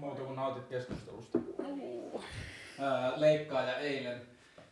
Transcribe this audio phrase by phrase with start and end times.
[0.00, 1.38] muuta kuin nautit keskustelusta.
[2.80, 4.20] Ää, leikkaaja eilen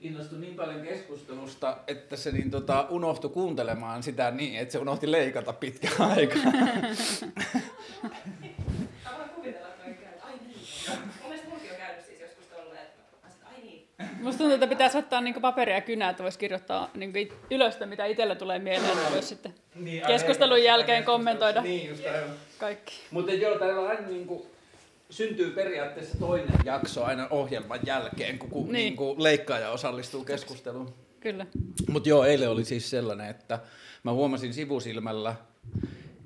[0.01, 5.13] innostui niin paljon keskustelusta, että se niin tota, unohtui kuuntelemaan sitä niin, että se unohti
[5.13, 6.53] leikata pitkän aikaa.
[14.21, 18.05] Musta tuntuu, että pitäisi ottaa niinku paperia ja kynää, että voisi kirjoittaa niinku ylös, mitä
[18.07, 22.31] itsellä tulee mieleen, että voisi sitten Niin, keskustelun jälkeen kommentoida Niin, just aivan.
[22.59, 22.95] kaikki.
[23.11, 24.47] Mutta joo, täällä aina niinku
[25.11, 28.97] syntyy periaatteessa toinen jakso aina ohjelman jälkeen, kun, kun Niin.
[28.97, 29.23] niin.
[29.23, 30.95] leikkaaja osallistuu keskusteluun.
[31.21, 31.47] Kyllä.
[31.89, 33.59] Mutta joo, eilen oli siis sellainen, että
[34.03, 35.35] mä huomasin sivusilmällä,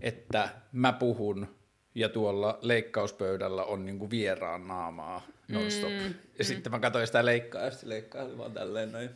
[0.01, 1.47] että mä puhun
[1.95, 5.91] ja tuolla leikkauspöydällä on niinku vieraan naamaa nonstop.
[5.91, 6.45] Mm, ja mm.
[6.45, 9.11] sitten mä katsoin sitä leikkaa ja sitten leikkaa oli vaan tälleen noin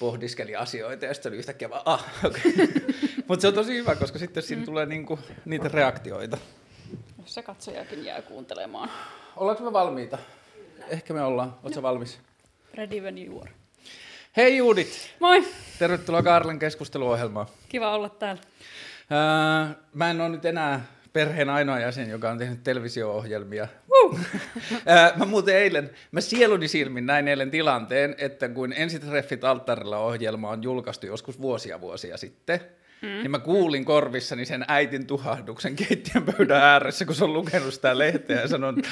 [0.00, 2.10] pohdiskeli asioita ja sitten oli yhtäkkiä vaan, ah.
[2.24, 2.40] Okay.
[3.28, 4.66] Mutta se on tosi hyvä, koska sitten siinä mm.
[4.66, 6.38] tulee niinku niitä reaktioita.
[7.30, 8.90] Se katsojakin jää kuuntelemaan.
[9.36, 10.18] Ollaanko me valmiita?
[10.88, 11.56] Ehkä me ollaan.
[11.62, 12.18] Oletko valmis?
[12.74, 13.50] Ready when you are.
[14.36, 15.14] Hei Juudit!
[15.20, 15.44] Moi!
[15.78, 17.46] Tervetuloa Karlen keskusteluohjelmaan.
[17.68, 18.42] Kiva olla täällä.
[19.10, 23.68] Ää, mä en ole nyt enää perheen ainoa jäsen, joka on tehnyt televisio-ohjelmia.
[24.02, 24.18] Uh.
[25.16, 30.62] Mä muuten eilen, mä sieluni silmin näin eilen tilanteen, että kun Ensitreffit alttarilla ohjelma on
[30.62, 32.60] julkaistu joskus vuosia vuosia sitten,
[33.02, 33.08] mm.
[33.08, 37.98] niin mä kuulin korvissani sen äitin tuhahduksen keittiön pöydän ääressä, kun se on lukenut sitä
[37.98, 38.82] lehteä ja sanon,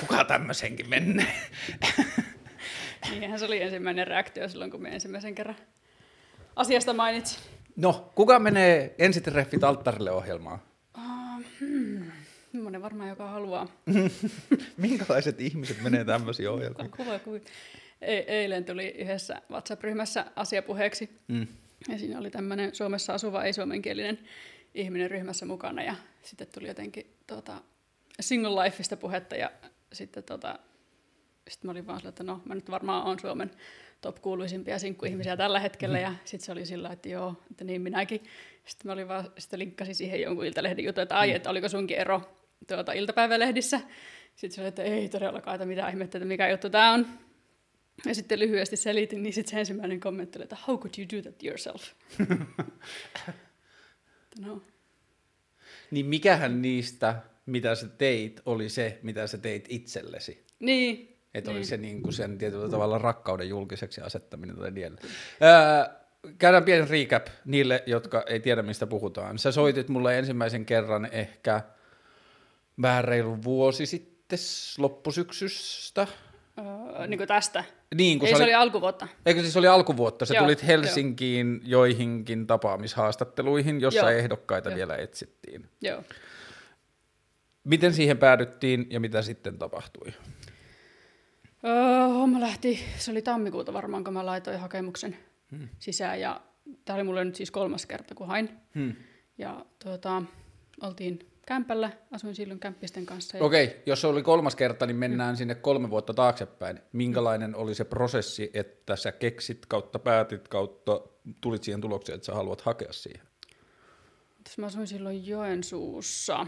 [0.00, 1.34] kuka tämmöisenkin menee.
[3.10, 5.56] Niinhän se oli ensimmäinen reaktio silloin, kun me ensimmäisen kerran
[6.56, 7.40] asiasta mainitsin.
[7.76, 10.58] No, kuka menee Ensitreffit alttarille ohjelmaan?
[10.98, 12.10] Uh, hmm.
[12.82, 13.66] Varmaan, joka haluaa.
[14.76, 16.90] Minkälaiset ihmiset menee tämmöisiin ohjelmiin?
[16.90, 17.36] Kuva, kuva.
[18.00, 21.10] E- eilen tuli yhdessä WhatsApp-ryhmässä asiapuheeksi.
[21.28, 21.46] Mm.
[21.88, 24.18] Ja siinä oli tämmöinen Suomessa asuva ei-suomenkielinen
[24.74, 25.82] ihminen ryhmässä mukana.
[25.82, 27.60] Ja sitten tuli jotenkin tota,
[28.20, 29.36] single lifeista puhetta.
[29.36, 29.50] Ja
[29.92, 30.58] sitten tota,
[31.48, 33.50] sit mä olin vaan sillä, että no mä nyt varmaan on Suomen
[34.00, 35.98] top kuuluisimpia sinkkuihmisiä tällä hetkellä.
[35.98, 38.22] Ja sitten se oli sillä, että joo, että niin minäkin.
[38.64, 41.98] Sitten mä olin vaan, sitten linkkasin siihen jonkun iltalehden jutun, että ai, että oliko sunkin
[41.98, 42.20] ero
[42.68, 43.80] tuota, iltapäivälehdissä.
[44.34, 47.06] Sitten se oli, että ei todellakaan, että mitä ihmettä, että mikä juttu tämä on.
[48.06, 51.22] Ja sitten lyhyesti selitin, niin sitten se ensimmäinen kommentti oli, että how could you do
[51.22, 51.82] that yourself?
[54.46, 54.62] no.
[55.90, 60.46] Niin mikähän niistä, mitä sä teit, oli se, mitä sä teit itsellesi?
[60.60, 61.18] Niin.
[61.34, 61.56] Että niin.
[61.56, 64.96] oli se niin kuin sen tietyllä tavalla rakkauden julkiseksi asettaminen tai niin.
[65.42, 65.94] Öö,
[66.38, 69.38] käydään pieni recap niille, jotka ei tiedä, mistä puhutaan.
[69.38, 71.60] Sä soitit mulle ensimmäisen kerran ehkä
[72.82, 74.38] vähän reilu vuosi sitten
[74.78, 76.06] loppusyksystä.
[76.58, 77.64] Öö, niin kuin tästä.
[77.94, 79.08] Niin, kun Ei, se, se oli, oli alkuvuotta.
[79.26, 80.26] eikö siis oli alkuvuotta?
[80.26, 84.18] Sä Joo, tulit Helsinkiin joihinkin tapaamishaastatteluihin, jossa Joo.
[84.18, 84.76] ehdokkaita Joo.
[84.76, 85.68] vielä etsittiin.
[85.80, 86.02] Joo.
[87.64, 90.12] Miten siihen päädyttiin ja mitä sitten tapahtui?
[91.64, 95.16] Öö, homma lähti, se oli tammikuuta varmaan, kun mä laitoin hakemuksen
[95.50, 95.68] hmm.
[95.78, 96.20] sisään.
[96.20, 96.40] Ja
[96.84, 98.50] tämä oli mulle nyt siis kolmas kerta, kun hain.
[98.74, 98.94] Hmm.
[99.38, 100.22] Ja tuota,
[100.82, 103.36] oltiin kämpällä, asuin silloin kämppisten kanssa.
[103.36, 103.44] Ja...
[103.44, 106.80] Okei, jos se oli kolmas kerta, niin mennään sinne kolme vuotta taaksepäin.
[106.92, 111.00] Minkälainen oli se prosessi, että sä keksit kautta päätit kautta
[111.40, 113.26] tulit siihen tulokseen, että sä haluat hakea siihen?
[114.44, 116.46] Tässä mä asuin silloin Joensuussa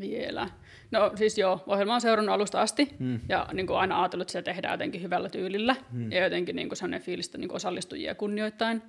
[0.00, 0.48] vielä.
[0.90, 3.20] No siis joo, ohjelma on seurannut alusta asti hmm.
[3.28, 6.12] ja niin kuin aina ajatellut, että se tehdään jotenkin hyvällä tyylillä hmm.
[6.12, 8.82] ja jotenkin niin kuin sellainen fiilistä niin kuin osallistujia kunnioittain.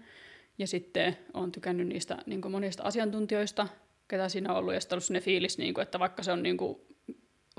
[0.58, 3.68] Ja sitten olen tykännyt niistä niin kuin monista asiantuntijoista,
[4.10, 6.44] ketä siinä on ollut, ja sitten ollut sellainen fiilis, niin kuin, että vaikka se on
[6.44, 6.82] niin kuin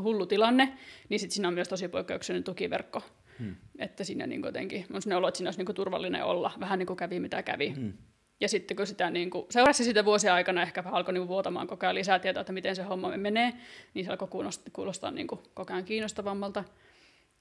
[0.02, 0.78] hullu tilanne,
[1.08, 3.02] niin sitten siinä on myös tosi poikkeuksellinen tukiverkko.
[3.38, 3.56] Hmm.
[3.78, 6.52] Että siinä niin kuin jotenkin, on sellainen olo, että siinä olisi niin kuin turvallinen olla,
[6.60, 7.70] vähän niin kuin kävi mitä kävi.
[7.70, 7.92] Hmm.
[8.40, 11.66] Ja sitten kun sitä niin kuin, seurasi sitä vuosien aikana ehkä alkoi niin kuin vuotamaan
[11.66, 13.52] koko ajan lisää tietoa, että miten se homma menee,
[13.94, 16.64] niin se alkoi kuulostaa, kuulostaa niin kuin koko ajan kiinnostavammalta.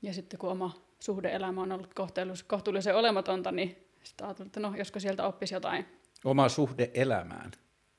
[0.01, 4.73] Ja sitten kun oma suhdeelämä on ollut kohtuullisen, kohtuullisen olematonta, niin sitten ajattelin, että no,
[4.77, 5.85] josko sieltä oppisi jotain.
[6.25, 7.51] Oma suhde elämään.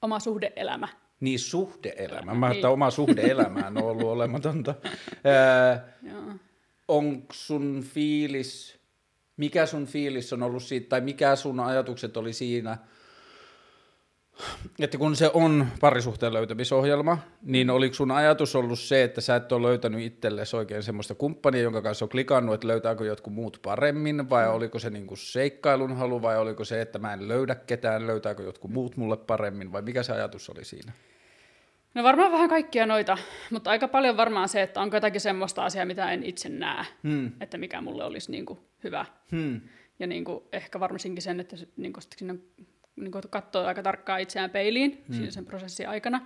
[0.02, 0.88] Oma suhdeelämä.
[1.20, 2.34] Niin, suhde-elämä.
[2.34, 2.66] Mä niin.
[2.66, 4.74] oma suhde-elämään on ollut olematonta.
[5.26, 5.76] Öö,
[6.88, 8.80] Onko sun fiilis,
[9.36, 12.78] mikä sun fiilis on ollut siitä, tai mikä sun ajatukset oli siinä,
[14.78, 19.52] että kun se on parisuhteen löytämisohjelma, niin oliko sun ajatus ollut se, että sä et
[19.52, 24.30] ole löytänyt itsellesi oikein semmoista kumppania, jonka kanssa on klikannut, että löytääkö jotkut muut paremmin,
[24.30, 28.42] vai oliko se niinku seikkailun halu, vai oliko se, että mä en löydä ketään, löytääkö
[28.42, 30.92] jotkut muut mulle paremmin, vai mikä se ajatus oli siinä?
[31.94, 33.18] No varmaan vähän kaikkia noita,
[33.50, 37.32] mutta aika paljon varmaan se, että onko jotakin semmoista asiaa, mitä en itse näe, hmm.
[37.40, 39.06] että mikä mulle olisi niin kuin hyvä.
[39.30, 39.60] Hmm.
[39.98, 42.34] Ja niin kuin ehkä varmasinkin sen, että niin kuin sinne
[43.00, 45.16] niin kuin katsoo aika tarkkaan itseään peiliin hmm.
[45.16, 46.18] siinä sen prosessin aikana.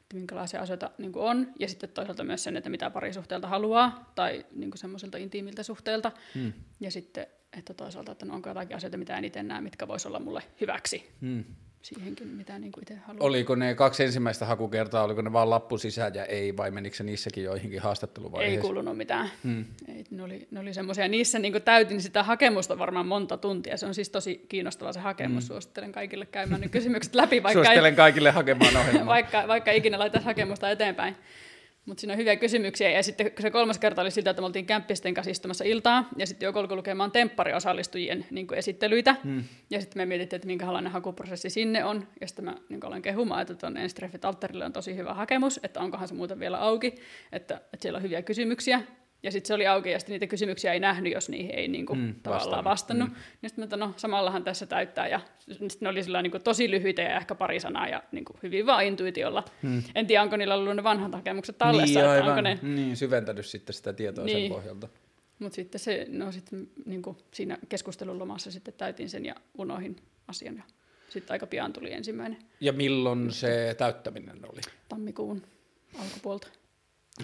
[0.00, 4.12] että minkälaisia asioita niin kuin on, ja sitten toisaalta myös sen, että mitä parisuhteelta haluaa,
[4.14, 6.52] tai niin kuin semmoisilta intiimiltä suhteilta, Hmm.
[6.80, 7.26] ja sitten,
[7.58, 10.42] että toisaalta, että no onko jotakin asioita, mitä en itse näe, mitkä voisi olla mulle
[10.60, 11.44] hyväksi Hmm.
[11.82, 13.26] Siihenkin, mitä niin kuin itse haluaa.
[13.26, 17.04] Oliko ne kaksi ensimmäistä hakukertaa, oliko ne vaan lappu sisään ja ei, vai menikö se
[17.04, 18.58] niissäkin joihinkin haastatteluvaiheisiin?
[18.58, 19.30] Ei kuulunut mitään.
[19.44, 19.64] Hmm.
[19.88, 23.76] Ei, ne oli, ne oli semmoisia, niissä niin täytin sitä hakemusta varmaan monta tuntia.
[23.76, 25.44] Se on siis tosi kiinnostava se hakemus.
[25.44, 25.46] Mm.
[25.46, 29.06] Suosittelen kaikille käymään ne kysymykset läpi, vaikka, Suosittelen ei, kaikille hakemaan ohjelmaa.
[29.16, 31.16] vaikka, vaikka ikinä laitaisi hakemusta eteenpäin.
[31.86, 32.90] Mutta siinä on hyviä kysymyksiä.
[32.90, 36.08] Ja sitten se kolmas kerta oli siltä, että me oltiin kämppisten kanssa istumassa iltaa.
[36.16, 39.16] Ja sitten joku alkoi lukemaan temppariosallistujien niin kuin esittelyitä.
[39.24, 39.44] Hmm.
[39.70, 42.08] Ja sitten me mietittiin, että minkälainen hakuprosessi sinne on.
[42.20, 45.80] Ja sitten mä niin aloin kehumaan, että tuonne Enstreffit alttarille on tosi hyvä hakemus, että
[45.80, 46.94] onkohan se muuten vielä auki,
[47.32, 48.82] että, että siellä on hyviä kysymyksiä.
[49.22, 51.86] Ja sitten se oli auki, ja sitten niitä kysymyksiä ei nähnyt, jos niihin ei niin
[51.86, 53.08] kuin, Mm, mm, tavallaan vastannut.
[53.08, 53.08] vastannut.
[53.08, 53.38] Mm.
[53.42, 55.08] Ja sitten no, samallahan tässä täyttää.
[55.08, 58.24] Ja sitten ne oli sillä niin kuin, tosi lyhyitä ja ehkä pari sanaa, ja niin
[58.24, 59.44] kuin, hyvin vaan intuitiolla.
[59.62, 59.82] Hmm.
[59.94, 62.44] En tiedä, onko niillä ollut ne vanhat hakemukset tallessa, niin, että onko aivan.
[62.44, 64.32] ne niin, syventänyt sitten sitä tietoa niin.
[64.34, 64.52] sen Niin.
[64.52, 64.88] pohjalta.
[65.38, 69.96] mutta sitten se, no sitten niin kuin siinä keskustelun lomassa sitten täytin sen ja unohin
[70.28, 70.56] asian.
[70.56, 70.62] Ja
[71.08, 74.60] sitten aika pian tuli ensimmäinen Ja milloin se täyttäminen oli?
[74.88, 75.42] tammikuun
[75.98, 76.48] alkupuolta.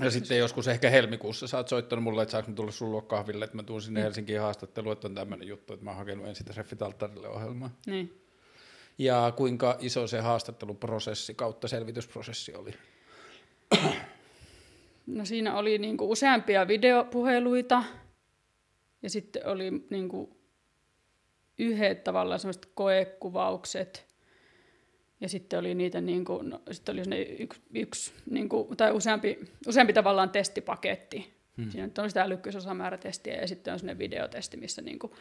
[0.00, 3.02] Ja sitten joskus ehkä helmikuussa sä oot soittanut mulle, että saanko mä tulla sun luo
[3.02, 6.26] kahville, että mä tuun sinne Helsinkiin haastatteluun, että on tämmöinen juttu, että mä oon hakenut
[6.26, 7.70] ensin Treffit alttarille ohjelmaa.
[7.86, 8.22] Niin.
[8.98, 12.70] Ja kuinka iso se haastatteluprosessi kautta selvitysprosessi oli?
[15.06, 17.84] No siinä oli niin kuin useampia videopuheluita
[19.02, 20.36] ja sitten oli niin kuin
[21.58, 24.05] yhdet tavallaan semmoiset koekuvaukset
[25.20, 28.92] ja sitten oli niitä niin kuin, no, sitten oli ne yksi, yksi niin kuin, tai
[28.92, 31.36] useampi, useampi tavallaan testipaketti.
[31.56, 31.70] Hmm.
[31.70, 35.12] Siinä on sitä älykkyysosamäärätestiä ja sitten on sellainen videotesti, missä, niin kuin,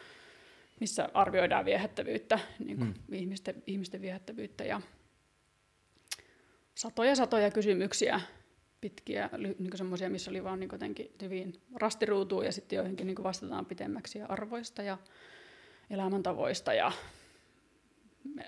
[0.79, 3.13] missä arvioidaan viehättävyyttä, niin kuin hmm.
[3.13, 4.81] ihmisten, ihmisten viehättävyyttä ja
[6.75, 8.21] satoja satoja kysymyksiä
[8.81, 13.65] pitkiä, niin semmoisia, missä oli vaan niin jotenkin hyvin rastiruutuun ja sitten joihinkin niin vastataan
[13.65, 14.97] pitemmäksi ja arvoista ja
[15.89, 16.91] elämäntavoista ja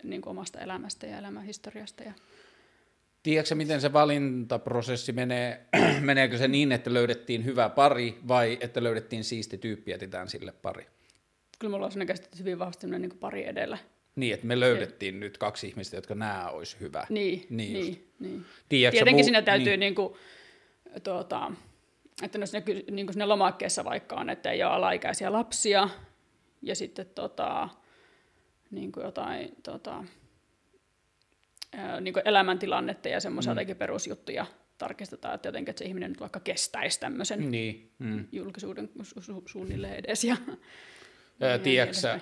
[0.04, 2.04] niin omasta elämästä ja elämänhistoriasta.
[2.04, 2.14] Ja...
[3.24, 5.66] Tiedätkö miten se valintaprosessi menee?
[6.02, 10.52] Meneekö se niin, että löydettiin hyvä pari vai että löydettiin siisti tyyppi ja etsitään sille
[10.52, 10.88] pari?
[11.60, 13.78] Kyllä mulla on sellainen käsitys hyvin vahvasti niin pari edellä.
[14.16, 15.20] Niin, että me löydettiin ja.
[15.20, 17.06] nyt kaksi ihmistä, jotka nämä olisi hyvä.
[17.10, 18.46] Niin, niin, niin, niin.
[18.70, 19.80] Tiedätkö Tietenkin muu- siinä täytyy niin.
[19.80, 19.96] niin.
[19.96, 20.14] Kuin,
[21.04, 21.52] tuota,
[22.24, 25.90] että no siinä, niin kuin siinä lomakkeessa vaikka on, että ei ole alaikäisiä lapsia
[26.62, 27.70] ja sitten tota,
[28.72, 30.04] niin kuin jotain tota,
[32.02, 33.76] niin kuin elämäntilannetta ja semmoisia mm.
[33.78, 34.46] perusjuttuja
[34.78, 37.92] tarkistetaan, että jotenkin että se ihminen nyt vaikka kestäisi tämmöisen Niin.
[38.00, 38.28] Mm.
[38.32, 40.24] julkisuuden su- su- suunnilleen edes.
[40.24, 40.38] Ja,
[41.42, 42.20] Ää, niin Tiedätkö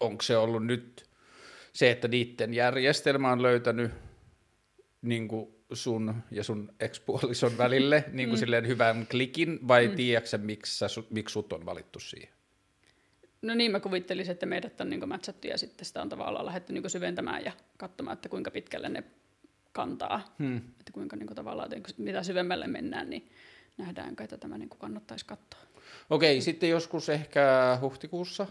[0.00, 1.10] onko se ollut nyt
[1.72, 3.90] se, että niiden järjestelmä on löytänyt
[5.02, 8.40] niin kuin sun ja sun ekspuolison välille niin kuin mm.
[8.40, 9.96] silleen hyvän klikin, vai mm.
[9.96, 12.34] tiedätkö miksi, miksi sut on valittu siihen?
[13.42, 16.72] No niin, mä kuvittelisin, että meidät on niin matchattu ja sitten sitä on tavallaan lähdetty
[16.72, 19.04] niin syventämään ja katsomaan, että kuinka pitkälle ne
[19.72, 20.34] kantaa.
[20.38, 20.56] Hmm.
[20.56, 23.30] Että kuinka niin tavallaan, että mitä syvemmälle mennään, niin
[23.76, 25.60] nähdäänkö, että tämä niin kannattaisi katsoa.
[26.10, 28.46] Okei, sitten joskus ehkä huhtikuussa.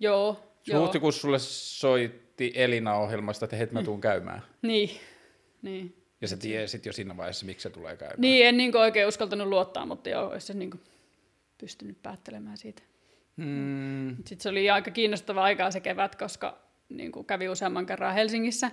[0.00, 0.80] Joo, joo.
[0.80, 4.42] Huhtikuussa sulle soitti Elina ohjelmasta, että heti mä tuun käymään.
[4.62, 4.90] Niin,
[5.62, 5.96] niin.
[6.20, 8.20] Ja sä tiesit jo siinä vaiheessa, miksi se tulee käymään.
[8.20, 10.80] Niin, en niin oikein uskaltanut luottaa, mutta joo, olisi se niin
[11.58, 12.82] pystynyt päättelemään siitä.
[13.44, 14.16] Hmm.
[14.16, 18.70] Sitten se oli aika kiinnostava aikaa se kevät, koska niin kuin kävi useamman kerran Helsingissä.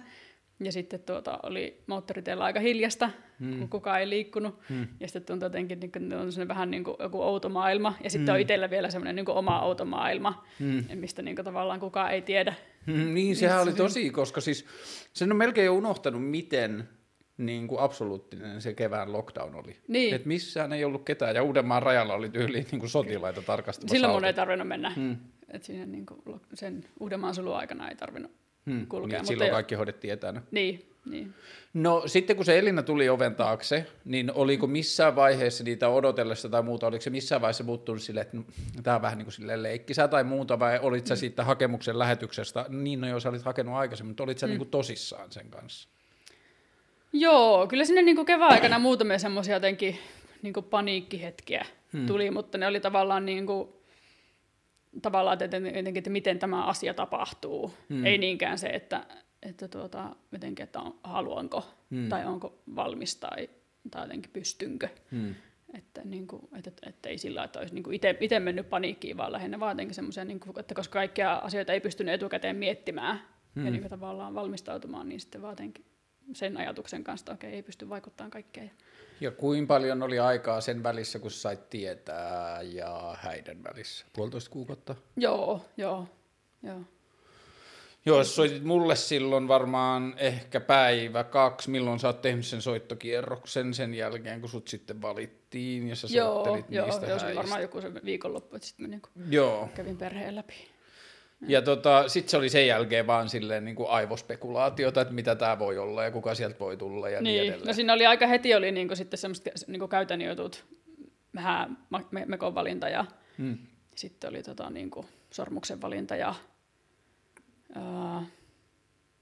[0.60, 3.10] Ja sitten tuota, oli moottoriteillä aika hiljasta,
[3.40, 3.60] hmm.
[3.60, 4.60] kun kukaan ei liikkunut.
[4.70, 4.88] Hmm.
[5.00, 7.94] Ja sitten tuntui jotenkin, niin kuin, on vähän niin kuin joku outo maailma.
[8.04, 8.34] Ja sitten hmm.
[8.34, 10.84] on itsellä vielä semmoinen niin oma outo maailma, hmm.
[10.96, 12.54] mistä niin kuin, tavallaan kukaan ei tiedä.
[12.88, 14.66] Hmm, niin, sehän oli tosi, koska siis
[15.14, 16.90] sen on melkein jo unohtanut, miten
[17.38, 19.78] niin kuin absoluuttinen se kevään lockdown oli.
[19.88, 20.14] Niin.
[20.16, 23.94] Et missään ei ollut ketään, ja Uudenmaan rajalla oli tyyliin niin kuin sotilaita tarkastamassa.
[23.96, 24.90] Silloin mun ei tarvinnut mennä.
[24.96, 25.18] Hmm.
[25.52, 26.22] Et siinä niin kuin,
[26.54, 28.32] sen Uudenmaan suluaikana ei tarvinnut
[28.66, 29.08] Hmm, kulkea.
[29.08, 30.42] niin, mutta silloin jo- kaikki hoidettiin etänä.
[30.52, 31.34] Niin, niin.
[31.74, 36.64] No sitten kun se Elina tuli oven taakse, niin oliko missään vaiheessa niitä odotellessa tai
[36.64, 38.44] muuta, oliko se missään vaiheessa muuttunut silleen, että no,
[38.84, 41.08] tämä on vähän niin kuin leikkisä tai muuta, vai olit Mm.
[41.08, 44.50] sä siitä hakemuksen lähetyksestä, niin no joo, sä olit hakenut aikaisemmin, mutta olit sä mm.
[44.50, 45.90] niin kuin tosissaan sen kanssa?
[47.14, 49.98] Joo, kyllä sinne niin kevään aikana muutamia semmoisia jotenkin
[50.42, 52.06] niin paniikkihetkiä hmm.
[52.06, 53.70] tuli, mutta ne oli tavallaan niin kuin,
[55.02, 57.74] tavallaan että jotenkin, että miten tämä asia tapahtuu.
[57.90, 58.06] Hmm.
[58.06, 59.06] Ei niinkään se, että,
[59.44, 62.10] että tuota, jotenkin, että on, haluanko hmm.
[62.10, 63.50] tai onko valmis tai,
[63.92, 64.90] tai jotenkin pystynkö.
[65.12, 65.36] Hmm.
[65.74, 69.60] Että, niin kuin, että, että ei sillä, että olisi niin itse mennyt paniikkiin, vaan lähinnä
[69.60, 73.22] vaan jotenkin semmoisia, niin kuin, että koska kaikkia asioita ei pystynyt etukäteen miettimään
[73.56, 73.66] hmm.
[73.66, 75.86] ja niin kuin, tavallaan valmistautumaan, niin sitten vaan jotenkin
[76.34, 78.72] sen ajatuksen kanssa, että okei, ei pysty vaikuttamaan kaikkeen.
[79.22, 84.06] Ja kuinka paljon oli aikaa sen välissä, kun sait tietää ja häiden välissä?
[84.14, 84.96] Puolitoista kuukautta?
[85.16, 86.08] Joo, joo,
[86.64, 86.82] joo.
[88.06, 93.74] Joo, jos soitit mulle silloin varmaan ehkä päivä, kaksi, milloin sä oot tehnyt sen soittokierroksen
[93.74, 97.34] sen jälkeen, kun sut sitten valittiin ja sä Joo, soittelit joo, niistä joo se oli
[97.34, 97.40] häistä.
[97.42, 99.70] varmaan joku se viikonloppu, että sitten mä niinku Joo.
[99.76, 100.54] kävin perheen läpi.
[101.48, 105.60] Ja tota, sitten se oli sen jälkeen vaan silleen niin kuin aivospekulaatiota, että mitä tämä
[105.60, 107.68] voi olla ja kuka sieltä voi tulla ja niin, Niin, edelleen.
[107.68, 110.66] no siinä oli aika heti oli niinku sitten semmoiset niinku käytännön jutut,
[111.36, 111.78] vähän
[112.12, 113.06] me- mekon valinta ja
[113.38, 113.58] Hmm.
[113.96, 116.36] sitten oli tota niinku sormuksen valinta ja
[117.76, 118.26] ää,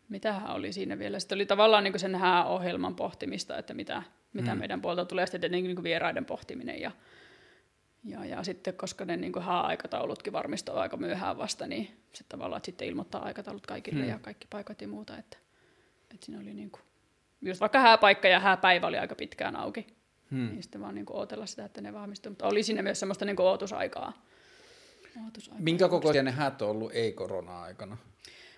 [0.09, 1.19] mitähän oli siinä vielä.
[1.19, 4.03] Sitten oli tavallaan niinku sen hääohjelman pohtimista, että mitä,
[4.33, 4.59] mitä Hmm.
[4.59, 6.91] meidän puolta tulee, sitten tietenkin niinku vieraiden pohtiminen ja,
[8.05, 12.65] ja, ja sitten koska ne niinku hääaikataulutkin varmistuu aika myöhään vasta, niin sitten tavallaan että
[12.65, 14.09] sitten ilmoittaa aikataulut kaikille Hmm.
[14.09, 15.37] ja kaikki paikat ja muuta, että,
[16.13, 16.79] että siinä oli niinku,
[17.41, 19.87] just vaikka hääpaikka ja hääpäivä oli aika pitkään auki,
[20.31, 20.49] Hmm.
[20.49, 23.43] niin sitten vaan niinku ootella sitä, että ne vahvistuu, mutta oli siinä myös semmoista niinku
[23.43, 24.13] ootusaikaa.
[25.25, 25.63] ootusaikaa.
[25.63, 27.97] Minkä kokoisia ne häät on ollut ei-korona-aikana?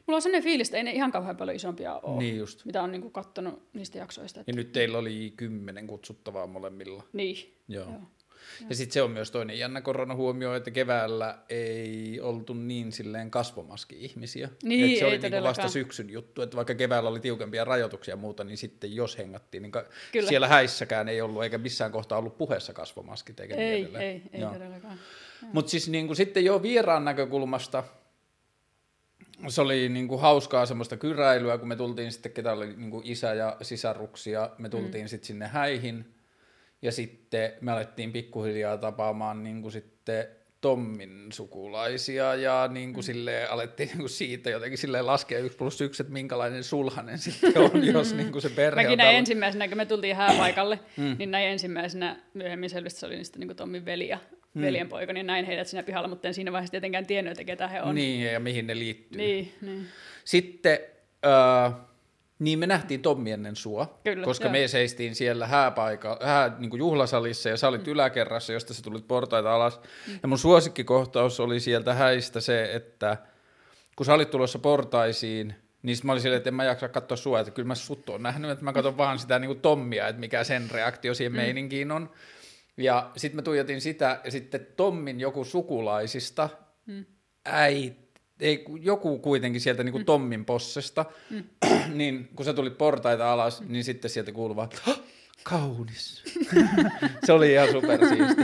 [0.08, 2.66] Mulla on sellainen fiilis, että ei ne ihan kauhean paljon isompia ole, Niin just.
[2.66, 4.40] mitä on niinku kattonut niistä jaksoista.
[4.40, 4.52] Että...
[4.52, 7.04] Ja nyt teillä oli kymmenen kutsuttavaa molemmilla.
[7.14, 7.58] Niin.
[7.68, 7.86] Joo.
[7.92, 8.02] Joo.
[8.70, 14.50] Ja sitten se on myös toinen jännä koronahuomio, että keväällä ei oltu niin silleen kasvomaski-ihmisiä.
[14.64, 18.12] Niin, Et se ei oli niinku vasta syksyn juttu, että vaikka keväällä oli tiukempia rajoituksia
[18.12, 20.30] ja muuta, niin sitten jos hengattiin, niin ka- Kyllä.
[20.30, 24.04] siellä häissäkään ei ollut, eikä missään kohtaa ollut puheessa kasvomaskit eikä niin Ei, edelleen.
[24.04, 24.54] ei, ei Joo.
[24.54, 25.00] todellakaan.
[25.54, 27.84] Mutta siis niin kuin sitten jo vieraan näkökulmasta
[29.48, 33.06] se oli niin kuin hauskaa semmoista kyräilyä, kun me tultiin sitten, ketä oli niin kuin
[33.08, 35.08] isä ja sisaruksia, me tultiin mm.
[35.08, 36.17] sitten sinne häihin.
[36.82, 40.28] Ja sitten me alettiin pikkuhiljaa tapaamaan niin kuin sitten
[40.62, 43.06] Tommin sukulaisia ja niin kuin mm.
[43.06, 47.58] silleen, alettiin niin kuin siitä jotenkin silleen laskea yksi plus yksi, että minkälainen sulhanen sitten
[47.58, 51.16] on, jos niin kuin se perhe Mäkin on näin ensimmäisenä, kun me tultiin hääpaikalle, mm.
[51.20, 54.20] niin näin ensimmäisenä, myöhemmin selvästi se oli sitten niin Tommin veli ja
[54.54, 54.62] Mm.
[54.62, 57.82] veljenpoika, niin näin heidät siinä pihalla, mutta en siinä vaiheessa tietenkään tiennyt, että ketä he
[57.82, 57.96] on.
[57.96, 59.18] Niin, ja mihin ne liittyy.
[59.18, 59.54] niin.
[59.62, 59.86] niin.
[60.26, 60.80] Sitten,
[61.26, 61.74] äh,
[62.40, 64.52] niin me nähtiin Tommi ennen sua, Kyllä, koska joo.
[64.52, 67.92] me seistiin siellä hääpaika, hää, niin kuin juhlasalissa ja sä olit mm.
[67.92, 69.80] yläkerrassa, josta sä tulit portaita alas.
[70.08, 70.20] Mm.
[70.22, 73.18] Ja mun suosikkikohtaus oli sieltä häistä se, että
[73.96, 77.40] kun sä olit tulossa portaisiin, niin mä olin silleen, että en mä jaksa katsoa sua,
[77.40, 80.20] että kyllä mä sut oon nähnyt, että mä katson vaan sitä niin kuin Tommia, että
[80.20, 81.38] mikä sen reaktio siihen mm.
[81.38, 82.10] meininkiin on.
[82.78, 86.50] Ja sitten mä tuijotin sitä, ja sitten Tommin joku sukulaisista,
[86.86, 87.06] mm.
[87.46, 88.07] äiti,
[88.40, 91.44] ei, ku- joku kuitenkin sieltä niin kuin Tommin possesta, mm.
[91.94, 95.00] niin kun sä tulit portaita alas, niin sitten sieltä kuului vaan, "Hah,
[95.44, 96.24] kaunis.
[97.26, 98.42] se oli ihan supersiisti.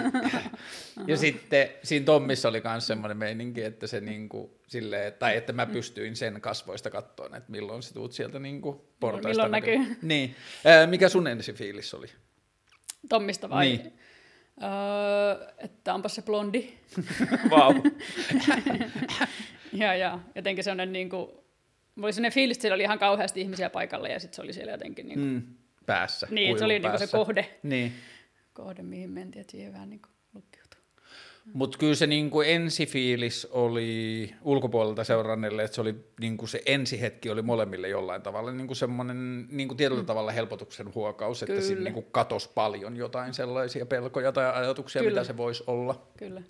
[1.07, 5.65] ja sitten siinä Tommissa oli myös semmoinen meininki, että se niinku, silleen, tai että mä
[5.65, 9.27] pystyin sen kasvoista katsoa, että milloin sä tuut sieltä niinku portaista.
[9.29, 9.97] Milloin näkyy.
[10.01, 10.35] Niin.
[10.65, 12.07] Ää, mikä sun ensi fiilis oli?
[13.09, 13.65] Tommista vai?
[13.67, 13.93] Niin.
[14.63, 16.73] Öö, että onpa se blondi.
[17.51, 17.73] Vau.
[19.84, 21.27] ja, ja jotenkin sellainen niin kuin,
[21.96, 24.53] mulla oli sellainen fiilis, että siellä oli ihan kauheasti ihmisiä paikalla ja sitten se oli
[24.53, 25.42] siellä jotenkin niin kuin, mm.
[25.86, 26.27] päässä.
[26.32, 27.94] niin, että se oli niin kuin se kohde, Niin.
[28.53, 30.82] kohde, mihin mentiin, että siihen vähän niin kuin lukkiutui.
[31.53, 37.42] Mutta kyllä se niinku ensifiilis oli ulkopuolelta seuranneille, että se oli niinku se ensihetki oli
[37.42, 40.06] molemmille jollain tavalla niinku semmoinen niinku tietyllä mm.
[40.06, 41.68] tavalla helpotuksen huokaus, että Kyllä.
[41.68, 45.12] siinä niinku katosi paljon jotain sellaisia pelkoja tai ajatuksia, Kyllä.
[45.13, 46.08] mitä se voisi olla.
[46.18, 46.42] Kyllä.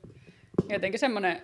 [0.70, 1.42] Jotenkin semmoinen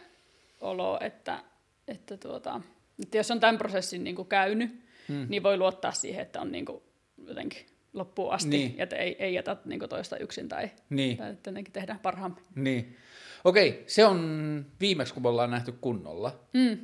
[0.61, 1.43] olo, että,
[1.89, 2.61] että, tuota,
[3.01, 4.71] että jos on tämän prosessin niin kuin käynyt,
[5.07, 5.25] hmm.
[5.29, 6.81] niin voi luottaa siihen, että on niin kuin
[7.27, 8.77] jotenkin loppuun asti, Niin.
[8.77, 11.17] ja että ei, ei jätä niin kuin toista yksin tai, Niin.
[11.17, 12.37] tai että jotenkin tehdään parhaamme.
[12.55, 12.97] Niin.
[13.43, 16.39] Okei, se on viimeksi, kun me ollaan nähty kunnolla.
[16.53, 16.77] Mm.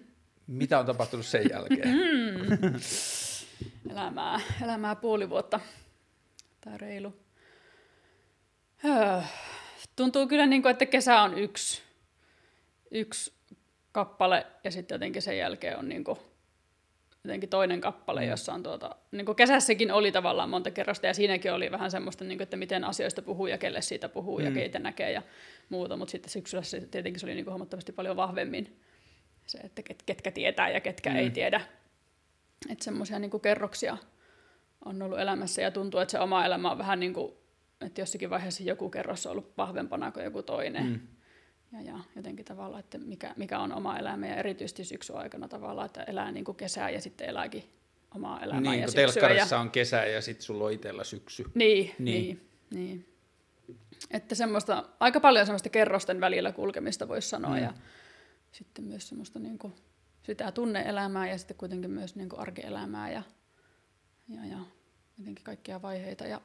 [0.48, 1.90] Mitä on tapahtunut sen jälkeen?
[3.92, 5.60] Elämää, elämää puoli vuotta
[6.62, 7.14] tai reilu.
[8.86, 9.22] Öö,
[9.96, 11.82] Tuntuu kyllä, niin kuin, että kesä on yksi,
[12.92, 13.34] yksi
[13.96, 16.18] kappale ja sitten jotenkin sen jälkeen on niin kuin,
[17.24, 18.30] jotenkin toinen kappale, mm.
[18.30, 22.24] jossa on tuota, niin kuin kesässäkin oli tavallaan monta kerrosta ja siinäkin oli vähän semmoista,
[22.24, 24.46] niin kuin, että miten asioista puhuu ja kelle siitä puhuu mm.
[24.46, 25.22] ja keitä näkee ja
[25.70, 28.80] muuta, mutta sitten syksyllä se, tietenkin se oli niin kuin huomattavasti paljon vahvemmin
[29.46, 31.16] se, että ket, ketkä tietää ja ketkä mm.
[31.16, 31.62] ei tiedä.
[32.70, 33.98] Että semmoisia niin kerroksia
[34.86, 37.34] on ollut elämässä ja tuntuu, että se oma elämä on vähän niin kuin,
[37.82, 40.86] että jossakin vaiheessa joku kerros on ollut vahvempana kuin joku toinen.
[40.86, 41.15] Mm.
[41.76, 45.86] Ja, ja jotenkin tavallaan, että mikä, mikä on oma elämä ja erityisesti syksyn aikana tavallaan,
[45.86, 47.64] että elää niin kuin kesää ja sitten elääkin
[48.16, 49.60] omaa elämää niin, ja kun telkkarissa ja...
[49.62, 51.44] on kesä ja sitten sulla on itsellä syksy.
[51.54, 52.24] Niin, Niin.
[52.28, 52.42] niin.
[52.70, 53.06] niin, niin.
[54.12, 57.64] Että semmoista, aika paljon semmoista kerrosten välillä kulkemista voisi sanoa Mm.
[57.64, 57.74] ja
[58.52, 59.74] sitten myös semmoista niin kuin,
[60.24, 63.22] sitä tunneelämää ja sitten kuitenkin myös niin kuin arkielämää ja,
[64.28, 64.58] ja, ja
[65.18, 66.42] jotenkin kaikkia vaiheita ja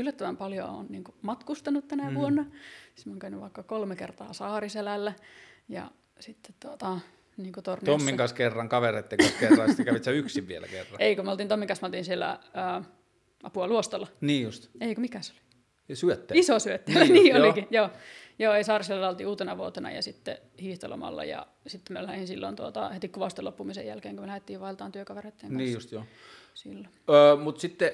[0.00, 2.14] yllättävän paljon on niin matkustanut tänä mm.
[2.14, 2.46] vuonna.
[2.94, 5.12] Siis mä oon käynyt vaikka kolme kertaa Saariselällä
[5.68, 5.90] ja
[6.20, 7.00] sitten tuota,
[7.36, 7.98] niin Torniossa.
[7.98, 11.00] Tommin kanssa kerran, kavereiden kanssa kerran, sitten kävit sä yksin vielä kerran.
[11.02, 12.84] Ei, kun me oltiin Tommin kanssa, mä oltiin siellä ää,
[13.42, 14.06] apua luostolla.
[14.20, 14.70] Niin just.
[14.80, 15.40] Ei, kun mikä se oli?
[15.88, 16.34] Ja syötte.
[16.38, 17.90] Iso syötte, niin, niin olikin, joo.
[18.38, 22.88] Joo, ei Saarisella oltiin uutena vuotena ja sitten hiihtolomalla ja sitten me lähdin silloin tuota,
[22.88, 25.56] heti kuvaston loppumisen jälkeen, kun me lähdettiin vaeltaan työkavereiden kanssa.
[25.56, 26.04] Niin just joo.
[26.54, 26.88] Silloin.
[27.10, 27.90] Öö, Mutta sitten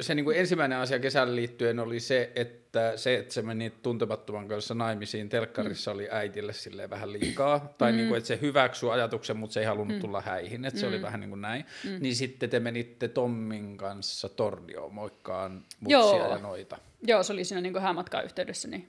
[0.00, 4.48] se niin kuin ensimmäinen asia kesän liittyen oli se, että se, että se meni tuntemattoman
[4.48, 5.94] kanssa naimisiin telkkarissa mm.
[5.94, 7.74] oli äitille silleen vähän liikaa.
[7.78, 7.96] Tai mm.
[7.96, 10.00] niin kuin, että se hyväksyi ajatuksen, mutta se ei halunnut mm.
[10.00, 10.64] tulla häihin.
[10.64, 10.80] Että mm.
[10.80, 11.02] se oli mm.
[11.02, 11.64] vähän niin kuin näin.
[11.84, 11.96] Mm.
[12.00, 16.30] Niin sitten te menitte Tommin kanssa Tornioon moikkaan mutsia Joo.
[16.30, 16.78] ja noita.
[17.02, 18.68] Joo, se oli siinä niin kuin häämatkan yhteydessä.
[18.68, 18.88] Niin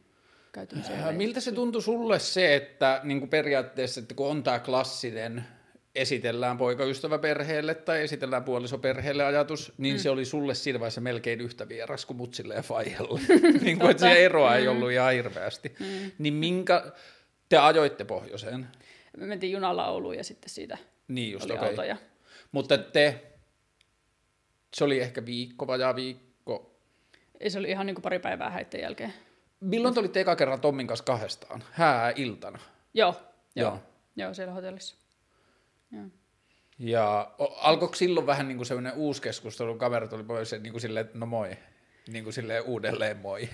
[1.07, 5.45] Äh, miltä se tuntui sulle se, että niin kuin periaatteessa, että kun on tämä klassinen
[5.95, 9.99] esitellään poikaystäväperheelle tai esitellään puolisoperheelle ajatus, niin mm.
[9.99, 13.19] se oli sulle vaiheessa melkein yhtä vieras kuin mutsille ja faijalle.
[13.61, 14.55] niin kuin, että se eroa mm.
[14.55, 15.75] ei ollut ihan hirveästi.
[15.79, 16.11] Mm.
[16.17, 16.91] Niin minkä
[17.49, 18.67] te ajoitte pohjoiseen?
[19.17, 21.69] Me mentiin junalla Ouluun ja sitten siitä niin just, oli okay.
[21.69, 21.97] autoja.
[22.51, 23.23] Mutta te,
[24.73, 26.79] se oli ehkä viikko, vajaa viikko.
[27.39, 29.13] Ei, se oli ihan niin kuin pari päivää häitten jälkeen.
[29.59, 31.63] Milloin te olitte eka kerran Tommin kanssa kahdestaan?
[31.71, 32.59] Hää iltana?
[32.93, 33.15] Joo,
[33.55, 33.79] joo, joo.
[34.15, 35.04] joo siellä hotellissa.
[35.95, 36.05] Joo.
[36.79, 41.09] Ja alkoiko silloin vähän niin kuin sellainen uusi keskustelu, kaverit oli pois niin kuin silleen,
[41.13, 41.49] no moi,
[42.07, 43.49] niin kuin silleen uudelleen moi?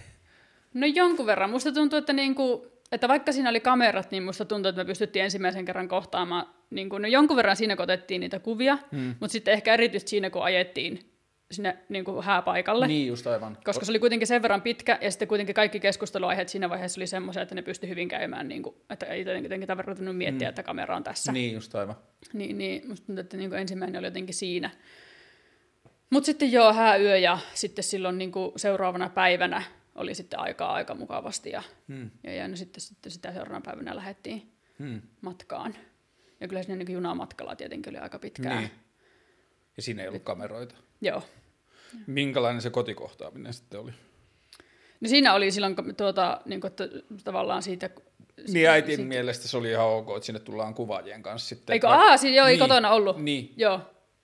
[0.73, 1.49] No jonkun verran.
[1.49, 4.85] Musta tuntuu, että, niin kuin, että vaikka siinä oli kamerat, niin musta tuntuu, että me
[4.85, 9.15] pystyttiin ensimmäisen kerran kohtaamaan, niin kuin, no jonkun verran siinä kun otettiin niitä kuvia, hmm.
[9.19, 11.10] mutta sitten ehkä erityisesti siinä kun ajettiin
[11.51, 12.87] sinne niin kuin hääpaikalle.
[12.87, 13.57] Niin, just aivan.
[13.63, 17.07] Koska se oli kuitenkin sen verran pitkä, ja sitten kuitenkin kaikki keskusteluaiheet siinä vaiheessa oli
[17.07, 20.49] semmoisia, että ne pystyi hyvin käymään, niin kuin, että ei jotenkin tarvinnut miettiä, mm.
[20.49, 21.31] että kamera on tässä.
[21.31, 21.95] Niin, just aivan.
[22.33, 24.69] Niin, niin musta tuntuu, että niin kuin ensimmäinen oli jotenkin siinä.
[26.09, 29.63] Mutta sitten joo, hääyö ja sitten silloin niin kuin seuraavana päivänä
[29.95, 32.11] oli sitten aikaa aika mukavasti ja, hmm.
[32.23, 35.01] ja, ja no sitten, sitten sitä seuraavana päivänä lähdettiin hmm.
[35.21, 35.75] matkaan.
[36.39, 38.57] Ja kyllä siinä niin junamatkalla tietenkin oli aika pitkään.
[38.57, 38.71] Niin.
[39.77, 40.75] Ja siinä ei ollut kameroita.
[41.01, 41.23] Joo.
[42.07, 43.91] Minkälainen se kotikohtaaminen sitten oli?
[45.01, 46.89] No siinä oli silloin tuota, niin kuin, että
[47.23, 47.89] tavallaan siitä...
[48.47, 49.07] Niin äitin siitä...
[49.07, 51.73] mielestä se oli ihan ok, että sinne tullaan kuvaajien kanssa sitten.
[51.73, 53.17] Eikö, aah, siis joo, ei niin, kotona ollut.
[53.17, 53.53] Niin.
[53.57, 53.79] Joo,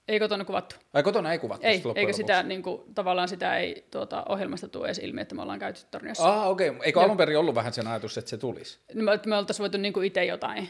[0.07, 0.75] ei kotona kuvattu.
[0.93, 1.67] Ai kotona ei kuvattu?
[1.67, 5.41] Ei, eikö sitä, niin kuin, tavallaan sitä ei tuota, ohjelmasta tule edes ilmi, että me
[5.41, 6.41] ollaan käyty Torniossa.
[6.41, 6.69] Ah, okei.
[6.69, 6.81] Okay.
[6.83, 8.79] Eikö alun perin ollut vähän sen ajatus, että se tulisi?
[8.93, 10.69] No, me, me oltaisiin voitu niin itse jotain.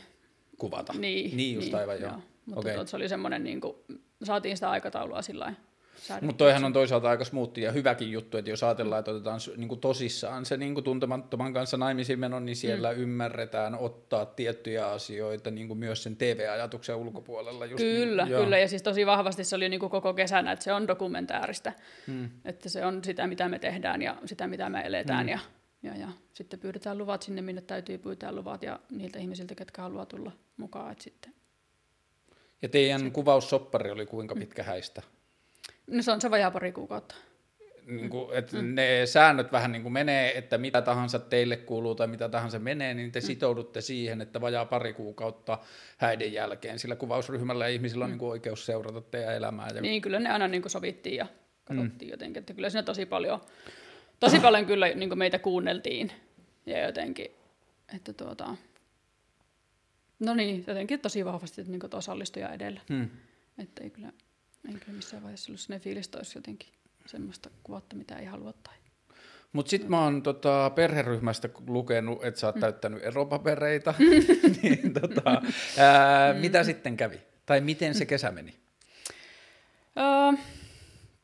[0.57, 0.93] Kuvata.
[0.93, 1.37] Niin.
[1.37, 2.11] Niin just niin, aivan joo.
[2.11, 2.21] joo.
[2.45, 2.73] Mutta okay.
[2.73, 3.75] tuota, se oli semmoinen, niin kuin,
[4.23, 5.66] saatiin sitä aikataulua sillä lailla
[6.21, 9.67] mutta toihan on toisaalta aika smoothia ja hyväkin juttu, että jos ajatellaan, että otetaan niin
[9.67, 12.99] kuin tosissaan se niin kuin tuntemattoman kanssa naimisiin meno, niin siellä mm.
[12.99, 17.65] ymmärretään ottaa tiettyjä asioita niin kuin myös sen TV-ajatuksen ulkopuolella.
[17.65, 20.63] Just kyllä, niin, kyllä, ja siis tosi vahvasti se oli niin kuin koko kesänä, että
[20.63, 21.71] se on dokumentaarista,
[22.07, 22.29] mm.
[22.45, 25.29] että se on sitä, mitä me tehdään ja sitä, mitä me eletään, mm.
[25.29, 25.39] ja,
[25.83, 30.05] ja, ja sitten pyydetään luvat sinne, minne täytyy pyytää luvat, ja niiltä ihmisiltä, ketkä haluaa
[30.05, 31.33] tulla mukaan, että sitten
[32.61, 35.01] ja teidän kuvaussoppari oli kuinka pitkä häistä?
[35.87, 37.15] No se on se vajaa pari kuukautta.
[37.85, 38.75] Niin kuin, että mm.
[38.75, 42.93] ne säännöt vähän niin kuin menee, että mitä tahansa teille kuuluu tai mitä tahansa menee,
[42.93, 43.25] niin te mm.
[43.25, 45.59] sitoudutte siihen, että vajaa pari kuukautta
[45.97, 46.79] häiden jälkeen.
[46.79, 48.11] Sillä kuvausryhmällä ihmisillä on mm.
[48.11, 49.67] niin kuin oikeus seurata teidän elämää.
[49.75, 49.81] Ja...
[49.81, 51.27] Niin, kyllä ne aina niin kuin sovittiin ja
[51.65, 52.11] katsottiin mm.
[52.11, 52.39] jotenkin.
[52.39, 53.41] Että kyllä siinä tosi paljon,
[54.19, 56.11] tosi paljon kyllä niin kuin meitä kuunneltiin
[56.65, 57.31] ja jotenkin,
[57.95, 58.55] että tuota,
[60.19, 62.81] no niin, jotenkin tosi vahvasti että niin kuin osallistuja edellä.
[62.89, 63.09] Mm.
[63.57, 64.11] Että ei kyllä
[64.69, 66.69] Enkä missään vaiheessa ollut sellainen fiilis, että olisi jotenkin
[67.05, 68.75] semmoista kuvatta, mitä ei halua tai...
[69.53, 72.61] Mutta sitten mä oon tota, perheryhmästä lukenut, että sä oot mm.
[72.61, 73.93] täyttänyt eropapereita.
[74.61, 75.41] niin, tota,
[75.77, 76.39] ää, mm.
[76.39, 77.21] Mitä sitten kävi?
[77.45, 78.55] Tai miten se kesä meni?
[79.97, 80.37] Öö,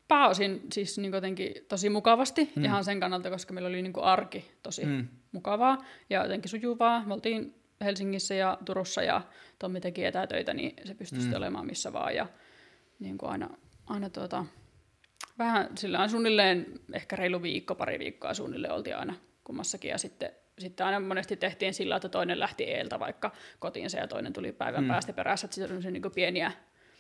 [0.08, 2.66] pääosin siis niin jotenkin tosi mukavasti, mm.
[2.66, 5.08] ihan sen kannalta, koska meillä oli niin arki tosi mm.
[5.32, 7.06] mukavaa ja jotenkin sujuvaa.
[7.06, 9.22] Me oltiin Helsingissä ja Turussa ja
[9.60, 11.34] Tommi teki etätöitä, niin se pystyi mm.
[11.34, 12.16] olemaan missä vaan.
[12.16, 12.28] Ja
[13.04, 13.50] niin kuin aina,
[13.88, 14.46] aina tuota,
[15.38, 20.32] vähän sillä on suunnilleen ehkä reilu viikko, pari viikkoa suunnilleen oltiin aina kummassakin ja sitten,
[20.60, 24.84] sitten aina monesti tehtiin sillä, että toinen lähti eeltä vaikka kotiinsa ja toinen tuli päivän
[24.84, 24.88] mm.
[24.88, 26.52] päästä perässä, että sitten on niin pieniä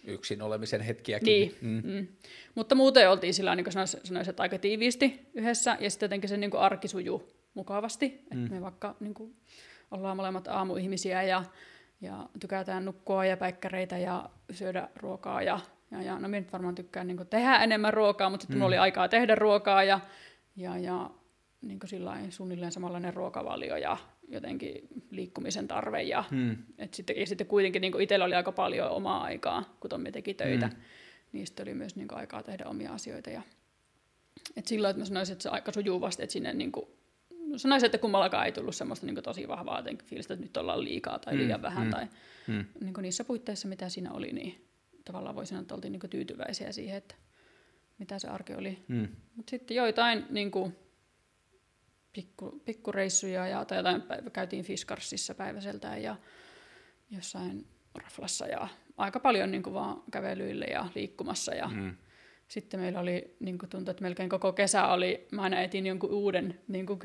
[0.04, 1.28] yksin olemisen hetkiäkin.
[1.28, 1.92] Niin, mm.
[1.92, 2.08] Mm.
[2.56, 6.38] mutta muuten oltiin sillä niin kuin sanoisin, että aika tiiviisti yhdessä ja sitten jotenkin se
[6.38, 8.52] niin kuin arki sujuu mukavasti, että mm.
[8.52, 9.36] me vaikka niin kuin,
[9.92, 11.44] ollaan molemmat aamuihmisiä ja,
[12.02, 15.60] ja tykätään nukkua ja päikkäreitä ja syödä ruokaa ja
[15.94, 18.60] ja, ja no minä nyt varmaan tykkään niin tehdä enemmän ruokaa, mutta sitten mm.
[18.60, 20.00] mulla oli aikaa tehdä ruokaa ja,
[20.56, 21.10] ja, ja
[21.62, 26.02] niin sillain, suunnilleen samanlainen ruokavalio ja jotenkin liikkumisen tarve.
[26.02, 26.58] Ja, mm.
[26.78, 30.34] et sitten, ja sitten kuitenkin niin itsellä oli aika paljon omaa aikaa, kun Tommi teki
[30.34, 30.70] töitä.
[31.34, 31.46] Mm.
[31.46, 33.30] Sitten oli myös niin aikaa tehdä omia asioita.
[33.30, 33.42] Ja,
[34.56, 36.86] Et silloin, että mä sanoisin, että se aika sujuvasti, että sinne niin kuin,
[37.56, 41.38] sanoisin, että kummallakaan ei tullut semmoista niin tosi vahvaa fiilistä, että nyt ollaan liikaa tai
[41.38, 41.86] liian mm, vähän.
[41.86, 42.08] Mm, tai
[42.48, 42.66] mm.
[42.82, 44.66] Niin niissä puitteissa, mitä siinä oli, niin
[45.06, 47.16] tavallaan voisin sanoa, että oltiin niin tyytyväisiä siihen, että
[47.98, 48.84] mitä se arki oli.
[48.88, 49.08] Mm.
[49.36, 50.76] Mutta sitten joitain niin kuin,
[52.14, 56.16] pikku, pikkureissuja ja, tai jotain, käytiin Fiskarsissa päiväseltään ja
[57.10, 61.96] jossain raflassa ja aika paljon niin kuin vaan kävelyille ja liikkumassa ja mm.
[62.54, 66.10] Sitten meillä oli, niin kuin tuntui, että melkein koko kesä oli, mä aina etin jonkun
[66.10, 67.00] uuden niin kuin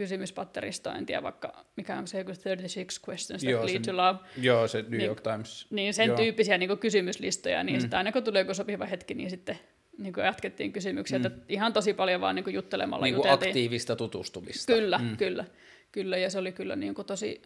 [1.07, 4.19] tiedä vaikka mikä on se joku 36 questions that joo, lead to love.
[4.37, 5.67] Joo, se New niin, York Times.
[5.71, 6.17] Niin sen joo.
[6.17, 7.89] tyyppisiä niin kuin kysymyslistoja, niin mm.
[7.93, 9.59] aina kun tuli joku sopiva hetki, niin sitten
[9.99, 11.27] niin kuin jatkettiin kysymyksiä, mm.
[11.27, 13.51] että ihan tosi paljon vaan niin kuin juttelemalla niin kuin juteltiin.
[13.51, 14.73] aktiivista tutustumista.
[14.73, 15.17] Kyllä, mm.
[15.17, 15.45] kyllä,
[15.93, 17.43] kyllä, ja se oli kyllä niin kuin tosi,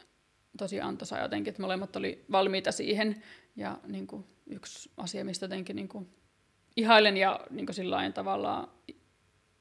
[0.59, 3.23] tosi antoisa jotenkin, että molemmat oli valmiita siihen,
[3.57, 6.09] ja niin kuin yksi asia, mistä jotenkin niin kuin
[6.77, 8.69] ihailen ja niin kuin sillä tavallaan,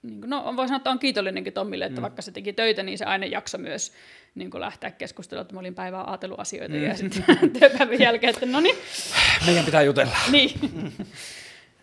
[0.02, 2.02] niin kuin, no voi sanoa, että on kiitollinenkin Tommille, että mm.
[2.02, 3.94] vaikka se teki töitä, niin se aina jakso myös
[4.36, 6.84] niin kuin lähteä keskustelemaan, että mä olin päivää ajatellut asioita mm.
[6.84, 7.24] ja sitten
[7.60, 8.76] työpäivän jälkeen, että no niin.
[9.46, 10.16] Meidän pitää jutella.
[10.32, 10.52] niin.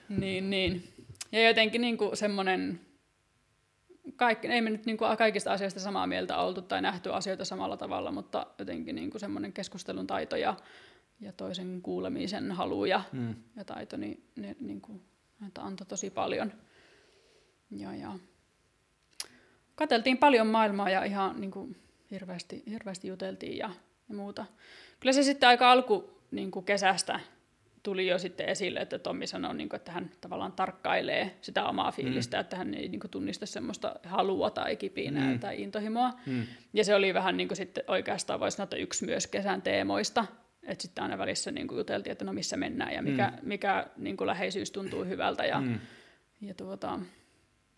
[0.20, 0.84] niin, niin.
[1.32, 2.80] Ja jotenkin niin kuin semmoinen,
[4.16, 7.76] kaikki, ei me nyt niin kuin kaikista asioista samaa mieltä oltu tai nähty asioita samalla
[7.76, 10.56] tavalla, mutta jotenkin niin kuin semmoinen keskustelun taito ja,
[11.20, 13.34] ja toisen kuulemisen halu ja, mm.
[13.56, 15.02] ja taito, niin ne niin kuin,
[15.46, 16.52] että antoi tosi paljon.
[17.70, 18.12] Ja, ja
[19.74, 21.76] kateltiin paljon maailmaa ja ihan niin kuin
[22.10, 23.70] hirveästi, hirveästi juteltiin ja,
[24.08, 24.44] ja muuta.
[25.00, 27.20] Kyllä se sitten aika alku niin kuin kesästä
[27.82, 31.92] tuli jo sitten esille, että Tommi sanoi, niin kuin, että hän tavallaan tarkkailee sitä omaa
[31.92, 32.40] fiilistä, mm.
[32.40, 35.40] että hän ei niin kuin, tunnista semmoista halua tai kipinää mm.
[35.40, 36.12] tai intohimoa.
[36.26, 36.46] Mm.
[36.72, 40.24] Ja se oli vähän niin kuin, sitten oikeastaan voisi sanoa, että yksi myös kesän teemoista,
[40.68, 43.48] että sitten aina välissä niin kuin, juteltiin, että no missä mennään ja mikä, mm.
[43.48, 45.44] mikä niin kuin, läheisyys tuntuu hyvältä.
[45.44, 45.80] Ja, mm.
[46.40, 47.00] ja tuota,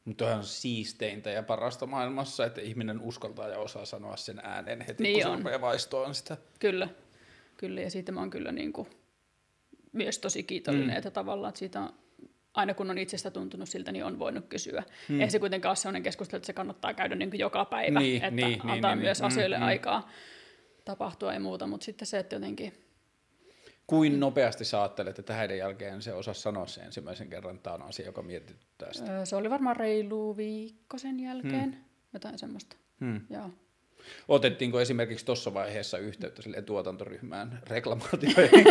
[0.05, 5.03] mutta on siisteintä ja parasta maailmassa, että ihminen uskaltaa ja osaa sanoa sen äänen heti,
[5.03, 5.43] niin kun on.
[5.43, 6.37] se vaistoon sitä.
[6.59, 6.89] Kyllä,
[7.57, 7.81] kyllä.
[7.81, 8.89] Ja siitä mä oon kyllä niin kuin,
[9.93, 10.97] myös tosi kiitollinen, mm.
[10.97, 11.93] että tavallaan että siitä on,
[12.55, 14.83] aina kun on itsestä tuntunut siltä, niin on voinut kysyä.
[15.09, 15.21] Mm.
[15.21, 18.17] Ei se kuitenkaan ole sellainen keskustelu, että se kannattaa käydä niin kuin joka päivä, niin,
[18.17, 20.11] että niin, niin antaa niin, myös niin, asioille mm, aikaa
[20.91, 22.73] tapahtua ja muuta, mutta sitten se, että jotenkin...
[23.87, 27.75] Kuin nopeasti sä ajattelet, että häiden jälkeen se osaa sanoa se ensimmäisen kerran, että tämä
[27.75, 29.25] on asia, joka mietityttää sitä?
[29.25, 31.85] Se oli varmaan reilu viikko sen jälkeen, mm.
[32.13, 32.77] jotain semmoista.
[33.01, 33.21] Mm.
[33.31, 33.51] Joo.
[34.29, 38.67] Otettiinko esimerkiksi tuossa vaiheessa yhteyttä sille tuotantoryhmään reklamaatioihin?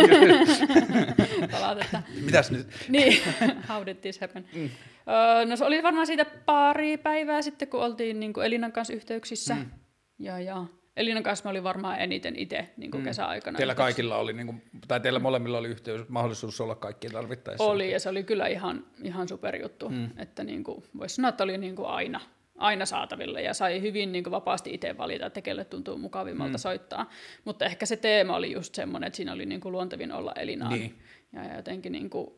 [1.52, 2.02] Palautetta.
[2.24, 2.66] Mitäs nyt?
[2.88, 3.22] niin,
[3.68, 4.48] how did this happen?
[4.54, 4.70] Mm.
[5.08, 8.92] Öö, no se oli varmaan siitä pari päivää sitten, kun oltiin niin kuin Elinan kanssa
[8.92, 9.54] yhteyksissä.
[9.54, 9.70] Mm.
[10.18, 10.66] Ja, ja
[11.00, 13.04] Elinan kanssa mä olin varmaan eniten itse niin kuin mm.
[13.04, 13.56] kesäaikana.
[13.56, 17.64] Teillä kaikilla oli, niin kuin, tai teillä molemmilla oli yhteys, mahdollisuus olla kaikkien tarvittaessa.
[17.64, 19.88] Oli, ja se oli kyllä ihan, ihan superjuttu.
[19.88, 20.10] Mm.
[20.16, 22.20] Että niin kuin, voisi sanoa, että oli niin kuin aina
[22.56, 26.58] aina saatavilla ja sai hyvin niin kuin vapaasti itse valita, että kelle tuntuu mukavimmalta mm.
[26.58, 27.10] soittaa.
[27.44, 30.72] Mutta ehkä se teema oli just semmoinen, että siinä oli niin kuin luontevin olla Elinaan.
[30.72, 30.98] Niin.
[31.32, 32.30] Ja jotenkin, niin kuin,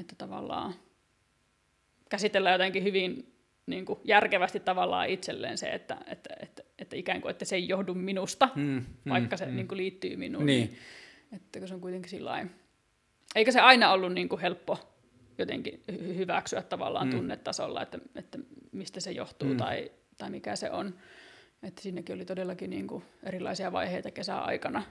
[0.00, 0.74] että tavallaan
[2.08, 3.35] käsitellään jotenkin hyvin
[3.66, 7.68] niin kuin järkevästi tavallaan itselleen se, että, että, että, että ikään kuin että se ei
[7.68, 9.56] johdu minusta, mm, mm, vaikka se mm.
[9.56, 10.46] niin kuin liittyy minuun.
[10.46, 10.68] Niin.
[10.68, 10.78] niin.
[11.32, 12.46] Että kun se on kuitenkin sillä
[13.34, 14.78] Eikä se aina ollut niin kuin helppo
[15.38, 15.82] jotenkin
[16.16, 17.10] hyväksyä tavallaan mm.
[17.10, 18.38] tunnetasolla, että, että
[18.72, 19.56] mistä se johtuu mm.
[19.56, 20.94] tai, tai mikä se on.
[21.62, 24.82] Että siinäkin oli todellakin niin kuin erilaisia vaiheita kesäaikana.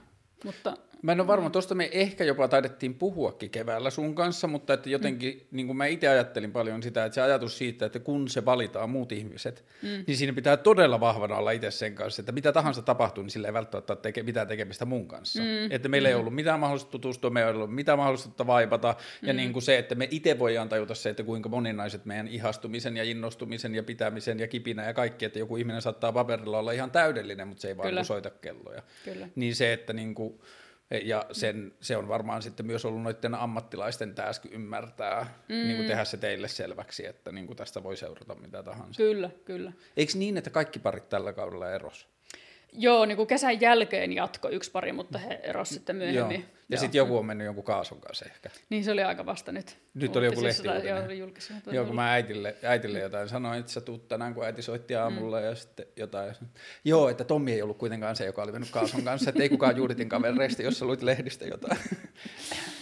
[0.44, 4.74] Mutta Mä en ole varma, tuosta me ehkä jopa taidettiin puhuakin keväällä sun kanssa, mutta
[4.74, 5.56] että jotenkin mm.
[5.56, 8.90] niin kuin mä itse ajattelin paljon sitä, että se ajatus siitä, että kun se valitaan
[8.90, 10.04] muut ihmiset, mm.
[10.06, 13.48] niin siinä pitää todella vahvana olla itse sen kanssa, että mitä tahansa tapahtuu, niin sillä
[13.48, 15.42] ei välttämättä ole teke, mitään tekemistä mun kanssa.
[15.42, 15.70] Mm.
[15.70, 16.10] Että meillä mm.
[16.10, 19.28] ei ollut mitään mahdollisuutta tutustua, meillä ei ollut mitään mahdollisuutta vaipata, mm.
[19.28, 22.96] ja niin kuin se, että me itse voidaan tajuta se, että kuinka moninaiset meidän ihastumisen
[22.96, 26.90] ja innostumisen ja pitämisen ja kipinä ja kaikki, että joku ihminen saattaa paperilla olla ihan
[26.90, 28.82] täydellinen, mutta se ei vaan soita kelloja.
[29.04, 29.28] Kyllä.
[29.34, 30.25] Niin se, että niin kuin,
[31.04, 35.54] ja sen, se on varmaan sitten myös ollut noiden ammattilaisten task ymmärtää, mm.
[35.54, 38.96] niin kuin tehdä se teille selväksi, että niin kuin tästä voi seurata mitä tahansa.
[38.96, 39.72] Kyllä, kyllä.
[39.96, 42.08] Eikö niin, että kaikki parit tällä kaudella eros?
[42.72, 46.40] Joo, niin kuin kesän jälkeen jatko yksi pari, mutta he erosi sitten myöhemmin.
[46.40, 46.56] Joo.
[46.68, 48.50] Ja sitten joku on mennyt jonkun kaasun kanssa ehkä.
[48.70, 49.78] Niin se oli aika vasta nyt.
[49.94, 50.66] Nyt oli joku lehti.
[50.66, 51.18] Joo, oli
[51.72, 55.38] Joo, kun mä äitille, äitille jotain sanoin, että sä tuut tänään, kun äiti soitti aamulla
[55.40, 55.44] mm.
[55.44, 56.34] ja sitten jotain.
[56.84, 59.76] Joo, että Tommi ei ollut kuitenkaan se, joka oli mennyt kaasun kanssa, että ei kukaan
[59.76, 61.78] Juuditin kavereista, jos sä luit lehdistä jotain.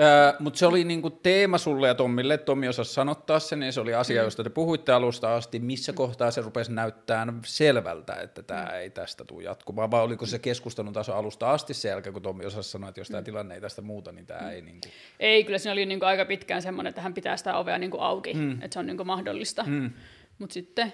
[0.00, 3.80] Öö, Mutta se oli niinku teema sulle ja Tommille, Tommi osasi sanottaa sen, ja se
[3.80, 4.24] oli asia, mm.
[4.24, 5.58] josta te puhuitte alusta asti.
[5.58, 5.96] Missä mm.
[5.96, 8.74] kohtaa se rupesi näyttämään selvältä, että tämä mm.
[8.74, 12.46] ei tästä tule jatkumaan, vai oliko se keskustelun taso alusta asti se jälkeen, kun Tommi
[12.46, 13.24] osasi sanoa, että jos tämä mm.
[13.24, 14.48] tilanne ei tästä muuta, niin tämä mm.
[14.48, 14.62] ei...
[14.62, 14.88] Niinku...
[15.20, 18.34] Ei, kyllä siinä oli niinku aika pitkään semmoinen, että hän pitää sitä ovea niinku auki,
[18.34, 18.52] mm.
[18.52, 19.64] että se on niinku mahdollista.
[19.66, 19.90] Mm.
[20.38, 20.92] Mutta sitten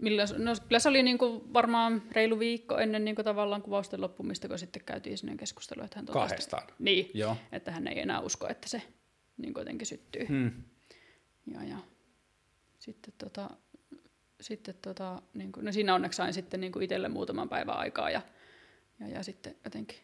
[0.00, 4.00] Millä, no, kyllä se oli niin kuin varmaan reilu viikko ennen niin kuin tavallaan kuvausten
[4.00, 6.62] loppumista, kun sitten käytiin sinne keskustelu, että hän totesi, Kahdestaan.
[6.78, 7.36] Niin, Joo.
[7.52, 8.82] että hän ei enää usko, että se
[9.36, 10.26] niin kuin jotenkin syttyy.
[10.28, 10.52] Hmm.
[11.54, 11.78] Ja, ja
[12.78, 13.50] sitten, tota,
[14.40, 18.10] sitten tota, niin kuin, no siinä onneksi sain sitten niin kuin itselle muutaman päivän aikaa
[18.10, 18.22] ja,
[19.00, 19.98] ja, ja sitten jotenkin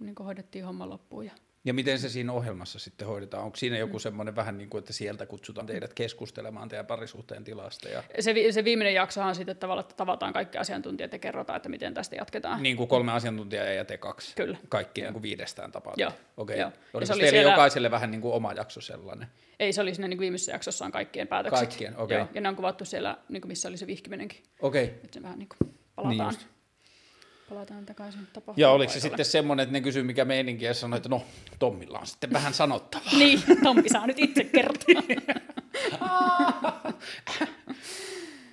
[0.00, 1.32] niin kuin hoidettiin homma loppuun ja
[1.64, 3.44] ja miten se siinä ohjelmassa sitten hoidetaan?
[3.44, 4.00] Onko siinä joku mm.
[4.00, 7.88] semmoinen vähän niin kuin, että sieltä kutsutaan teidät keskustelemaan teidän parisuhteen tilasta?
[7.88, 8.02] Ja...
[8.20, 12.16] Se, se viimeinen jaksohan sitten tavallaan, että tavataan kaikki asiantuntijat ja kerrotaan, että miten tästä
[12.16, 12.62] jatketaan.
[12.62, 14.36] Niin kuin kolme asiantuntijaa ja te kaksi?
[14.36, 14.58] Kyllä.
[14.68, 15.94] Kaikki niin kuin viidestään tapaa?
[15.96, 16.12] Joo.
[16.36, 16.62] Okei.
[16.62, 16.78] Okay.
[16.94, 17.50] Oliko teille siellä...
[17.50, 19.28] jokaiselle vähän niin kuin oma jakso sellainen?
[19.60, 21.68] Ei, se oli siinä niin kuin viimeisessä jaksossa on kaikkien päätökset.
[21.68, 22.20] Kaikkien, okei.
[22.20, 22.34] Okay.
[22.34, 24.42] Ja ne on kuvattu siellä, niin kuin missä oli se vihkiminenkin.
[24.60, 24.84] Okei.
[24.84, 24.94] Okay.
[24.96, 26.34] Että se vähän niin kuin palataan.
[26.34, 26.48] Niin
[27.50, 28.54] palataan takaisin tapahtumaan.
[28.56, 31.22] Ja oliko se sitten semmoinen, että ne kysyi mikä meininki ja sanoi, että no
[31.58, 33.18] Tommilla on sitten vähän sanottavaa.
[33.18, 35.02] niin, Tommi saa nyt itse kertoa.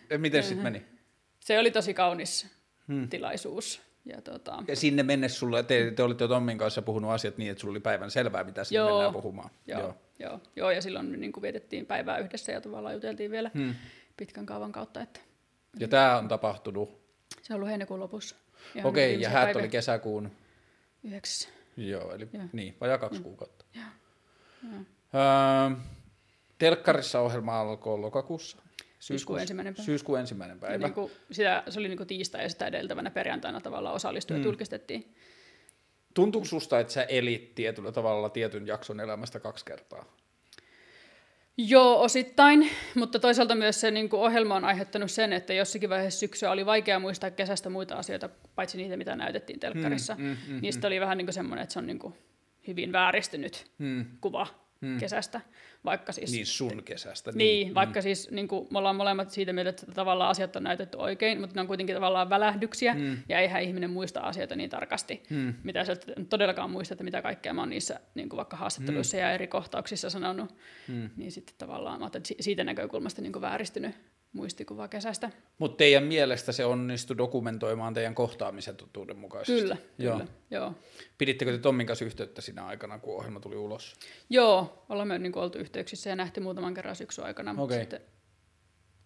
[0.17, 0.85] Miten sitten meni?
[1.39, 2.47] Se oli tosi kaunis
[2.87, 3.09] hmm.
[3.09, 3.81] tilaisuus.
[4.05, 4.63] Ja, tota...
[4.67, 7.71] ja sinne mennessä sulle, te, te olitte jo Tommin kanssa puhunut asiat niin, että sulla
[7.71, 9.49] oli päivän selvää, mitä sinne joo, mennään puhumaan.
[9.67, 9.95] Joo, joo.
[10.19, 13.75] Joo, joo, ja silloin niin kuin vietettiin päivää yhdessä ja tavallaan juteltiin vielä hmm.
[14.17, 15.01] pitkän kaavan kautta.
[15.01, 15.19] Että...
[15.79, 17.01] Ja tämä on tapahtunut?
[17.41, 18.35] Se on ollut heinäkuun lopussa.
[18.83, 20.31] Okei, okay, ja häät oli kesäkuun?
[21.03, 21.49] Yhdeksäs.
[21.77, 22.43] Joo, eli Joo.
[22.53, 23.23] niin, vajaa kaksi mm.
[23.23, 23.65] kuukautta.
[23.75, 23.85] Joo.
[24.63, 24.81] Joo.
[25.13, 25.77] Öö,
[26.57, 28.57] telkkarissa ohjelma alkoi lokakuussa.
[28.99, 29.85] Syyskuun ensimmäinen päivä.
[29.85, 30.77] Syyskuun ensimmäinen päivä.
[30.77, 34.45] niin kuin, sitä, se oli niin kuin tiistai ja sitä edeltävänä perjantaina tavallaan osallistujat mm.
[34.45, 35.15] julkistettiin.
[36.13, 40.05] Tuntuuko susta, että sä elit tietyllä tavalla tietyn jakson elämästä kaksi kertaa?
[41.57, 46.19] Joo, osittain, mutta toisaalta myös se niin kuin ohjelma on aiheuttanut sen, että jossakin vaiheessa
[46.19, 50.15] syksyä oli vaikea muistaa kesästä muita asioita, paitsi niitä, mitä näytettiin telkkarissa.
[50.17, 50.87] Mm, mm, mm, Niistä mm.
[50.87, 52.13] oli vähän niin kuin semmoinen, että se on niin kuin
[52.67, 54.05] hyvin vääristynyt mm.
[54.21, 54.47] kuva
[54.81, 54.97] mm.
[54.97, 55.41] kesästä.
[55.85, 57.31] Vaikka siis, niin sun kesästä.
[57.31, 58.03] Niin, niin vaikka mm.
[58.03, 61.55] siis niin kuin, me ollaan molemmat siitä mieltä, että tavallaan asiat on näytetty oikein, mutta
[61.55, 63.17] ne on kuitenkin tavallaan välähdyksiä, mm.
[63.29, 65.53] ja eihän ihminen muista asioita niin tarkasti, mm.
[65.63, 65.95] mitä sä
[66.29, 69.21] todellakaan muista, että mitä kaikkea mä oon niissä niin kuin vaikka haastatteluissa mm.
[69.21, 70.55] ja eri kohtauksissa sanonut,
[70.87, 71.09] mm.
[71.15, 73.95] niin sitten tavallaan mä että siitä näkökulmasta niin kuin vääristynyt
[74.33, 75.29] muistikuva kesästä.
[75.57, 79.61] Mutta teidän mielestä se onnistui dokumentoimaan teidän kohtaamisen totuuden mukaisesti?
[79.61, 80.17] Kyllä, joo.
[80.17, 80.73] kyllä, joo.
[81.17, 83.95] Pidittekö te Tommin kanssa yhteyttä siinä aikana, kun ohjelma tuli ulos?
[84.29, 87.79] Joo, olemme niin kuin, oltu yhteyksissä ja nähty muutaman kerran syksyn aikana, mutta okay.
[87.79, 88.01] sitten,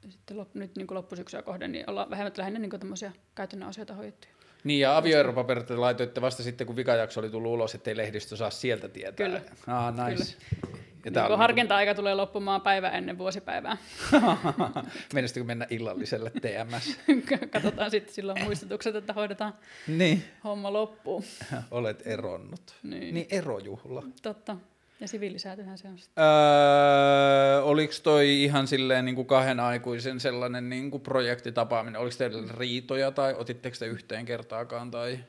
[0.10, 3.94] sitten lop, nyt niin kuin loppusyksyä kohden niin ollaan vähemmän lähinnä niin tämmöisiä käytännön asioita
[3.94, 4.28] hoidettu.
[4.64, 8.90] Niin, ja avioeropaperit laitoitte vasta sitten, kun vikajakso oli tullut ulos, ettei lehdistö saa sieltä
[8.90, 9.28] tietää.
[9.28, 9.42] Kyllä.
[9.68, 10.36] Ah, nice.
[10.62, 10.82] Kyllä.
[11.06, 13.78] Ja niin harkinta-aika tulee loppumaan päivä ennen vuosipäivää.
[15.14, 17.00] Menestäkö mennä illalliselle TMS?
[17.54, 19.54] Katsotaan sitten silloin muistutukset, että hoidetaan
[19.88, 20.24] niin.
[20.44, 21.24] homma loppuun.
[21.72, 22.76] Olet eronnut.
[22.84, 23.14] Niin.
[23.14, 24.04] niin erojuhla.
[24.22, 24.58] Totta.
[25.00, 26.24] Ja siviilisäätyhän se on sitten.
[26.24, 32.02] Öö, oliko toi ihan silleen niin kuin kahden aikuisen sellainen niin kuin projektitapaaminen?
[32.02, 34.92] Oliko teillä riitoja tai otitteko te yhteen kertaakaan?
[34.92, 35.20] Tai?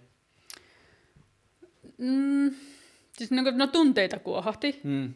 [1.98, 2.50] Mm,
[3.12, 4.80] siis no, no tunteita kuohahti.
[4.84, 5.14] Mm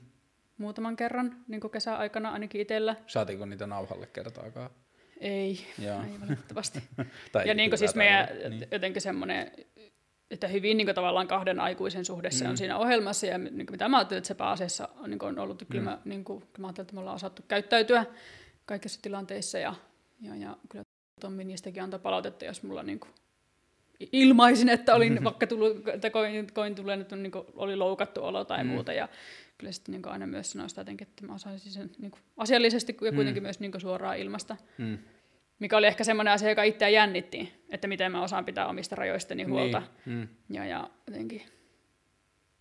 [0.59, 2.97] muutaman kerran niin kesäaikana ainakin itsellä.
[3.07, 4.71] Saatiinko niitä nauhalle kertaakaan?
[5.21, 6.03] Ei, Joo.
[6.03, 6.83] ei valitettavasti.
[7.47, 8.69] ja niin kuin siis meidän niin.
[8.73, 9.53] jotenkin semmoinen,
[10.31, 12.51] että hyvin niin kuin tavallaan kahden aikuisen suhde se mm.
[12.51, 15.29] on siinä ohjelmassa, ja niin kuin mitä mä ajattelin, että se pääasiassa on, niin kuin
[15.29, 15.91] on ollut, kyllä, mm.
[15.91, 18.07] mä, niin kuin, mä ajattelin, että me ollaan osattu käyttäytyä
[18.67, 19.75] kaikissa tilanteissa, ja,
[20.21, 20.85] ja, ja kyllä
[21.21, 23.11] Tommi niistäkin antoi palautetta, jos mulla niin kuin,
[24.13, 28.45] ilmaisin, että olin vaikka tullut, että koin, koin tulee, että niin kuin, oli loukattu olo
[28.45, 28.71] tai mm.
[28.71, 29.09] muuta, ja
[29.59, 32.97] kyllä sitten niin aina myös sanoa sitä jotenkin, että mä osaisin sen niin kuin asiallisesti
[33.01, 33.47] ja kuitenkin mm.
[33.47, 34.57] myös niin suoraan ilmasta.
[34.79, 34.99] Mm.
[35.59, 39.45] Mikä oli ehkä semmoinen asia, joka itseä jännitti, että miten mä osaan pitää omista rajoistani
[39.45, 39.51] niin.
[39.51, 39.83] huolta.
[40.07, 40.19] Niin.
[40.19, 40.29] Mm.
[40.51, 41.43] Ja, ja jotenkin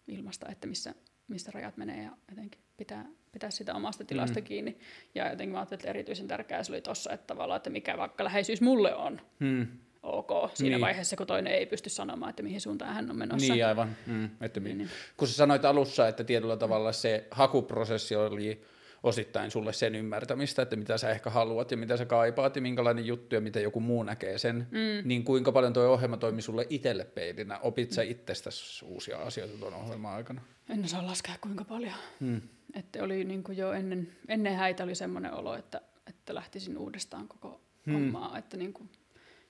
[0.07, 0.95] ilmasta, että missä,
[1.27, 4.43] missä rajat menee ja jotenkin pitää, pitää sitä omasta tilasta mm.
[4.43, 4.77] kiinni.
[5.15, 8.23] Ja jotenkin mä ajattelin, että erityisen tärkeää se oli tuossa, että tavallaan, että mikä vaikka
[8.23, 9.21] läheisyys mulle on.
[9.39, 9.67] Mm
[10.05, 10.81] ok siinä niin.
[10.81, 13.53] vaiheessa, kun toinen ei pysty sanomaan, että mihin suuntaan hän on menossa.
[13.53, 13.95] Niin aivan.
[14.05, 14.89] Mm, että niin, niin.
[15.17, 18.61] Kun sä sanoit alussa, että tietyllä tavalla se hakuprosessi oli
[19.03, 23.05] osittain sulle sen ymmärtämistä, että mitä sä ehkä haluat ja mitä sä kaipaat ja minkälainen
[23.05, 25.07] juttu ja mitä joku muu näkee sen, mm.
[25.07, 27.59] niin kuinka paljon tuo ohjelma toimi sulle itselle peilinä?
[27.59, 30.41] Opit sä itsestäsi uusia asioita tuon ohjelman aikana?
[30.69, 31.93] En osaa laskea kuinka paljon.
[32.19, 32.41] Mm.
[32.73, 37.27] Että oli niin kuin jo ennen, ennen häitä oli semmoinen olo, että, että lähtisin uudestaan
[37.27, 37.93] koko mm.
[37.93, 38.89] hommaa, että niin kuin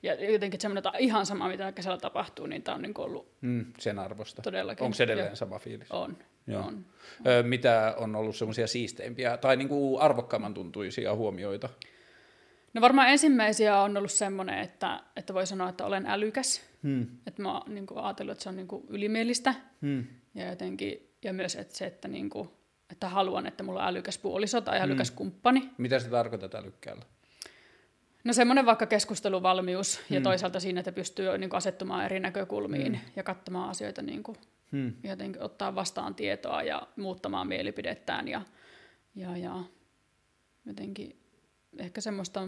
[0.05, 3.27] Ja jotenkin semmoinen, että ihan sama, mitä kesällä tapahtuu, niin tämä on niin kuin ollut
[3.41, 4.41] Mm, sen arvosta.
[4.41, 4.85] todellakin.
[4.85, 5.35] Onko edelleen Joo.
[5.35, 5.91] sama fiilis?
[5.91, 6.63] On, Joo.
[6.63, 6.85] on.
[7.27, 11.69] Ö, mitä on ollut semmoisia siisteimpiä tai niinku arvokkaamman tuntuisia huomioita?
[12.73, 16.61] No varmaan ensimmäisiä on ollut semmoinen, että, että voi sanoa, että olen älykäs.
[16.83, 17.07] Hmm.
[17.27, 19.53] Että mä oon niin kuin, ajatellut, että se on niin kuin, ylimielistä.
[19.81, 20.05] Hmm.
[20.35, 22.49] Ja jotenkin, ja myös että se, että, niin kuin,
[22.91, 25.69] että haluan, että mulla on älykäs puoliso tai älykäs kumppani.
[25.77, 27.05] Mitä se tarkoittaa älykkäällä?
[28.25, 33.23] No semmoinen vaikka keskusteluvalmius ja toisaalta siinä, että pystyy niin kuin, asettumaan eri näkökulmiin ja
[33.23, 34.37] katsomaan asioita niin kuin,
[34.71, 34.93] Hmm.
[35.03, 38.41] jotenkin ottaa vastaan tietoa ja muuttamaan mielipidettään ja,
[39.15, 39.63] ja, ja
[40.65, 41.19] jotenkin
[41.77, 42.47] ehkä semmoista,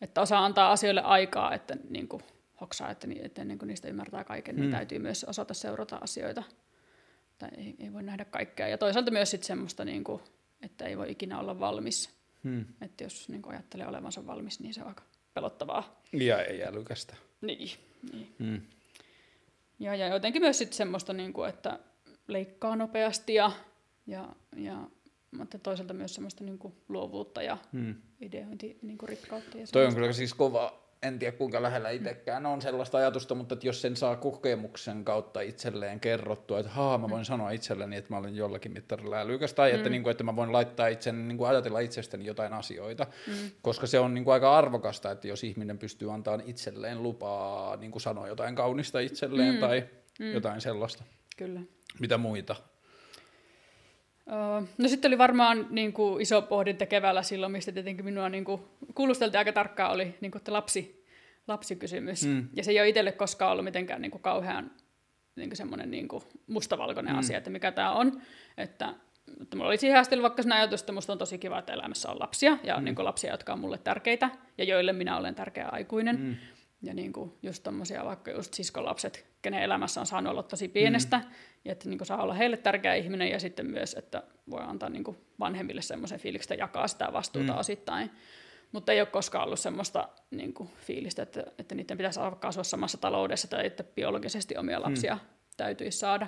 [0.00, 2.22] että osaa antaa asioille aikaa, että niin kuin
[2.60, 6.42] hoksaa, että, ni- että ennen kuin niistä ymmärtää kaiken, niin täytyy myös osata seurata asioita.
[7.38, 8.68] Tai ei, ei voi nähdä kaikkea.
[8.68, 10.22] Ja toisaalta myös sit semmoista, niin kuin,
[10.62, 12.13] että ei voi ikinä olla valmis.
[12.44, 12.64] Hmm.
[12.80, 15.02] Että jos niin ajattelee olevansa valmis, niin se on aika
[15.34, 16.00] pelottavaa.
[16.12, 17.16] Ja ei älykästä.
[17.40, 17.70] Niin,
[18.12, 18.34] niin.
[18.38, 18.60] Hmm.
[19.78, 21.78] Ja, ja jotenkin myös sit semmoista, niin kuin, että
[22.28, 23.52] leikkaa nopeasti ja,
[24.06, 24.88] ja, ja
[25.38, 27.94] mutta toisaalta myös semmoista niin kuin luovuutta ja Hmm.
[28.20, 29.58] ideointi niin kuin rikkautta.
[29.58, 33.54] Ja Toi on kyllä siis kova, en tiedä kuinka lähellä itsekään on sellaista ajatusta, mutta
[33.54, 38.14] että jos sen saa kokemuksen kautta itselleen kerrottua, että haa, mä voin sanoa itselleni, että
[38.14, 41.38] mä olen jollakin mittarilla älykäs, tai että, niin kuin, että mä voin laittaa itsen, niin
[41.38, 43.50] kuin ajatella itsestäni jotain asioita, mm.
[43.62, 47.90] koska se on niin kuin aika arvokasta, että jos ihminen pystyy antamaan itselleen lupaa niin
[47.90, 49.60] kuin sanoa jotain kaunista itselleen mm.
[49.60, 49.84] tai
[50.18, 50.32] mm.
[50.32, 51.04] jotain sellaista.
[51.36, 51.60] Kyllä.
[52.00, 52.56] Mitä muita?
[54.30, 58.44] Öö, No sitten oli varmaan niin kuin iso pohdinta keväällä silloin, mistä tietenkin minua niin
[58.44, 58.62] kuin
[58.94, 61.06] kuulusteltiin aika tarkkaan, oli niin kuin, että lapsi,
[61.48, 62.26] lapsikysymys.
[62.26, 62.48] Mm.
[62.56, 64.70] Ja se ei ole itselle koskaan ollut mitenkään niin kuin kauhean
[65.36, 67.18] niin kuin semmoinen niin kuin mustavalkoinen mm.
[67.18, 68.20] asia, että mikä tämä on.
[68.58, 68.94] Että,
[69.42, 72.10] että mulla oli siihen asti vaikka sen ajatus, että musta on tosi kiva, että elämässä
[72.10, 72.84] on lapsia, ja mm.
[72.84, 76.20] niin kuin lapsia, jotka on mulle tärkeitä, ja joille minä olen tärkeä aikuinen.
[76.20, 76.36] Mm.
[76.82, 81.18] Ja niin kuin just tommosia vaikka just siskolapset, kenen elämässä on saanut olla tosi pienestä,
[81.18, 81.24] mm.
[81.64, 84.88] ja että niin kuin saa olla heille tärkeä ihminen, ja sitten myös, että voi antaa
[84.88, 87.58] niin kuin vanhemmille semmoisen fiiliksen, että jakaa sitä vastuuta mm.
[87.58, 88.10] osittain.
[88.72, 92.64] Mutta ei ole koskaan ollut semmoista niin kuin, fiilistä, että, että niiden pitäisi alkaa asua
[92.64, 95.20] samassa taloudessa tai että biologisesti omia lapsia mm.
[95.56, 96.26] täytyisi saada.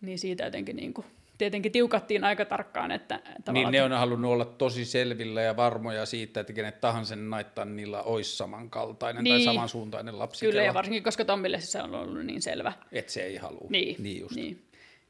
[0.00, 1.06] Niin siitä jotenkin niin kuin,
[1.44, 3.20] tietenkin tiukattiin aika tarkkaan, että
[3.52, 8.02] Niin ne on halunnut olla tosi selvillä ja varmoja siitä, että kenet tahansa naittaa niillä
[8.02, 9.36] olisi samankaltainen niin.
[9.36, 10.46] tai samansuuntainen lapsi.
[10.46, 12.72] kyllä, ja varsinkin koska Tommille se on ollut niin selvä.
[12.92, 13.66] Että se ei halua.
[13.68, 14.34] Niin, niin just.
[14.34, 14.62] niin,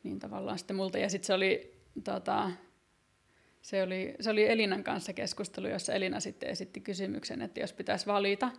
[0.03, 0.99] niin tavallaan sitten multa.
[0.99, 2.51] Ja sitten se oli, tota,
[3.63, 8.07] se, oli, se oli Elinan kanssa keskustelu, jossa Elina sitten esitti kysymyksen, että jos pitäisi
[8.07, 8.51] valita,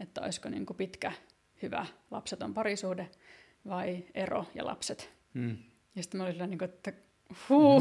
[0.00, 1.12] että olisiko niin kuin pitkä,
[1.62, 3.08] hyvä lapseton parisuhde
[3.68, 5.10] vai ero ja lapset.
[5.34, 5.56] Mm.
[5.98, 6.92] Ja sitten mä olin sillä niin kuin, että
[7.50, 7.80] who,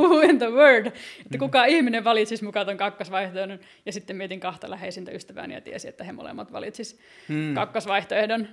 [0.00, 3.58] who in the word, että kuka ihminen valitsisi mukaan ton kakkosvaihtoehdon.
[3.86, 7.54] Ja sitten mietin kahta läheisintä ystävääni ja tiesi, että he molemmat valitsis Mm.
[7.54, 8.48] kakkosvaihtoehdon.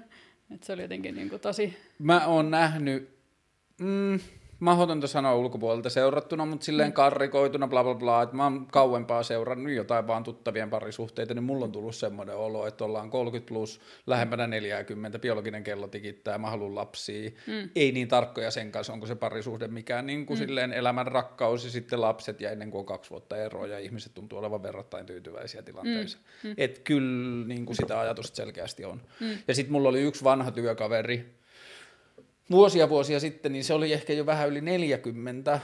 [0.53, 3.17] Että se oli jotenkin niin kuin tosi Mä oon nähnyt,
[3.79, 4.19] mm,
[4.59, 9.73] mahdotonta sanoa ulkopuolelta seurattuna, mutta silleen karrikoituna, bla bla bla, että mä oon kauempaa seurannut
[9.73, 14.47] jotain vaan tuttavien parisuhteita, niin mulla on tullut semmoinen olo, että ollaan 30 plus, lähempänä
[14.47, 17.31] 40, biologinen kello tikittää, mä haluan lapsia.
[17.47, 17.69] Mm.
[17.75, 20.45] Ei niin tarkkoja sen kanssa, onko se parisuhde mikään niin kuin mm.
[20.45, 24.13] silleen elämän rakkaus ja sitten lapset ja ennen kuin on kaksi vuotta eroa ja ihmiset
[24.13, 26.17] tuntuu olevan verrattain tyytyväisiä tilanteissa.
[26.43, 26.49] Mm.
[26.49, 26.55] Mm.
[26.57, 29.01] Että kyllä niin kuin sitä ajatusta selkeästi on.
[29.19, 29.37] Mm.
[29.47, 31.35] Ja sitten mulla oli yksi vanha työkaveri,
[32.51, 35.59] vuosia vuosia sitten, niin se oli ehkä jo vähän yli 40.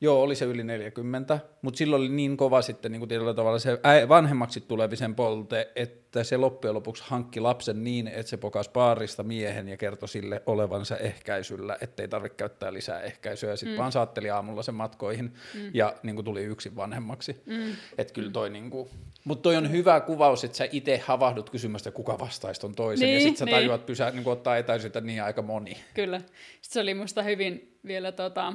[0.00, 3.58] Joo, oli se yli 40, mutta silloin oli niin kova sitten niin kuin tietyllä tavalla
[3.58, 3.78] se
[4.08, 9.68] vanhemmaksi tulevisen polte, että se loppujen lopuksi hankki lapsen niin, että se pokas paarista miehen
[9.68, 13.50] ja kertoi sille olevansa ehkäisyllä, ettei tarvitse käyttää lisää ehkäisyä.
[13.50, 13.78] Ja sitten mm.
[13.78, 15.70] vaan saatteli aamulla sen matkoihin mm.
[15.74, 17.42] ja niin kuin tuli yksin vanhemmaksi.
[17.46, 17.72] Mm.
[17.98, 18.88] Että kyllä toi niin kuin...
[19.24, 23.06] Mutta toi on hyvä kuvaus, että sä itse havahdut kysymästä, kuka vastaisi ton toisen.
[23.06, 23.54] Niin, ja sitten sä niin.
[23.54, 25.76] tajuat pysää, niin kuin ottaa etäisyyttä niin aika moni.
[25.94, 26.18] Kyllä.
[26.18, 28.52] Sitten se oli musta hyvin vielä tota,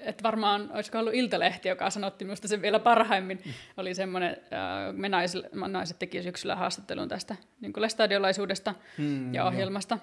[0.00, 3.42] että varmaan, olisiko ollut Iltalehti, joka sanotti minusta sen vielä parhaimmin,
[3.76, 9.98] oli semmoinen, äh, me naiset, naiset teki syksyllä haastattelun tästä niin lestadiolaisuudesta Hmm, ja ohjelmasta.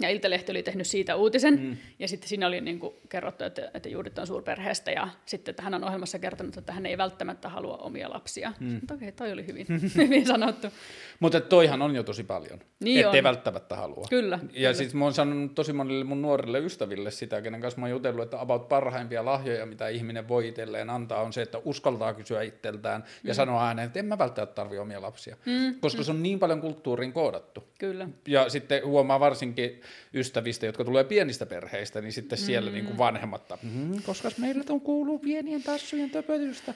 [0.00, 1.76] Ja Iltalehti oli tehnyt siitä uutisen, mm.
[1.98, 5.62] ja sitten siinä oli niin kuin kerrottu, että, että Juudit on suurperheestä, ja sitten että
[5.62, 8.52] hän on ohjelmassa kertonut, että hän ei välttämättä halua omia lapsia.
[8.60, 8.80] Mm.
[8.94, 10.66] Okei, toi oli hyvin, hyvin sanottu.
[11.20, 13.24] Mutta toihan on jo tosi paljon, Niin ettei on.
[13.24, 14.06] välttämättä halua.
[14.10, 14.72] Kyllä, Ja kyllä.
[14.72, 18.22] siis mä oon sanonut tosi monille mun nuorille ystäville sitä, kenen kanssa mä oon jutellut,
[18.24, 23.04] että about parhaimpia lahjoja, mitä ihminen voi itselleen antaa, on se, että uskaltaa kysyä itseltään
[23.24, 25.36] ja sanoa ääneen, että en mä välttämättä tarvi omia lapsia.
[25.46, 25.80] Mm.
[25.80, 27.64] Koska se on niin paljon kulttuuriin koodattu.
[27.78, 28.08] Kyllä.
[28.28, 29.80] Ja sitten huomaa varsinkin
[30.14, 32.74] ystävistä, jotka tulee pienistä perheistä, niin sitten siellä mm.
[32.74, 36.74] niin kuin vanhemmat, mm, koska meillä on kuuluu pienien tassujen töpötystä.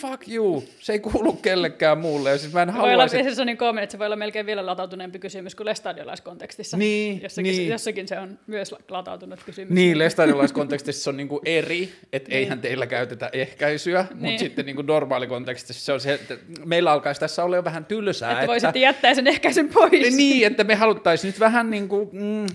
[0.00, 2.30] Fuck you, se ei kuulu kellekään muulle.
[2.30, 4.16] Ja siis mä en Voi olla, haluaisi, se on niin koomin, että se voi olla
[4.16, 6.76] melkein vielä latautuneempi kysymys kuin lestadiolaiskontekstissa.
[6.76, 7.68] Niin, jossakin, niin.
[7.68, 9.70] jossakin se on myös la- latautunut kysymys.
[9.74, 14.38] Niin, lestadiolaiskontekstissa se on niinku eri, että eihän teillä käytetä ehkäisyä, mutta Niin.
[14.38, 18.32] sitten niinku normaalikontekstissa se on se, että meillä alkaisi tässä olla jo vähän tylsää.
[18.32, 20.16] Että voisitte jättää sen ehkäisyn pois.
[20.16, 22.46] Niin, että me haluttaisiin nyt vähän niin kuin, mm,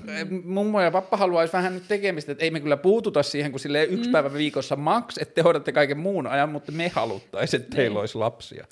[0.43, 3.89] mummo ja pappa haluaisi vähän nyt tekemistä, että ei me kyllä puututa siihen, kun silleen
[3.89, 4.11] yksi mm.
[4.11, 6.91] päivä viikossa maks, että te hoidatte kaiken muun ajan, mutta me
[7.31, 8.65] haluttaisiin, että teillä olisi lapsia.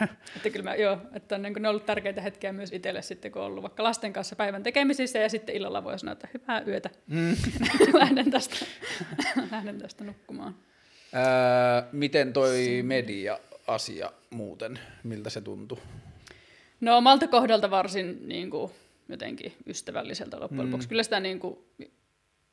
[0.36, 3.32] Että kyllä mä, joo, että on, niin ne on ollut tärkeitä hetkiä myös itselle sitten,
[3.32, 6.62] kun on ollut vaikka lasten kanssa päivän tekemisissä ja sitten illalla voi sanoa, että hyvää
[6.66, 6.90] yötä.
[7.06, 7.36] Mm.
[8.00, 8.66] lähden, tästä,
[9.52, 10.54] lähden tästä nukkumaan.
[11.12, 15.78] Ää, miten toi media-asia muuten, miltä se tuntuu?
[16.80, 18.72] No omalta kohdalta varsin niin kuin,
[19.08, 20.88] jotenkin ystävälliseltä loppujen lopuksi.
[20.88, 21.58] Kyllä sitä niin kuin,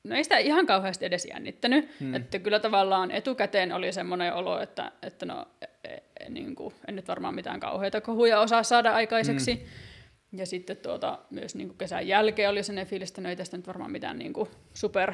[0.06, 1.90] no ei sitä ihan kauheasti edes jännittänyt.
[2.00, 2.14] Hmm.
[2.14, 5.48] Että kyllä tavallaan etukäteen oli semmoinen olo, että, että no,
[5.84, 9.56] e, e, niin kuin, en nyt varmaan mitään kauheita kohuja osaa saada aikaiseksi.
[9.56, 10.40] Hmm.
[10.40, 13.58] Ja sitten tuota, myös niin kuin kesän jälkeen oli sellainen fiilis, että no ei tästä
[13.58, 15.14] nyt varmaan mitään niin kuin super,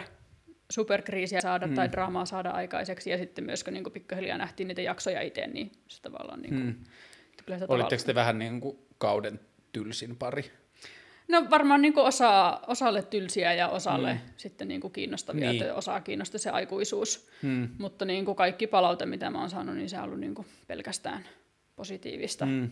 [0.72, 1.76] superkriisiä saada hmm.
[1.76, 3.10] tai draamaa saada aikaiseksi.
[3.10, 6.42] Ja sitten myös kun niin kuin pikkuhiljaa nähtiin niitä jaksoja itse, niin se tavallaan...
[6.42, 7.66] Niin kuin, hmm.
[7.68, 9.40] Olitteko te vähän niin kuin kauden
[9.72, 10.52] tylsin pari?
[11.32, 14.20] No varmaan niin osa, osalle tylsiä ja osalle mm.
[14.38, 15.62] sitten niin kuin kiinnostavia, Niin.
[15.62, 17.30] että osaa kiinnostaa se aikuisuus.
[17.42, 17.70] Hmm.
[17.78, 20.48] Mutta niin kuin kaikki palaute, mitä mä oon saanut, niin se on ollut niin kuin
[20.68, 21.26] pelkästään
[21.76, 22.70] positiivista Hmm.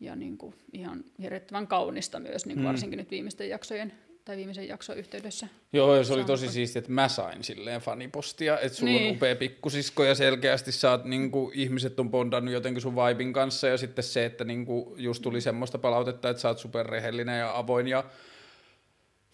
[0.00, 3.92] ja niin kuin ihan hirvittävän kaunista myös, niin kuin varsinkin nyt viimeisten jaksojen
[4.28, 5.48] tai viimeisen jakson yhteydessä.
[5.72, 9.10] Joo, ja se oli tosi siistiä, että mä sain silleen fanipostia, että sulla niin.
[9.10, 13.32] on upea pikkusisko ja selkeästi sä oot, niin kuin, ihmiset on bondannut jotenkin sun vibin
[13.32, 17.38] kanssa ja sitten se, että niin kuin, just tuli semmoista palautetta, että sä oot superrehellinen
[17.38, 18.04] ja avoin ja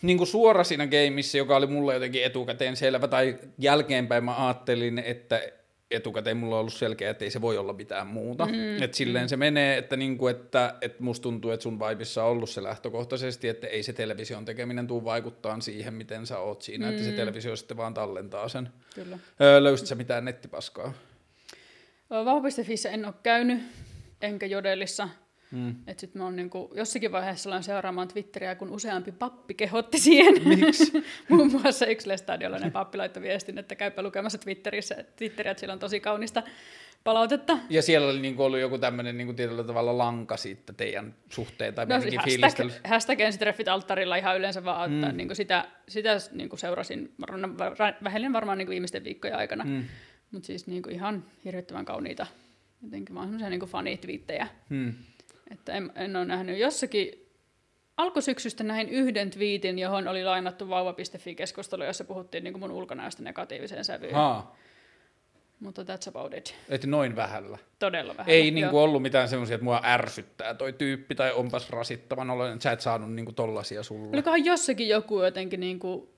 [0.02, 4.98] niin kuin suora siinä gameissa, joka oli mulle jotenkin etukäteen selvä, tai jälkeenpäin mä ajattelin,
[4.98, 5.42] että
[5.94, 8.46] etukäteen mulla on ollut selkeä, että ei se voi olla mitään muuta.
[8.46, 9.28] Mm, että silleen mm.
[9.28, 13.48] se menee, että, niinku, että, että musta tuntuu, että sun vibissa on ollut se lähtökohtaisesti,
[13.48, 16.92] että ei se television tekeminen tuu vaikuttaa siihen, miten sä oot siinä, mm.
[16.92, 18.68] että se televisio sitten vaan tallentaa sen.
[18.94, 19.18] Kyllä.
[19.40, 20.92] Öö, löysit sä mitään nettipaskaa?
[22.10, 23.62] Vauva.fissä en ole käynyt,
[24.22, 25.08] enkä Jodelissa.
[25.54, 25.70] Mm.
[25.86, 30.48] Että sitten mä oon niinku, jossakin vaiheessa aloin seuraamaan Twitteriä, kun useampi pappi kehotti siihen.
[30.48, 30.92] Miksi?
[31.28, 35.78] Muun muassa yksi lestadiolainen pappi laittoi viestin, että käypä lukemassa Twitterissä, Twitteriä, että siellä on
[35.78, 36.42] tosi kaunista
[37.04, 37.58] palautetta.
[37.70, 41.86] Ja siellä oli niinku ollut joku tämmöinen niinku tietyllä tavalla lanka siitä teidän suhteen tai
[41.86, 42.70] No no, siis hashtag, fiilistely.
[42.84, 45.16] hashtag ensitreffit alttarilla ihan yleensä vaan, että mm.
[45.16, 47.56] niin sitä, sitä niin seurasin varmaan-
[48.04, 49.64] vähellen varmaan niin viimeisten viikkojen aikana.
[49.64, 49.84] Mm.
[50.30, 52.26] Mutta siis niin ihan hirvittävän kauniita,
[52.82, 54.46] jotenkin vaan semmoisia niin fanitwiittejä.
[54.70, 54.94] Hmm.
[55.50, 57.24] Että en, en ole nähnyt jossakin,
[57.96, 64.14] alkusyksystä näin yhden twiitin, johon oli lainattu vauva.fi-keskustelu, jossa puhuttiin niin mun ulkonäöstä negatiiviseen sävyyn.
[64.14, 64.56] Haa,
[65.60, 66.54] Mutta that's about it.
[66.68, 67.58] että noin vähällä.
[67.78, 68.30] Todella vähän.
[68.30, 72.62] Ei niinku ollut mitään semmoisia, että mua ärsyttää toi tyyppi tai onpas rasittavan oloinen, että
[72.62, 74.08] sä et saanut niinku tollasia sulle.
[74.12, 76.08] Olikohan jossakin joku jotenkin, niin kuin,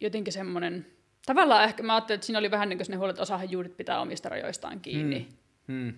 [0.00, 0.86] jotenkin semmoinen,
[1.26, 3.76] tavallaan ehkä mä ajattelin, että siinä oli vähän niin kuin ne huolet, että osahan juurit
[3.76, 5.28] pitää omista rajoistaan kiinni.
[5.68, 5.92] Hmm.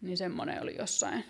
[0.00, 1.24] Niin semmoinen oli jossain.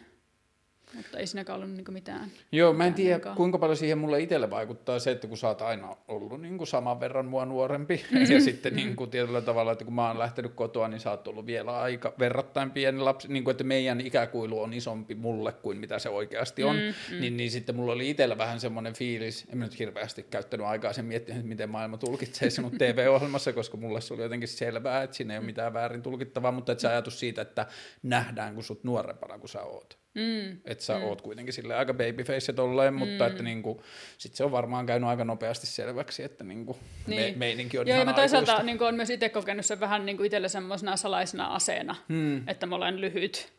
[0.97, 2.31] Mutta ei siinäkään ollut niin mitään.
[2.53, 3.35] Joo, mä en tiedä, liikaa.
[3.35, 6.69] kuinka paljon siihen mulle itselle vaikuttaa se, että kun sä oot aina ollut niin kuin
[6.69, 10.53] saman verran mua nuorempi, ja sitten niin kuin tietyllä tavalla, että kun mä oon lähtenyt
[10.55, 14.61] kotoa, niin sä oot ollut vielä aika verrattain pieni lapsi, niin kuin, että meidän ikäkuilu
[14.61, 17.21] on isompi mulle kuin mitä se oikeasti on, mm, mm.
[17.21, 20.93] Niin, niin sitten mulla oli itsellä vähän semmoinen fiilis, en mä nyt hirveästi käyttänyt aikaa
[20.93, 25.17] sen miettinyt, että miten maailma tulkitsee sinut TV-ohjelmassa, koska mulle se oli jotenkin selvää, että
[25.17, 27.67] siinä ei ole mitään väärin tulkittavaa, mutta että se ajatus siitä, että
[28.03, 30.06] nähdään kun sut nuorempana kuin sä oot.
[30.17, 30.59] Mm.
[30.65, 31.05] Että sä mm.
[31.05, 33.31] oot kuitenkin sille aika babyface tolleen, mutta Mm.
[33.31, 33.83] että niinku,
[34.19, 37.21] sit se on varmaan käynyt aika nopeasti selväksi, että niinku Niin.
[37.33, 38.67] me, meininki on Joo, ja ihan mä toisaalta aikuista.
[38.67, 42.49] niin olen myös itse kokenut sen vähän niin kuin itselle semmoisena salaisena aseena, Hmm.
[42.49, 43.53] että mä olen lyhyt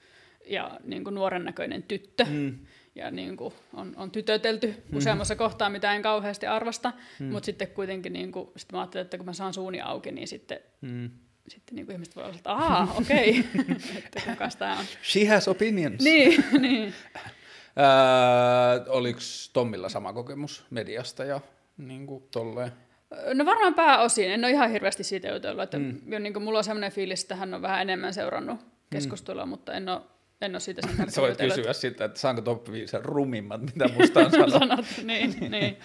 [0.46, 2.26] ja niin kuin nuoren näköinen tyttö.
[2.26, 2.58] Hmm.
[2.96, 8.14] Ja niin kuin on, on tytötelty useammassa kohtaa, mitä en kauheasti arvosta, mutta sitten kuitenkin
[8.14, 11.10] niin kuin, sit mä ajattelin, että kun mä saan suuni auki, niin sitten, Hmm.
[11.48, 13.40] Sitten niin kuin ihmiset voi olla, että aah, okei,
[14.06, 14.86] että kukas tää on.
[15.04, 16.04] She has opinions.
[16.04, 16.94] Niin, niin.
[17.78, 19.20] Öö, Oliko
[19.54, 21.42] Tommilla sama kokemus mediasta ja
[21.78, 22.72] niinku tolleen?
[23.34, 24.32] No varmaan pääosin.
[24.32, 25.64] En ole ihan hirveästi siitä jutellut.
[25.64, 26.02] Että mm.
[26.20, 29.50] niin kuin mulla on sellainen fiilis, että hän on vähän enemmän seurannut keskustelua, mm.
[29.50, 30.02] mutta en ole,
[30.42, 34.20] en ole siitä sen Sä voit kysyä sitä, että saanko top 5 rumimmat, mitä musta
[34.20, 34.54] on sanonut.
[34.54, 35.78] sanottu, niin, niin.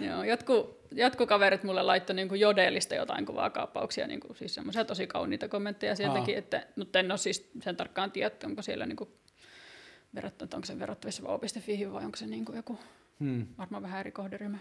[0.00, 4.84] Joo, jotkut, jotkut kaverit mulle laittoi niin kuin jodelista jotain kuvakaappauksia, niin kuin, siis semmoisia
[4.84, 6.38] tosi kauniita kommentteja sieltäkin, Aa.
[6.38, 9.10] että, mutta en ole siis sen tarkkaan tiedä, että onko siellä niin kuin,
[10.14, 12.78] verrattu, että onko se verrattavissa vau.fiihin vai onko se niin kuin joku
[13.20, 13.46] Hmm.
[13.58, 14.58] Varmaan vähän eri kohderyhmä.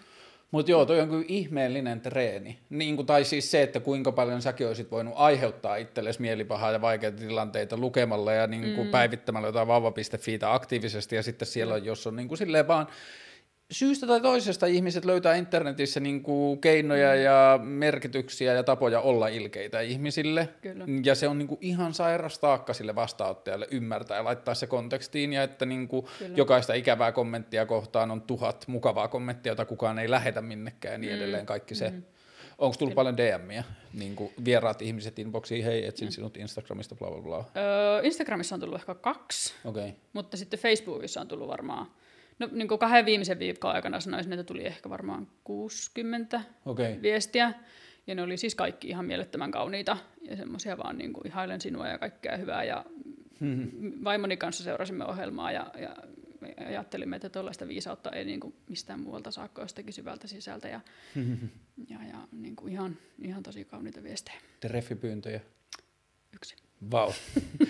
[0.51, 2.59] Mutta joo, toi on kyllä ihmeellinen treeni.
[2.69, 6.81] Niin kuin, tai siis se, että kuinka paljon säkin olisit voinut aiheuttaa itsellesi mielipahaa ja
[6.81, 8.91] vaikeita tilanteita lukemalla ja niin kuin mm.
[8.91, 12.87] päivittämällä jotain vauva.fiitä aktiivisesti ja sitten siellä, jos on niin kuin silleen vaan
[13.71, 17.21] syystä tai toisesta ihmiset löytää internetissä niin kuin keinoja mm.
[17.21, 20.49] ja merkityksiä ja tapoja olla ilkeitä ihmisille.
[20.61, 20.85] Kyllä.
[21.03, 25.33] Ja se on niin kuin ihan sairas taakka sille vastaanottajalle ymmärtää ja laittaa se kontekstiin.
[25.33, 26.05] Ja että niin kuin
[26.35, 31.11] jokaista ikävää kommenttia kohtaan on tuhat mukavaa kommenttia, jota kukaan ei lähetä minnekään ja niin
[31.11, 31.17] mm.
[31.17, 31.89] edelleen kaikki se.
[31.89, 32.03] Mm.
[32.57, 32.95] Onko tullut Kyllä.
[32.95, 33.63] paljon DMiä,
[33.93, 36.11] niin kuin vieraat ihmiset inboxiin, hei, etsin mm.
[36.11, 37.37] sinut Instagramista, bla bla bla?
[37.37, 39.91] Öö, Instagramissa on tullut ehkä kaksi, okay.
[40.13, 41.87] mutta sitten Facebookissa on tullut varmaan
[42.39, 47.01] No niin kuin kahden viimeisen viikon aikana sanoisin, että tuli ehkä varmaan 60 okay.
[47.01, 47.53] viestiä.
[48.07, 51.87] Ja ne oli siis kaikki ihan mielettömän kauniita ja semmoisia vaan niin kuin ihailen sinua
[51.87, 52.63] ja kaikkea hyvää.
[52.63, 52.85] Ja
[53.39, 53.71] hmm.
[54.03, 55.95] vaimoni kanssa seurasimme ohjelmaa ja, ja
[56.67, 60.67] ajattelimme, että tuollaista viisautta ei niin kuin mistään muualta saa jostakin syvältä sisältä.
[60.67, 60.81] Ja,
[61.89, 64.37] ja, ja niin kuin ihan, ihan tosi kauniita viestejä.
[64.59, 65.41] Treffipyyntöjä?
[66.35, 66.66] Yksi.
[66.91, 67.13] Vau.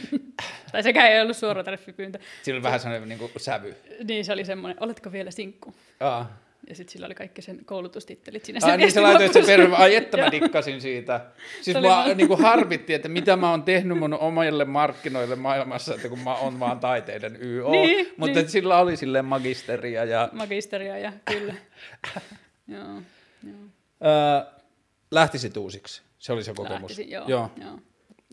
[0.72, 2.20] tai sekään ei ollut suora treffipyyntö.
[2.44, 3.76] Siinä oli vähän sellainen niin kuin sävy.
[4.04, 5.74] Niin, se oli semmoinen, oletko vielä sinkku?
[6.00, 6.38] Aa.
[6.70, 8.60] Ja sitten sillä oli kaikki sen koulutustittelit siinä.
[8.64, 11.26] Ai niin, sä laitoit sen perhe, ai että mä dikkasin siitä.
[11.62, 15.96] Siis mua ma- niin kuin harvitti, että mitä mä oon tehnyt mun omille markkinoille maailmassa,
[15.96, 17.72] että kun mä oon vaan taiteiden YO.
[17.72, 18.50] niin, mutta niin.
[18.50, 20.30] sillä oli silleen magisteria ja...
[20.32, 21.54] Magisteria ja kyllä.
[22.68, 23.02] joo,
[23.44, 23.56] joo.
[24.06, 24.52] Öö,
[25.12, 26.02] lähtisit uusiksi?
[26.20, 26.82] Se oli se kokemus.
[26.82, 27.26] Lähtisin, joo.
[27.28, 27.52] joo.
[27.62, 27.80] joo.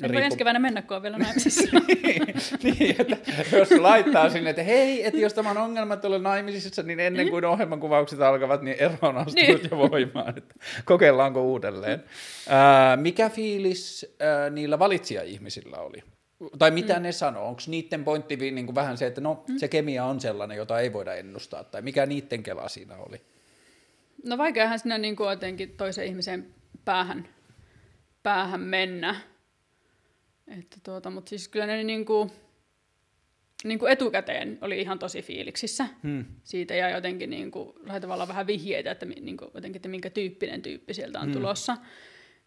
[0.03, 1.63] Voi ensi keväänä mennä, kun on vielä naimisissa.
[1.89, 2.23] niin,
[2.63, 6.83] niin, että jos laittaa sinne, että hei, että jos tämä on ongelma, että olen naimisissa,
[6.83, 9.69] niin ennen kuin ohjelman kuvaukset alkavat, niin ero on astunut niin.
[9.71, 10.39] jo voimaan.
[10.39, 12.05] Että kokeillaanko uudelleen.
[12.97, 16.03] Mikä fiilis ää, niillä valitsija-ihmisillä oli?
[16.59, 17.03] Tai mitä mm.
[17.03, 17.49] ne sanoo?
[17.49, 19.59] Onko niiden pointti niin kuin vähän se, että no mm.
[19.59, 21.65] se kemia on sellainen, jota ei voida ennustaa?
[21.65, 23.21] Tai mikä niiden kela siinä oli?
[24.25, 26.47] No vaikeahan siinä niin kuin jotenkin toisen ihmisen
[26.85, 27.29] päähän,
[28.23, 29.17] päähän mennä
[30.49, 32.31] että tuota, mutta siis kyllä ne niinku,
[33.65, 36.25] niinku etukäteen oli ihan tosi fiiliksissä hmm.
[36.45, 41.21] siitä ja jotenkin niinku, tavallaan vähän vihjeitä, että, niinku, jotenkin, että minkä tyyppinen tyyppi sieltä
[41.21, 41.33] on hmm.
[41.33, 41.77] tulossa.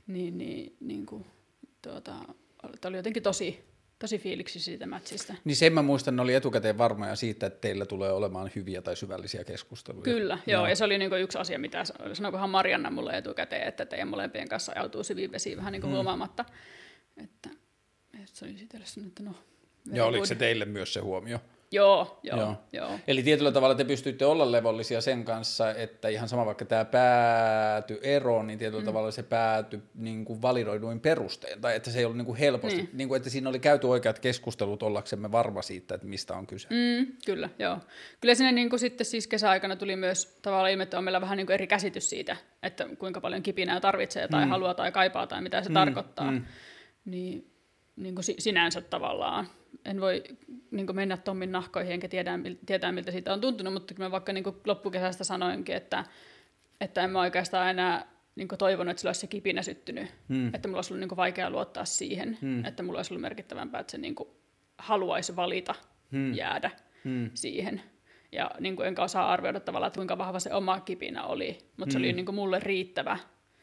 [0.07, 1.25] Niin, niin niinku,
[1.81, 2.15] tuota,
[2.85, 3.63] oli jotenkin tosi,
[3.99, 5.33] tosi fiiliksi siitä matchista.
[5.43, 8.95] Niin sen mä muistan, ne oli etukäteen varmoja siitä, että teillä tulee olemaan hyviä tai
[8.95, 10.03] syvällisiä keskusteluja.
[10.03, 10.67] Kyllä, joo, joo.
[10.67, 11.83] ja se oli niinku yksi asia, mitä
[12.13, 15.93] sanoikohan Marianna mulle etukäteen, että teidän molempien kanssa ajautuu syviin vesiin vähän niinku hmm.
[15.93, 16.45] huomaamatta.
[17.23, 17.49] Että,
[18.33, 19.35] se oli itselle että no...
[19.93, 21.39] Ja oliko se teille myös se huomio?
[21.71, 22.55] Joo, joo, joo.
[22.73, 22.99] joo.
[23.07, 27.99] Eli tietyllä tavalla te pystyitte olla levollisia sen kanssa, että ihan sama vaikka tämä pääty
[28.01, 28.85] eroon, niin tietyllä mm.
[28.85, 32.77] tavalla se pääty niin kuin validoiduin perusteen, tai että se ei ollut niin kuin helposti,
[32.77, 32.89] niin.
[32.93, 36.67] Niin kuin, että siinä oli käyty oikeat keskustelut ollaksemme varma siitä, että mistä on kyse.
[36.69, 37.77] Mm, kyllä, joo.
[38.21, 41.37] Kyllä sinne niin kuin sitten siis kesäaikana tuli myös tavallaan ilme, että on meillä vähän
[41.37, 44.49] niin kuin eri käsitys siitä, että kuinka paljon kipinää tarvitsee tai mm.
[44.49, 46.31] haluaa tai kaipaa tai mitä se mm, tarkoittaa.
[46.31, 46.45] Mm.
[47.05, 47.56] Niin
[47.97, 49.47] niin kuin sinänsä tavallaan.
[49.85, 50.23] En voi
[50.71, 54.33] niin kuin mennä Tommin nahkoihin enkä tiedä, tietää, miltä siitä on tuntunut, mutta mä vaikka
[54.33, 56.05] niin kuin loppukesästä sanoinkin, että,
[56.81, 60.07] että en mä oikeastaan enää niin kuin toivonut, että sillä olisi se kipinä syttynyt.
[60.29, 60.47] Hmm.
[60.53, 62.65] Että mulla olisi ollut niin kuin vaikea luottaa siihen, hmm.
[62.65, 64.29] että mulla olisi ollut merkittävämpää, että se niin kuin
[64.77, 65.75] haluaisi valita
[66.11, 66.33] hmm.
[66.33, 66.71] jäädä
[67.03, 67.29] hmm.
[67.33, 67.81] siihen.
[68.31, 71.85] Ja niin kuin enkä osaa arvioida tavallaan, että kuinka vahva se oma kipinä oli, mutta
[71.85, 71.91] hmm.
[71.91, 72.15] se oli hmm.
[72.15, 73.17] niin kuin mulle riittävä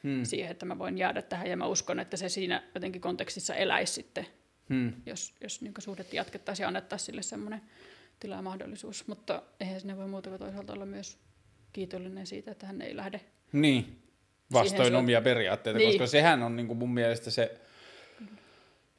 [0.04, 0.24] hmm.
[0.24, 3.92] siihen, että mä voin jäädä tähän ja mä uskon, että se siinä jotenkin kontekstissa eläisi
[3.92, 4.26] sitten,
[4.68, 4.92] hmm.
[5.06, 7.60] jos, jos niin suhdetta jatkettaisiin ja annettaisiin sille semmoinen
[8.20, 9.06] tila ja mahdollisuus.
[9.06, 11.18] Mutta eihän sinne voi muuta kuin toisaalta olla myös
[11.72, 13.20] kiitollinen siitä, että hän ei lähde
[13.52, 14.02] Niin,
[14.52, 15.90] vastoin omia periaatteita, niin.
[15.90, 17.60] koska sehän on niin kuin mun mielestä se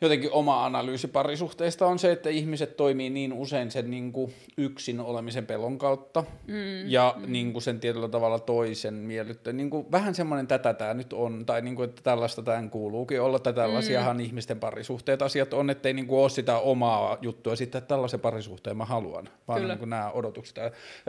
[0.01, 4.99] jotenkin oma analyysi parisuhteista on se, että ihmiset toimii niin usein sen niin kuin yksin
[4.99, 7.31] olemisen pelon kautta mm, ja mm.
[7.31, 9.53] Niin kuin sen tietyllä tavalla toisen miellyttä.
[9.53, 13.21] Niin kuin vähän semmoinen tätä tämä nyt on, tai niin kuin, että tällaista tämän kuuluukin
[13.21, 14.23] olla, tai tällaisiahan mm.
[14.23, 18.77] ihmisten parisuhteet asiat on, ettei niin kuin ole sitä omaa juttua sitten, että tällaisen parisuhteen
[18.77, 19.73] mä haluan, vaan Kyllä.
[19.73, 20.55] niin kuin nämä odotukset.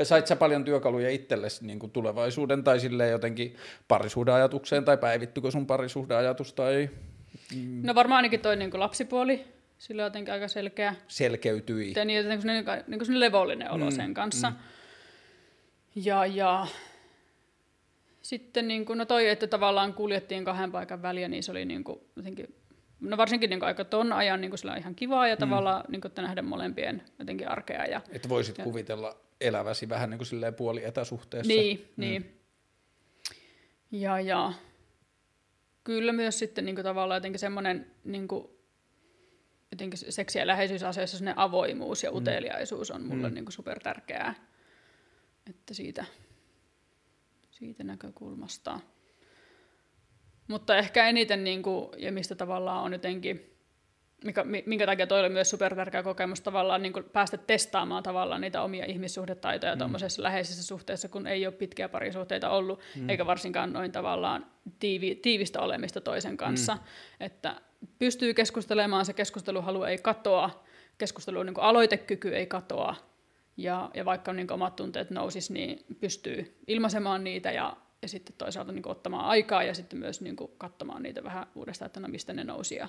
[0.02, 3.56] Sait sä paljon työkaluja itsellesi niin kuin tulevaisuuden tai silleen jotenkin
[3.88, 6.88] parisuhdeajatukseen, tai päivittykö sun parisuhdeajatus, tai
[7.82, 9.44] No varmaan ainakin toi niin lapsipuoli,
[9.78, 10.94] sillä on jotenkin aika selkeä.
[11.08, 11.92] Selkeytyi.
[11.96, 14.50] Ja niin, niin, niin, niin kuin levollinen olo mm, sen kanssa.
[14.50, 14.56] Mm.
[15.94, 16.66] Ja, ja
[18.22, 21.84] sitten niin kuin, no toi, että tavallaan kuljettiin kahden paikan väliä, niin se oli niin
[21.84, 22.54] kuin, jotenkin,
[23.00, 25.40] no varsinkin niin kuin aika ton ajan niin kuin sillä on ihan kivaa ja mm.
[25.40, 27.84] tavallaan niin kuin, että nähdä molempien jotenkin arkea.
[27.84, 31.52] Ja, että voisit ja, kuvitella eläväsi vähän niin kuin puoli etäsuhteessa.
[31.52, 32.00] Niin, mm.
[32.00, 32.40] niin.
[33.90, 34.52] Ja, ja
[35.86, 38.48] kyllä myös sitten niin kuin tavallaan jotenkin semmoinen niin kuin,
[39.72, 42.16] jotenkin seksi- ja läheisyysasioissa avoimuus ja mm.
[42.16, 43.34] uteliaisuus on mulle mm.
[43.34, 44.34] niin kuin super tärkeää.
[45.50, 46.04] Että siitä,
[47.50, 48.80] siitä näkökulmasta.
[50.48, 53.55] Mutta ehkä eniten, niin kuin, ja mistä tavallaan on jotenkin,
[54.26, 58.84] mikä, minkä takia toi oli myös supertärkeä kokemus tavallaan niin päästä testaamaan tavallaan niitä omia
[58.84, 59.78] ihmissuhdetaitoja mm.
[59.78, 63.10] tuommoisessa läheisessä suhteessa, kun ei ole pitkiä parisuhteita ollut, mm.
[63.10, 64.46] eikä varsinkaan noin tavallaan
[64.78, 66.74] tiivi, tiivistä olemista toisen kanssa.
[66.74, 66.80] Mm.
[67.20, 67.60] Että
[67.98, 70.64] pystyy keskustelemaan, se keskusteluhalu ei katoa,
[70.98, 72.94] keskustelun niin aloitekyky ei katoa,
[73.56, 78.72] ja, ja vaikka niin omat tunteet nousis, niin pystyy ilmaisemaan niitä ja, ja sitten toisaalta
[78.72, 82.44] niin ottamaan aikaa ja sitten myös niin katsomaan niitä vähän uudestaan, että no mistä ne
[82.44, 82.88] nousi ja,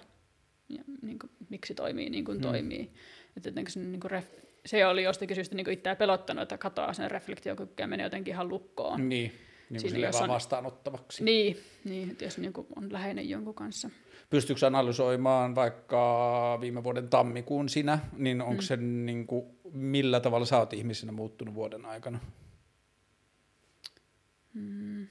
[0.69, 2.41] ja niin kuin, miksi toimii niin kuin hmm.
[2.41, 2.91] toimii.
[3.37, 4.25] Että se, niin kuin ref,
[4.65, 8.49] se oli jostakin syystä niin itseä pelottanut, että katoaa sen reflektiokyky ja menee jotenkin ihan
[8.49, 9.09] lukkoon.
[9.09, 9.31] Niin,
[9.69, 11.23] niin kuin Siinä, vaan vastaanottavaksi.
[11.23, 13.89] Niin, niin että jos niin kuin on läheinen jonkun kanssa.
[14.29, 18.65] Pystyykö analysoimaan vaikka viime vuoden tammikuun sinä, niin onko mm.
[18.65, 22.19] se niin kuin, millä tavalla sä oot ihmisenä muuttunut vuoden aikana?
[24.53, 25.07] Mm.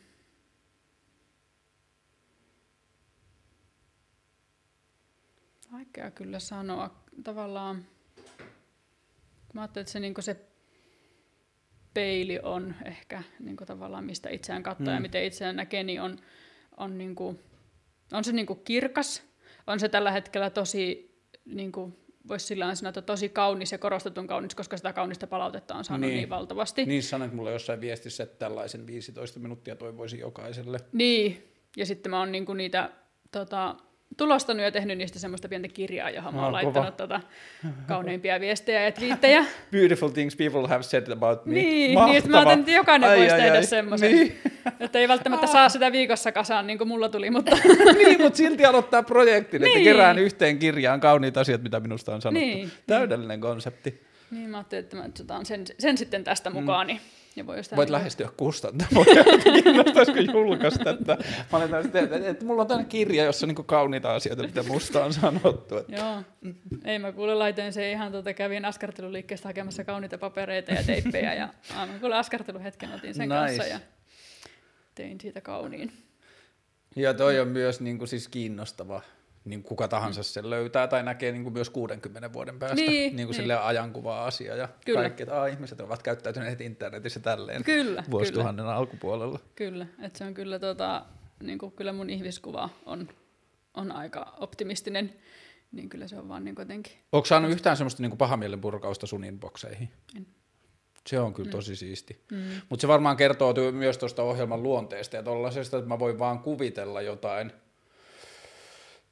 [5.73, 7.05] Vaikea kyllä sanoa.
[7.25, 7.85] Tavallaan,
[9.53, 10.47] mä ajattelin, että se, niin se
[11.95, 14.95] peili on ehkä niin tavallaan, mistä itseään katsoo mm.
[14.95, 16.19] ja miten itseään näkee, niin on,
[16.77, 17.39] on niin kuin,
[18.13, 19.23] on se niin kirkas,
[19.67, 21.15] on se tällä hetkellä tosi,
[21.45, 21.97] niin kuin,
[22.29, 26.09] voisi sillä sanoa, että tosi kaunis ja korostetun kaunis, koska sitä kaunista palautetta on saanut
[26.09, 26.87] niin, niin valtavasti.
[26.87, 30.79] Niin sanoit mulle jossain viestissä, että tällaisen 15 minuuttia toivoisi jokaiselle.
[30.93, 32.91] Niin, ja sitten mä oon niin niitä
[33.33, 33.77] tota,
[34.17, 37.21] tulostanut ja tehnyt niistä semmoista pientä kirjaa, johon mä oon no, laittanut tota,
[37.87, 39.45] kauneimpia viestejä ja twiittejä.
[39.73, 41.55] Beautiful things people have said about me.
[41.55, 44.13] Niin, niin että mä ajattelin, että jokainen ai, voisi ai, tehdä ai, semmoisen.
[44.13, 44.41] Niin.
[44.81, 47.57] Että ei välttämättä saa sitä viikossa kasaan, niin kuin mulla tuli, mutta...
[47.99, 49.79] niin, mutta silti aloittaa projektin, niin.
[49.79, 52.47] että kerään yhteen kirjaan kauniit asiat, mitä minusta on sanottu.
[52.47, 52.71] Niin.
[52.87, 54.03] Täydellinen konsepti.
[54.31, 56.55] Niin, mä ajattelin, että mä otan sen, sen sitten tästä mm.
[56.57, 57.01] mukaan, niin
[57.37, 59.25] ja voi Voit niin lähestyä kustantamoja,
[59.63, 60.91] kiinnostaisiko julkaista.
[60.91, 61.19] Että,
[61.53, 64.43] mä olen tämmöistä, että, että, että mulla on tämmöinen kirja, jossa on niin kauniita asioita,
[64.43, 65.77] mitä musta on sanottu.
[65.77, 65.97] Että.
[65.97, 66.23] Joo,
[66.85, 71.49] ei mä kuule laitoin se ihan, tuota, kävin askarteluliikkeestä hakemassa kauniita papereita ja teippejä ja
[71.77, 73.39] aivan kuule askarteluhetken otin sen nice.
[73.39, 73.81] kanssa ja
[74.95, 75.93] tein siitä kauniin.
[76.97, 79.03] Ja toi on myös niin kuin, siis kiinnostava
[79.47, 83.29] niin kuka tahansa sen löytää tai näkee niin kuin myös 60 vuoden päästä niin, niin
[83.29, 83.59] kuin niin.
[83.59, 85.01] ajankuva asia ja kyllä.
[85.01, 88.77] kaikki, että ah, ihmiset ovat käyttäytyneet internetissä tälleen kyllä, vuosituhannen kyllä.
[88.77, 89.39] alkupuolella.
[89.55, 91.07] Kyllä, että se on kyllä, tota,
[91.43, 93.09] niin kuin, kyllä mun ihmiskuva on,
[93.75, 95.15] on aika optimistinen,
[95.73, 96.93] niin kyllä se on vaan niin jotenkin.
[97.13, 99.89] Onko saanut yhtään semmoista niin pahamielen purkausta sun inboxeihin?
[100.17, 100.27] En.
[101.07, 101.53] Se on kyllä mm.
[101.53, 102.25] tosi siisti.
[102.33, 102.39] Mm.
[102.69, 107.03] Mutta se varmaan kertoo myös tuosta ohjelman luonteesta ja tuollaisesta, että mä voin vaan kuvitella
[107.03, 107.53] jotain–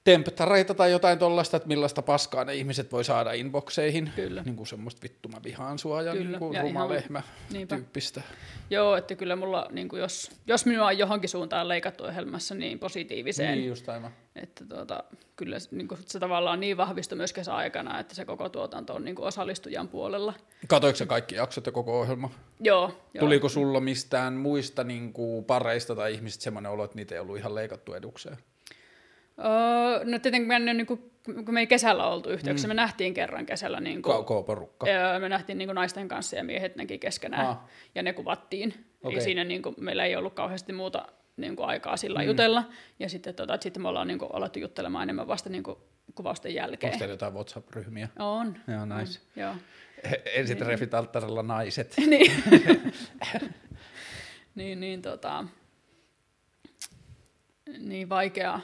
[0.04, 4.12] temptareita tai jotain tuollaista, että millaista paskaa ne ihmiset voi saada inboxeihin.
[4.16, 4.42] Kyllä.
[4.42, 6.30] Niin kuin semmoista vittuma vihaan sua ja, kyllä.
[6.30, 7.76] niin kuin ja ruma lehmä niinpä.
[7.76, 8.22] tyyppistä.
[8.70, 12.78] Joo, että kyllä mulla, niin kuin jos, jos minua on johonkin suuntaan leikattu ohjelmassa, niin
[12.78, 13.58] positiiviseen.
[13.58, 14.10] Niin, just aivan.
[14.36, 15.04] Että tuota,
[15.36, 19.14] kyllä niin kuin se tavallaan niin vahvistui myös kesäaikana, että se koko tuotanto on niin
[19.14, 20.34] kuin osallistujan puolella.
[20.68, 22.30] Katoiko se kaikki jaksot ja koko ohjelma?
[22.60, 22.92] Joo.
[23.18, 23.48] Tuliko joo.
[23.48, 27.54] sulla mistään muista niin kuin pareista tai ihmisistä semmoinen olo, että niitä ei ollut ihan
[27.54, 28.36] leikattu edukseen?
[29.38, 32.70] Öö, no tietenkin me, niin kuin, kun me ei kesällä oltu yhteyksissä, mm.
[32.70, 33.80] me nähtiin kerran kesällä.
[33.80, 34.86] Niin kuin, Koko porukka.
[35.20, 37.58] me nähtiin niin kuin naisten kanssa ja miehet näki keskenään ah.
[37.94, 38.74] ja ne kuvattiin.
[39.02, 39.16] Okay.
[39.16, 41.06] Ja siinä niin kuin, meillä ei ollut kauheasti muuta
[41.36, 42.26] niin kuin, aikaa sillä mm.
[42.26, 42.64] jutella.
[42.98, 45.78] Ja sitten, tota, sitten me ollaan niin kuin, alettu juttelemaan enemmän vasta niin kuin,
[46.14, 46.92] kuvausten jälkeen.
[46.92, 48.08] Onko teillä jotain WhatsApp-ryhmiä?
[48.18, 48.56] On.
[48.68, 49.20] Joo, nice.
[49.36, 49.54] On, joo.
[50.36, 50.66] Ensin niin.
[50.66, 51.94] refit alttarilla naiset.
[52.06, 52.32] niin.
[54.54, 55.44] niin, niin, tota,
[57.78, 58.60] niin vaikea,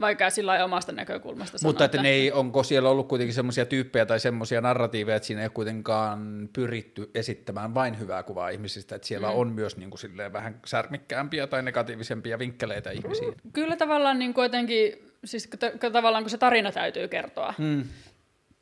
[0.00, 1.70] vaikea sillä omasta näkökulmasta sanoa.
[1.70, 5.42] Mutta että ne ei, onko siellä ollut kuitenkin semmoisia tyyppejä tai semmoisia narratiiveja, että siinä
[5.42, 9.34] ei kuitenkaan pyritty esittämään vain hyvää kuvaa ihmisistä, että siellä mm.
[9.36, 13.34] on myös niin kuin vähän särmikkäämpiä tai negatiivisempia vinkkeleitä ihmisiin.
[13.52, 14.92] Kyllä tavallaan niin kuitenkin,
[15.24, 15.50] siis
[15.92, 17.84] tavallaan kun se tarina täytyy kertoa, mm.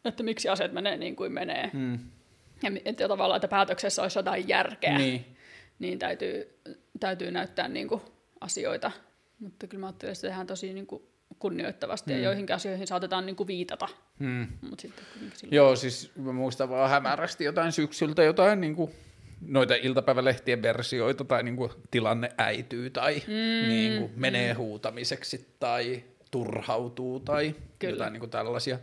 [0.05, 1.71] että miksi asiat menee niin kuin menee.
[1.73, 1.99] Mm.
[2.63, 5.37] Ja että tavallaan, että päätöksessä olisi jotain järkeä, niin,
[5.79, 6.59] niin täytyy,
[7.01, 8.01] täytyy näyttää niin kuin
[8.41, 8.91] asioita.
[9.39, 11.03] Mutta kyllä mä ajattelen, että se tehdään tosi niin kuin
[11.39, 12.19] kunnioittavasti hmm.
[12.19, 13.89] ja joihinkin asioihin saatetaan niin kuin viitata.
[14.21, 14.47] Hmm.
[14.71, 15.05] Mut sitten
[15.51, 18.91] Joo, siis mä muistan vaan hämärästi jotain syksyltä, jotain niin kuin
[19.41, 24.59] noita iltapäivälehtien versioita tai niin kuin tilanne äityy tai mm, niin kuin menee mm.
[24.59, 27.95] huutamiseksi tai turhautuu tai Kyllä.
[27.95, 28.79] jotain niin kuin tällaisia.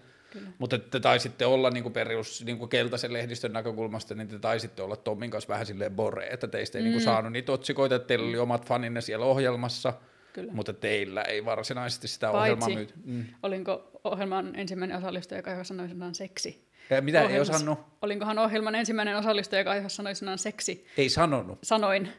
[0.58, 4.82] Mutta te taisitte olla niin kuin perus niin kuin keltaisen lehdistön näkökulmasta, niin te taisitte
[4.82, 6.86] olla Tommin kanssa vähän silleen bore, että teistä ei mm.
[6.86, 9.94] niin kuin saanut niitä otsikoita, että teillä oli omat faninne siellä ohjelmassa–
[10.36, 10.54] Kyllä.
[10.54, 12.94] Mutta teillä ei varsinaisesti sitä Paitsi, ohjelmaa myyty.
[13.06, 13.26] Mm.
[13.44, 16.68] olinko ohjelman ensimmäinen osallistuja, joka sanoi sanan seksi?
[16.90, 17.80] Ja mitä ei osannut?
[18.02, 20.86] Olinkohan ohjelman ensimmäinen osallistuja, joka sanoi sanan seksi?
[20.98, 21.60] Ei sanonut.
[21.64, 22.10] Sanoin.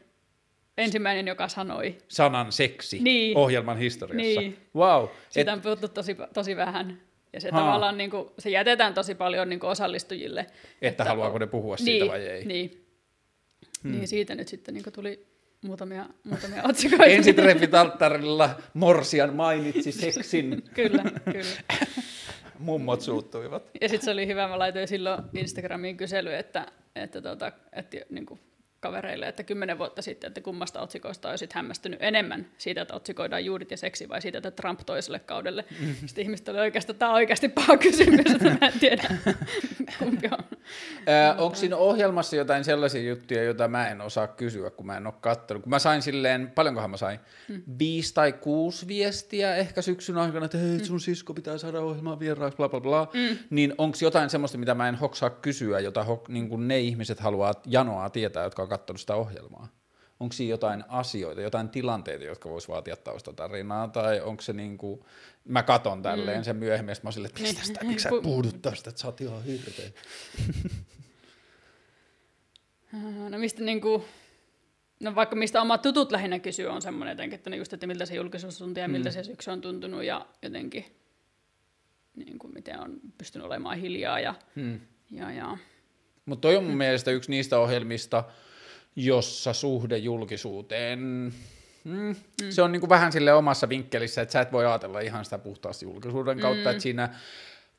[0.77, 1.97] ensimmäinen, joka sanoi.
[2.07, 3.37] sanan seksi Niin.
[3.37, 4.41] ohjelman historiassa.
[4.41, 4.57] Niin.
[4.75, 5.07] Wow.
[5.29, 7.01] Siitä on puhuttu tosi, tosi vähän.
[7.33, 7.61] Ja se Haa.
[7.61, 10.45] tavallaan niin kuin, se jätetään tosi paljon niin kuin osallistujille.
[10.81, 12.45] Että haluaako ne puhua siitä niin, vai ei.
[12.45, 12.87] Niin.
[13.83, 13.91] Hmm.
[13.91, 15.27] niin siitä nyt sitten niin kuin tuli
[15.61, 17.05] muutamia, muutamia otsikoita.
[17.05, 20.63] Ensitreffit alttarilla Morsian mainitsi seksin.
[20.75, 21.83] kyllä, kyllä.
[22.59, 23.69] Mummot suuttuivat.
[23.81, 28.25] Ja sitten se oli hyvä, mä laitoin silloin Instagramiin kysely, että, että, tota, että niin
[28.25, 28.39] kuin
[28.79, 33.71] kavereille, että kymmenen vuotta sitten, että kummasta otsikoista olisit hämmästynyt enemmän siitä, että otsikoidaan juurit
[33.71, 35.65] ja seksi vai siitä, että Trump toiselle kaudelle.
[35.79, 35.95] Mm.
[36.05, 39.03] Sitten ihmiset oli oikeastaan, tämä on oikeasti paha kysymys, että mä en tiedä
[39.99, 40.57] kumpi on.
[41.09, 45.07] Äh, onko siinä ohjelmassa jotain sellaisia juttuja, joita mä en osaa kysyä, kun mä en
[45.07, 45.63] ole katsonut?
[45.63, 47.19] Kun mä sain silleen, paljonkohan mä sain?
[47.47, 47.61] Hmm.
[47.79, 52.57] Viisi tai kuusi viestiä ehkä syksyn aikana, että hei, sun sisko pitää saada ohjelmaan vieraaksi,
[52.57, 53.07] bla bla bla.
[53.13, 53.37] Hmm.
[53.49, 57.53] Niin onko jotain semmoista, mitä mä en hoksaa kysyä, jota ho, niin ne ihmiset haluaa
[57.65, 59.67] janoaa tietää, jotka on katsonut sitä ohjelmaa?
[60.19, 65.05] Onko siinä jotain asioita, jotain tilanteita, jotka vois vaatia taustatarinaa, tai onko se niin kuin,
[65.45, 66.43] mä katon tälleen mm.
[66.43, 67.73] sen myöhemmin, ja sit mä oon silleen, että miksi Niin.
[67.73, 69.89] tästä, miksi sä Ku- puhudut tästä, että sä oot ihan hirveä.
[73.29, 74.03] No mistä niin kuin,
[74.99, 78.15] no vaikka mistä omat tutut lähinnä kysyy on semmoinen jotenkin, että, just, että miltä se
[78.15, 80.85] julkisuus tuntuu ja miltä se syksy on tuntunut ja jotenkin
[82.15, 84.79] niin kuin, miten on pystynyt olemaan hiljaa ja, Hmm.
[85.11, 85.57] ja, ja
[86.25, 88.23] Mutta toi on mun mielestä yksi niistä ohjelmista,
[88.97, 91.31] jossa suhde julkisuuteen, mm,
[91.83, 92.15] mm.
[92.49, 95.85] se on niinku vähän sille omassa vinkkelissä, että sä et voi ajatella ihan sitä puhtaasti
[95.85, 96.71] julkisuuden kautta, mm.
[96.71, 97.09] että siinä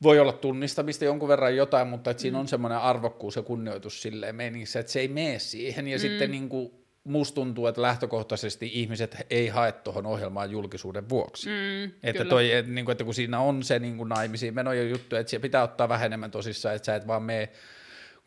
[0.03, 4.35] voi olla tunnistamista jonkun verran jotain, mutta että siinä on semmoinen arvokkuus ja kunnioitus silleen
[4.35, 6.01] meiningissä, että se ei mene siihen, ja mm.
[6.01, 11.49] sitten niinku musta tuntuu, että lähtökohtaisesti ihmiset ei hae tuohon ohjelmaan julkisuuden vuoksi.
[11.49, 12.29] mm, Että, kyllä.
[12.29, 15.29] toi, et, niin kuin, että kun siinä on se niin kuin naimisiin menojen juttu, että
[15.29, 17.49] siellä pitää ottaa vähän enemmän tosissaan, että sä et vaan mene,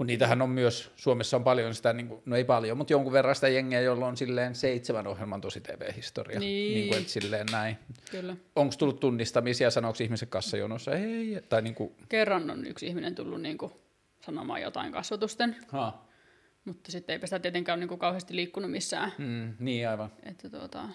[0.02, 3.12] kun niitähän on myös, Suomessa on paljon sitä, niin kuin, no ei paljon, mutta jonkun
[3.12, 6.40] verran sitä jengiä, jolla on silleen seitsemän ohjelman tosi TV-historia.
[6.40, 6.74] Niin.
[6.74, 7.78] niin kuin, että silleen näin.
[8.10, 8.36] kyllä.
[8.56, 13.42] Onko tullut tunnistamisia, sanooko ihmiset kassajonossa, ei, tai niin kuin, Kerran on yksi ihminen tullut
[13.42, 13.72] niin kuin,
[14.20, 16.04] sanomaan jotain kasvatusten, ha,
[16.64, 19.12] mutta sitten eipä sitä tietenkään ole niin kuin, kauheasti liikkunut missään.
[19.18, 20.12] mm, niin aivan.
[20.22, 20.88] Että, tuota,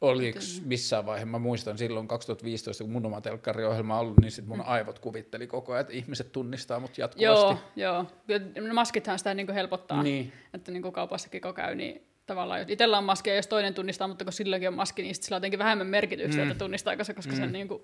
[0.00, 4.46] Oliko missään vaiheessa, mä muistan silloin 2015, kun mun oma telkkariohjelma on ollut, niin sit
[4.46, 7.24] mun aivot kuvitteli koko ajan, että ihmiset tunnistaa mut jatkuvasti.
[7.24, 8.06] joo, joo.
[8.54, 10.02] Ne Maskithan sitä niin kuin helpottaa.
[10.02, 10.32] Niin.
[10.54, 13.74] Että niin kuin kaupassakin kun käy, niin tavallaan, jos itsellä on maski ja jos toinen
[13.74, 16.50] tunnistaa, mutta kun silläkin on maski, niin sillä on jotenkin vähemmän merkitystä, mm.
[16.50, 17.38] että tunnistaako se, koska mm.
[17.38, 17.82] sen niin kuin,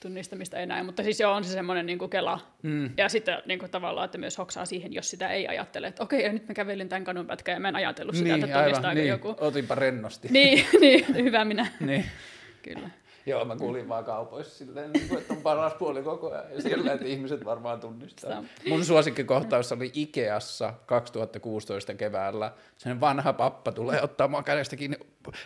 [0.00, 0.82] tunnistamista ei näe.
[0.82, 2.40] Mutta siis joo, on se semmoinen niin kuin kela.
[2.62, 2.90] Mm.
[2.96, 6.22] Ja sitten niin kuin, tavallaan, että myös hoksaa siihen, jos sitä ei ajattele, että okei,
[6.24, 8.94] ja nyt mä kävelin tämän kadun pätkän ja mä en ajatellut sitä, Niin, että tunnistaako
[8.94, 9.08] niin.
[9.08, 9.34] joku.
[9.40, 10.28] otinpa rennosti.
[10.30, 11.66] Niin, niin, hyvä minä.
[11.80, 12.04] niin.
[12.62, 12.90] Kyllä.
[13.26, 16.44] Joo, mä kuulin vaan kaupoissa silleen, niin kuin, että on paras puoli koko ajan.
[16.54, 18.30] Ja siellä, että ihmiset varmaan tunnistaa.
[18.30, 22.52] Sitä- Mun suosikkikohtaus oli Ikeassa 2016 keväällä.
[22.76, 24.96] Sen vanha pappa tulee ottaa mua kädestä kiinni.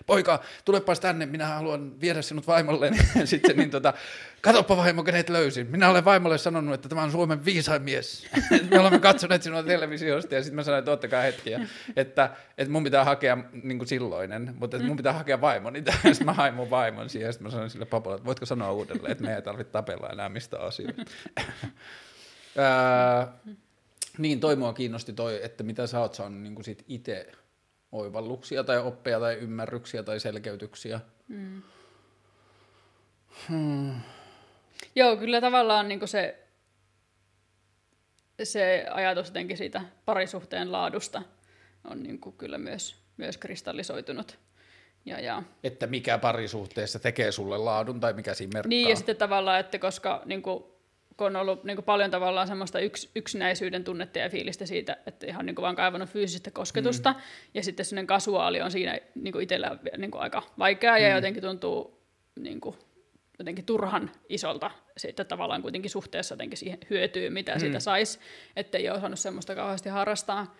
[0.06, 2.90] Poika, tulepas tänne, minä haluan viedä sinut vaimolle.
[3.24, 3.94] Sitten niin tota,
[4.40, 5.66] katoppa vaimo, kenet löysin.
[5.70, 8.26] Minä olen vaimolle sanonut, että tämä on Suomen viisain mies.
[8.70, 11.60] Me olemme katsoneet sinua televisiosta ja sitten mä sanoin, että ottakaa hetkiä.
[11.96, 15.82] Että, että mun pitää hakea niin kuin silloinen, mutta että mun pitää hakea vaimoni.
[16.02, 18.72] Sitten mä hain mun vaimon siihen ja sitten mä sanoin sille papalle, että voitko sanoa
[18.72, 21.02] uudelleen, että me ei tarvitse tapella enää mistä asioista.
[22.58, 23.32] Ää,
[24.18, 27.32] niin, toi mua kiinnosti toi, että mitä sä oot saanut niin itse
[27.92, 31.00] oivalluksia tai oppeja tai ymmärryksiä tai selkeytyksiä.
[34.94, 36.46] Joo, kyllä tavallaan niin se,
[38.42, 41.22] se ajatus jotenkin siitä parisuhteen laadusta
[41.84, 44.38] on niin kyllä myös, myös kristallisoitunut.
[45.04, 45.42] Ja, ja.
[45.64, 48.68] Että mikä parisuhteessa tekee sulle laadun tai mikä siinä merkkaa.
[48.68, 50.64] Niin, ja sitten tavallaan, että koska niin kuin,
[51.16, 55.26] kun on ollut niin kuin paljon tavallaan semmoista yks, yksinäisyyden tunnetta ja fiilistä siitä, että
[55.26, 57.18] ihan niin kuin vaan kaivannut fyysistä kosketusta, mm.
[57.54, 61.02] ja sitten sellainen kasuaali on siinä niin kuin itsellä niin kuin aika vaikeaa, mm.
[61.02, 62.02] ja jotenkin tuntuu
[62.36, 62.76] niin kuin,
[63.38, 67.60] jotenkin turhan isolta siitä tavallaan kuitenkin suhteessa jotenkin siihen hyötyy, mitä mm.
[67.60, 68.18] siitä saisi,
[68.56, 70.56] että ei ole osannut semmoista kauheasti harrastaa.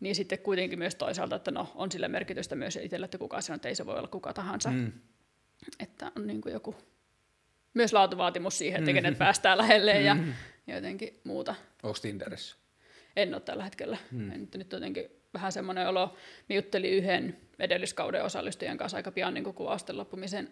[0.00, 3.56] Niin sitten kuitenkin myös toisaalta, että no, on sillä merkitystä myös itsellä, että kuka sanoo,
[3.56, 4.70] että ei se voi olla kuka tahansa.
[4.70, 4.92] Mm.
[5.80, 6.76] Että on niin kuin joku
[7.74, 10.16] myös laatuvaatimus siihen, että kenet päästään lähelle ja,
[10.66, 11.54] ja jotenkin muuta.
[11.82, 12.56] Onko Tinderissä?
[13.16, 13.98] En ole tällä hetkellä.
[14.10, 14.30] Mm.
[14.32, 16.16] En, nyt jotenkin vähän semmoinen olo.
[16.48, 20.50] Mä juttelin yhden edelliskauden osallistujan kanssa aika pian niin kuin kuvausten loppumisen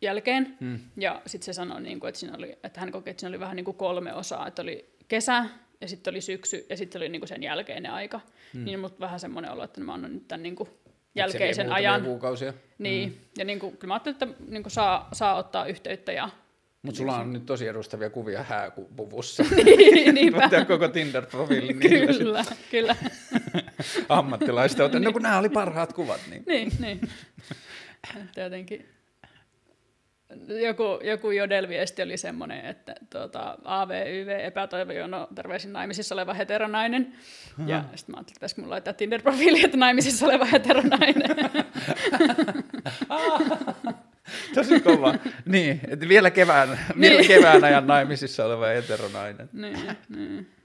[0.00, 0.56] jälkeen.
[0.60, 0.80] Mm.
[0.96, 3.40] Ja sitten se sanoi, niin kuin, että, siinä oli, että hän koki, että siinä oli
[3.40, 4.46] vähän niin kuin kolme osaa.
[4.46, 5.46] Että oli kesä,
[5.80, 8.20] ja sitten oli syksy, ja sitten oli niin kuin sen jälkeinen aika.
[8.54, 8.64] Mm.
[8.64, 10.68] Niin mut vähän semmoinen olo, että mä annan nyt tämän niin kuin
[11.16, 12.02] jälkeisen ajan.
[12.02, 12.52] kuukausia.
[12.78, 13.14] Niin, mm.
[13.38, 16.28] ja niin kuin, kyllä mä ajattelin, että niin kuin saa, saa ottaa yhteyttä ja
[16.82, 19.44] Mutta sulla on nyt tosi edustavia kuvia hääpuvussa.
[19.64, 20.50] Niin, niinpä.
[20.68, 21.78] Koko sit.
[22.18, 22.96] Kyllä, kyllä.
[24.08, 24.84] ammattilaista.
[24.84, 26.20] Otan, no kun nämä oli parhaat kuvat.
[26.30, 26.42] Niin.
[26.46, 27.00] niin, niin.
[28.36, 28.95] Jotenkin
[30.48, 37.12] joku, joku jodelviesti oli semmoinen, että tuota, AVYV epätoivojono terveisin naimisissa oleva heteronainen.
[37.58, 37.68] Aha.
[37.68, 41.22] Ja sitten mä ajattelin, että pitäisikö mulla laittaa Tinder-profiili, että naimisissa oleva heteronainen.
[44.54, 45.14] Tosi kova.
[45.44, 47.00] niin, että vielä kevään, niin.
[47.00, 49.48] vielä kevään ajan naimisissa oleva heteronainen.
[49.52, 50.55] niin, niin.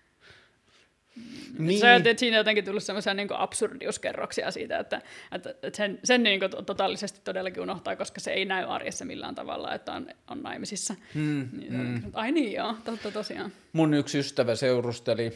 [1.60, 1.80] Niin.
[1.80, 5.02] Sä että siinä on jotenkin tullut semmoisia niin absurdiuskerroksia siitä, että,
[5.32, 9.36] että, että sen, sen niin kuin totaalisesti todellakin unohtaa, koska se ei näy arjessa millään
[9.36, 10.96] tavalla, että on, on naimisissa.
[11.14, 11.50] Hmm.
[11.58, 12.12] Niin, hmm.
[12.14, 13.52] Ai niin joo, totta tosiaan.
[13.74, 15.34] Mun yksi ystävä seurusteli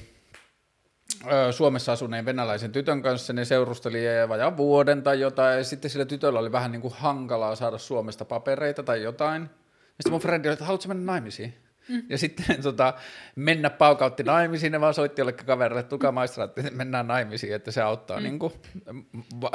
[1.51, 6.39] Suomessa asuneen venäläisen tytön kanssa, ne seurusteli vajaan vuoden tai jotain, ja sitten sillä tytöllä
[6.39, 9.41] oli vähän niin kuin hankalaa saada Suomesta papereita tai jotain.
[9.41, 11.53] Ja sitten mun frendi oli, että haluatko mennä naimisiin?
[11.89, 12.03] Mm.
[12.09, 12.93] Ja sitten tota,
[13.35, 17.71] mennä paukautti naimisiin, ne vaan soitti jollekin kaverille, että tukaa maistraatti, että mennään naimisiin, että
[17.71, 18.23] se auttaa mm.
[18.23, 18.53] niin kuin,
[19.41, 19.51] va,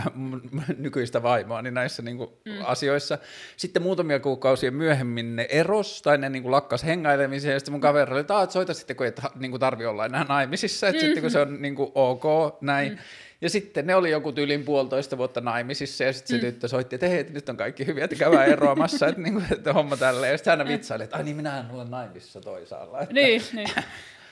[0.78, 2.52] nykyistä vaimoa niin näissä niin kuin, mm.
[2.64, 3.18] asioissa.
[3.56, 7.80] Sitten muutamia kuukausia myöhemmin ne eros, tai ne niin kuin, lakkas hengailemiseen, ja sitten mun
[7.80, 11.06] kaveri oli, että soita sitten, kun ei niin kuin, tarvi olla enää naimisissa, että mm.
[11.06, 12.24] sitten kun se on niin kuin, ok,
[12.60, 12.92] näin.
[12.92, 12.98] Mm.
[13.40, 16.52] Ja sitten ne oli joku tyylin puolitoista vuotta naimisissa ja sitten se mm.
[16.52, 19.72] tyttö soitti, että hei, nyt on kaikki hyviä, että käydään eroamassa, että, niin kuin, että
[19.72, 20.30] homma tälleen.
[20.30, 23.00] Ja sitten aina vitsaili, että ai niin, minähän olen naimisissa toisaalla.
[23.00, 23.14] Että...
[23.14, 23.68] Niin, niin.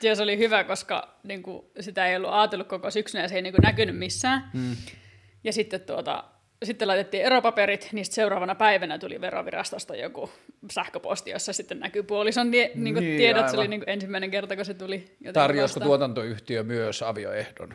[0.02, 3.34] Ja se oli hyvä, koska niin kuin, sitä ei ollut ajatellut koko syksynä ja se
[3.34, 4.50] ei niin kuin, näkynyt missään.
[4.52, 4.76] Mm.
[5.44, 6.24] Ja sitten tuota,
[6.64, 10.30] sitten laitettiin eropaperit, niin seuraavana päivänä tuli verovirastosta joku
[10.70, 13.36] sähköposti, jossa sitten näkyy puolison niin, niin kuin niin, tiedot.
[13.36, 13.50] Aivan.
[13.50, 15.16] Se oli niin kuin ensimmäinen kerta, kun se tuli.
[15.32, 17.74] Tarjosko tuotantoyhtiö myös avioehdon?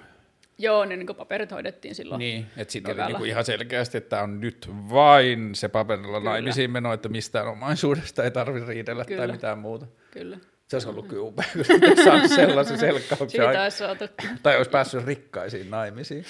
[0.58, 4.40] Joo, niin, niin paperit hoidettiin silloin Niin, että sitten oli niin ihan selkeästi, että on
[4.40, 6.32] nyt vain se paperilla Kyllä.
[6.32, 9.18] naimisiin meno, että mistään omaisuudesta ei tarvitse riidellä Kyllä.
[9.18, 9.86] tai mitään muuta.
[10.12, 10.38] Kyllä.
[10.68, 13.30] Se olisi ollut kyllä upea, kun saanut sellaisen selkkauksen.
[13.30, 14.06] Siitä olisi saatu.
[14.44, 16.26] Tai olisi päässyt rikkaisiin naimisiin.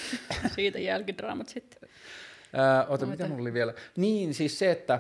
[0.56, 1.90] Siitä jälkidraamat sitten.
[2.54, 3.74] Ää, ota, mitä mulla oli vielä?
[3.98, 5.00] Niin, siis se, että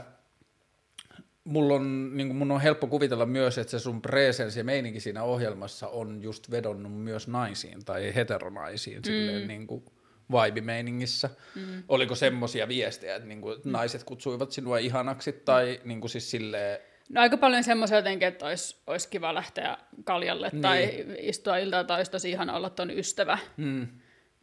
[1.44, 5.24] mulla on, niin mun on helppo kuvitella myös, että se sun presence ja meininki siinä
[5.24, 9.04] ohjelmassa on just vedonnut myös naisiin tai heteronaisiin mm.
[9.04, 9.86] silleen niin kuin
[10.32, 11.30] vibe-meiningissä.
[11.56, 11.84] Mm.
[11.88, 13.72] Oliko semmoisia viestejä, että, niin kuin, mm.
[13.72, 16.80] naiset kutsuivat sinua ihanaksi tai niin kuin siis silleen...
[17.10, 20.62] No aika paljon semmoisia jotenkin, että olisi, olisi kiva lähteä kaljalle niin.
[20.62, 23.38] tai istua iltaa tai olisi tosi ihana olla ton ystävä.
[23.58, 23.88] Mm.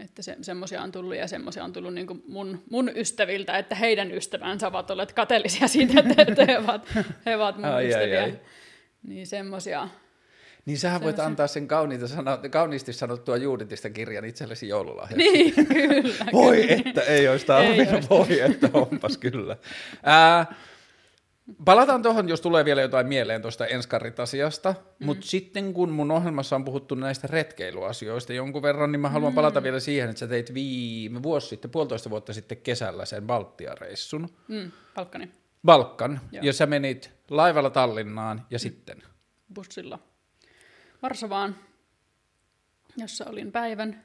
[0.05, 4.13] Että se, semmoisia on tullut ja semmoisia on tullut niin mun, mun ystäviltä, että heidän
[4.13, 6.89] ystävänsä ovat olleet kateellisia siitä, että, että he, ovat,
[7.27, 8.23] he ovat mun ai, ystäviä.
[8.23, 8.41] Ai, ai.
[9.03, 9.89] Niin semmoisia.
[10.67, 12.07] Niin sähän voit antaa sen kauniita
[12.51, 15.17] kauniisti sanottua Juuditista kirjan itsellesi joululahjaksi.
[15.17, 16.15] Niin, kyllä.
[16.33, 16.83] voi kyllä.
[16.87, 19.57] että ei olisi tarvinnut, voi että onpas kyllä.
[20.03, 20.55] Ää,
[21.65, 25.07] Palataan tuohon, jos tulee vielä jotain mieleen tuosta Enskarit-asiasta, mm.
[25.07, 29.35] mutta sitten kun mun ohjelmassa on puhuttu näistä retkeiluasioista jonkun verran, niin mä haluan mm.
[29.35, 34.29] palata vielä siihen, että sä teit viime vuosi sitten, puolitoista vuotta sitten kesällä sen Baltia-reissun.
[34.49, 35.31] Mm, Balkani.
[35.65, 36.45] Balkan, Joo.
[36.45, 38.61] ja sä menit laivalla Tallinnaan ja mm.
[38.61, 39.03] sitten?
[39.55, 39.99] Bussilla
[41.03, 41.57] Varsovaan,
[42.97, 44.05] jossa olin päivän,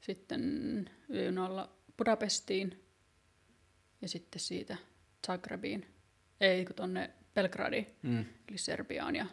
[0.00, 2.84] sitten yön alla Budapestiin
[4.02, 4.76] ja sitten siitä
[5.26, 5.95] Zagrebiin
[6.40, 8.24] ei kun tonne Belgradiin, mm.
[8.48, 9.16] eli Serbiaan.
[9.16, 9.26] Ja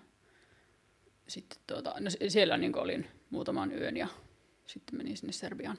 [1.27, 4.07] sitten tuota, no siellä niin olin muutaman yön ja
[4.65, 5.77] sitten menin sinne Serbian,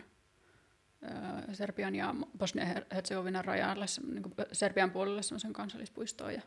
[1.02, 6.34] öö, Serbian ja Bosnia-Herzegovinan rajalle, niin Serbian puolelle semmoisen kansallispuistoon.
[6.34, 6.42] Ja,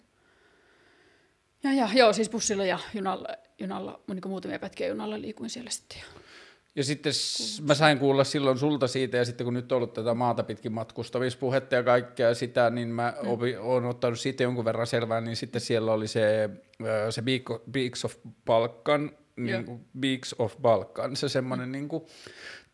[1.64, 3.28] ja, ja, joo, siis bussilla ja junalla,
[3.60, 5.98] junalla niin muutamia pätkiä junalla liikuin siellä sitten.
[6.00, 6.06] Ja
[6.78, 7.14] ja sitten
[7.62, 10.72] mä sain kuulla silloin sulta siitä, ja sitten kun nyt on ollut tätä maata pitkin
[10.72, 13.30] matkustamispuhetta ja kaikkea sitä, niin mä mm.
[13.60, 16.50] oon ottanut siitä jonkun verran selvää, niin sitten siellä oli se,
[17.10, 17.24] se
[17.72, 18.16] Beaks of
[18.46, 21.72] Balkan, niin kuin Beaks of Balkan, se semmoinen mm.
[21.72, 22.04] niin kuin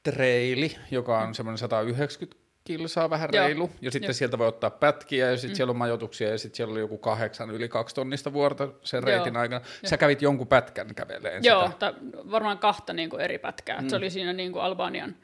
[0.04, 4.14] treili, joka on semmoinen 190 kilsaa vähän reilu, ja sitten Joo.
[4.14, 5.56] sieltä voi ottaa pätkiä, ja sitten mm.
[5.56, 9.34] siellä on majoituksia, ja sitten siellä oli joku kahdeksan yli kaksi tonnista vuorta sen reitin
[9.34, 9.42] Joo.
[9.42, 9.66] aikana.
[9.86, 11.78] Sä kävit jonkun pätkän käveleen Joo, sitä.
[11.80, 11.94] Ta,
[12.32, 13.82] varmaan kahta niin kuin eri pätkää.
[13.82, 13.90] Mm.
[13.90, 15.16] Se oli siinä niin kuin Albanian,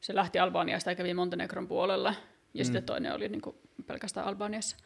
[0.00, 2.14] se lähti Albaniasta ja kävi Montenegron puolella,
[2.54, 2.64] ja mm.
[2.64, 4.76] sitten toinen oli niin kuin pelkästään Albaniassa.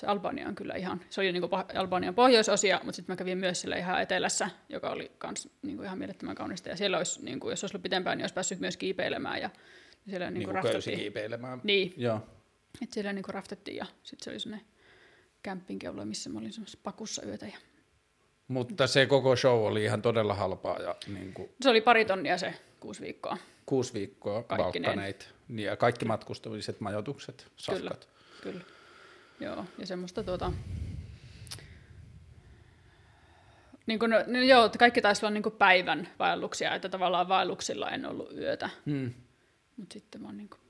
[0.00, 3.38] Se Albania on kyllä ihan, se oli niin kuin Albanian pohjoisosia, mutta sitten mä kävin
[3.38, 6.68] myös siellä ihan etelässä, joka oli kans niin kuin ihan mielettömän kaunista.
[6.68, 9.50] Ja siellä olisi, niin kuin, jos olisi ollut pitempään, niin olisi päässyt myös kiipeilemään ja
[10.06, 11.60] siellä niin kuin kiipeilemään.
[11.64, 11.94] Niin.
[11.96, 12.20] Joo.
[12.82, 14.66] Et siellä niin kuin raftettiin ja sitten se oli semmoinen
[15.42, 17.46] kämppinkeula, missä mä olin semmoisessa pakussa yötä.
[17.46, 17.58] Ja...
[18.48, 20.82] Mutta se koko show oli ihan todella halpaa.
[20.82, 21.48] Ja niin kuin...
[21.60, 23.36] Se oli pari tonnia se kuusi viikkoa.
[23.66, 25.34] Kuusi viikkoa balkaneit.
[25.48, 28.08] Niin, ja kaikki matkustamiset, majoitukset, safkat.
[28.42, 28.64] Kyllä, kyllä.
[29.40, 30.52] Joo, ja semmoista tuota...
[33.86, 38.32] Niin kuin, no, joo, kaikki taisi olla niin päivän vaelluksia, että tavallaan vaelluksilla en ollut
[38.38, 38.70] yötä.
[38.86, 39.14] Hmm.
[39.78, 40.60] Mutta sitten mä oon niin kuin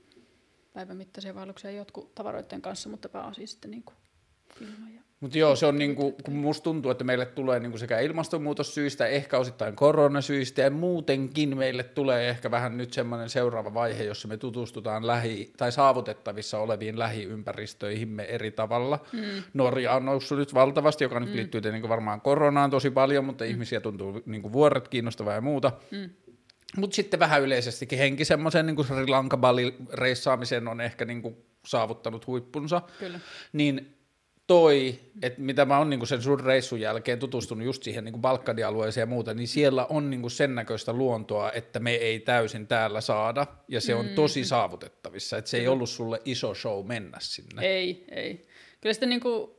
[0.73, 3.95] päivän mittaisia vaelluksia jotkut tavaroiden kanssa, mutta pääosin sitten niin kuin
[4.61, 4.93] ilman.
[4.95, 5.01] Ja...
[5.19, 9.37] Mutta joo, se on niinku, kun musta tuntuu, että meille tulee niinku sekä ilmastonmuutossyistä, ehkä
[9.37, 15.07] osittain koronasyistä ja muutenkin meille tulee ehkä vähän nyt semmoinen seuraava vaihe, jossa me tutustutaan
[15.07, 18.99] lähi- tai saavutettavissa oleviin lähiympäristöihimme eri tavalla.
[19.13, 19.43] Mm.
[19.53, 21.35] Norja on noussut nyt valtavasti, joka nyt mm.
[21.35, 23.49] liittyy niinku varmaan koronaan tosi paljon, mutta mm.
[23.49, 25.71] ihmisiä tuntuu niinku vuoret kiinnostavaa ja muuta.
[25.91, 26.09] Mm.
[26.77, 29.39] Mutta sitten vähän yleisestikin henki semmoisen niin Sri Lanka
[29.93, 32.81] reissaamisen on ehkä niin kuin saavuttanut huippunsa.
[32.99, 33.19] Kyllä.
[33.53, 33.95] Niin
[34.47, 39.01] toi, että mitä mä oon niinku sen sun reissun jälkeen tutustunut just siihen niinku Balkanialueeseen
[39.01, 43.47] ja muuta, niin siellä on niinku sen näköistä luontoa, että me ei täysin täällä saada,
[43.67, 44.15] ja se on mm.
[44.15, 47.61] tosi saavutettavissa, että se ei ollut sulle iso show mennä sinne.
[47.61, 48.47] Ei, ei.
[48.81, 49.58] Kyllä sitten niinku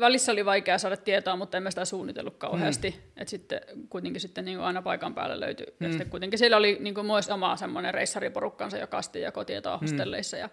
[0.00, 2.90] välissä oli vaikea saada tietoa, mutta en mä sitä suunnitellut kauheasti.
[2.90, 2.96] Mm.
[3.16, 5.66] Että sitten kuitenkin sitten niin kuin aina paikan päälle löytyi.
[5.66, 5.86] Mm.
[5.86, 9.78] Ja sitten kuitenkin siellä oli niin kuin myös oma semmoinen reissariporukkansa, joka sitten jakoi tietoa
[9.78, 10.40] hostelleissa mm.
[10.40, 10.48] ja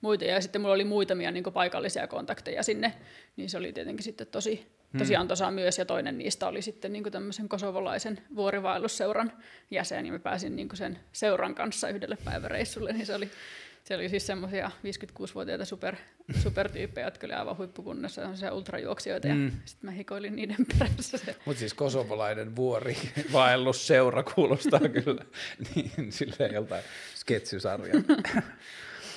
[0.00, 0.24] muita.
[0.24, 2.92] Ja sitten mulla oli muutamia niin kuin paikallisia kontakteja sinne,
[3.36, 4.66] niin se oli tietenkin sitten tosi,
[4.98, 5.20] tosi mm.
[5.20, 5.78] antoisaa myös.
[5.78, 9.32] Ja toinen niistä oli sitten niin kuin tämmöisen kosovolaisen vuorivaellusseuran
[9.70, 13.30] jäsen, ja mä pääsin niin kuin sen seuran kanssa yhdelle päiväreissulle, niin se oli
[13.86, 15.96] se oli siis semmoisia 56-vuotiaita super,
[16.42, 19.44] supertyyppejä, jotka oli aivan huippukunnassa, semmoisia ultrajuoksijoita, mm.
[19.44, 21.18] ja sitten mä hikoilin niiden perässä.
[21.44, 22.96] Mutta siis kosovolainen vuori
[23.32, 25.24] vaellusseura kuulostaa kyllä
[25.74, 26.84] niin silleen joltain
[27.14, 27.94] sketsisarja.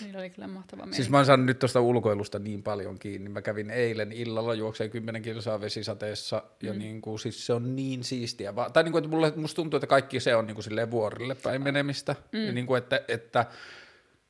[0.01, 0.95] Niillä oli kyllä mahtava mieli.
[0.95, 3.29] Siis mä oon saanut nyt tuosta ulkoilusta niin paljon kiinni.
[3.29, 6.79] Mä kävin eilen illalla juokseen 10 kilsaa vesisateessa ja mm.
[6.79, 8.53] niin kuin, siis se on niin siistiä.
[8.73, 11.63] Tai niin kuin, että mulle, musta tuntuu, että kaikki se on niin kuin vuorille päin
[11.63, 12.15] menemistä.
[12.31, 12.45] Mm.
[12.45, 13.45] Ja niin kuin, että, että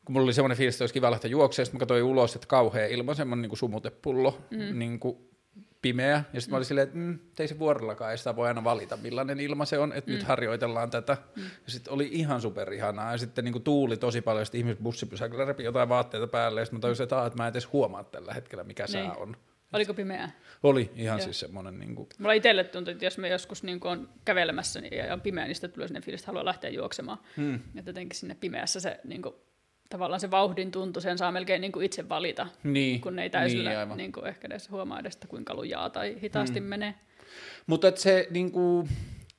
[0.09, 2.47] kun mulla oli semmoinen fiilis, että olisi kiva lähteä juokseen, sitten mä katsoin ulos, että
[2.47, 4.79] kauhea ilman semmoinen niin kuin sumutepullo, mm.
[4.79, 5.17] niin kuin
[5.81, 6.51] pimeä, ja sitten mm.
[6.51, 9.65] mä olin silleen, että mm, ei se vuorillakaan, ei sitä voi aina valita, millainen ilma
[9.65, 10.15] se on, että mm.
[10.15, 11.17] nyt harjoitellaan tätä.
[11.35, 11.43] Mm.
[11.43, 15.45] Ja sitten oli ihan superihanaa, ja sitten niin kuin tuuli tosi paljon, sitten ihmiset bussipysäkillä
[15.45, 18.33] repi jotain vaatteita päälle, ja sitten mä tajusin, että, että mä en edes huomaa tällä
[18.33, 18.91] hetkellä, mikä niin.
[18.91, 19.37] sää on.
[19.73, 20.31] Oliko pimeää?
[20.63, 21.23] Oli ihan Joo.
[21.23, 21.79] siis semmoinen.
[21.79, 22.09] Niin kuin...
[22.19, 25.55] Mulla itselle tuntui, että jos me joskus niin on kävelemässä niin, ja on pimeä, niin
[25.55, 27.17] sitten tulee sinne fiilis, että haluaa lähteä juoksemaan.
[27.37, 27.59] Hmm.
[27.73, 29.35] Ja jotenkin sinne pimeässä se niin kuin,
[29.89, 33.85] tavallaan se vauhdin tuntu, sen saa melkein niin kuin itse valita, niin, kun ei täysillä
[33.85, 36.69] niin, niin kuin ehkä edes huomaa edes, kuinka lujaa tai hitaasti hmm.
[36.69, 36.95] menee.
[37.67, 38.89] Mutta se, niin kuin,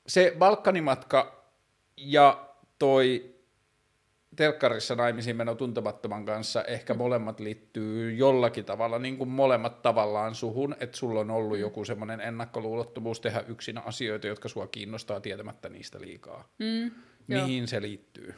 [0.07, 1.45] se Balkanimatka
[1.97, 2.49] ja
[2.79, 3.35] toi
[4.35, 10.75] telkkarissa naimisiin meno tuntemattoman kanssa, ehkä molemmat liittyy jollakin tavalla, niin kuin molemmat tavallaan suhun,
[10.79, 11.61] että sulla on ollut mm.
[11.61, 16.49] joku semmoinen ennakkoluulottomuus tehdä yksin asioita, jotka sua kiinnostaa tietämättä niistä liikaa.
[16.59, 16.91] Mm,
[17.27, 17.67] Mihin joo.
[17.67, 18.35] se liittyy?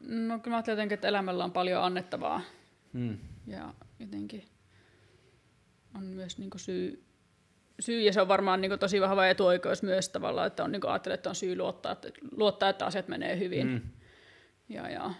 [0.00, 2.40] No kyllä mä ajattelen jotenkin, että elämällä on paljon annettavaa.
[2.92, 3.18] Mm.
[3.46, 4.44] Ja jotenkin
[5.94, 7.04] on myös niin syy,
[7.80, 11.14] syy, ja se on varmaan niin tosi vahva etuoikeus myös tavallaan, että on niin ajattelee,
[11.14, 13.66] että on syy luottaa, että, luottaa, että asiat menee hyvin.
[13.66, 13.80] Mm.
[14.68, 15.10] Ja, ja.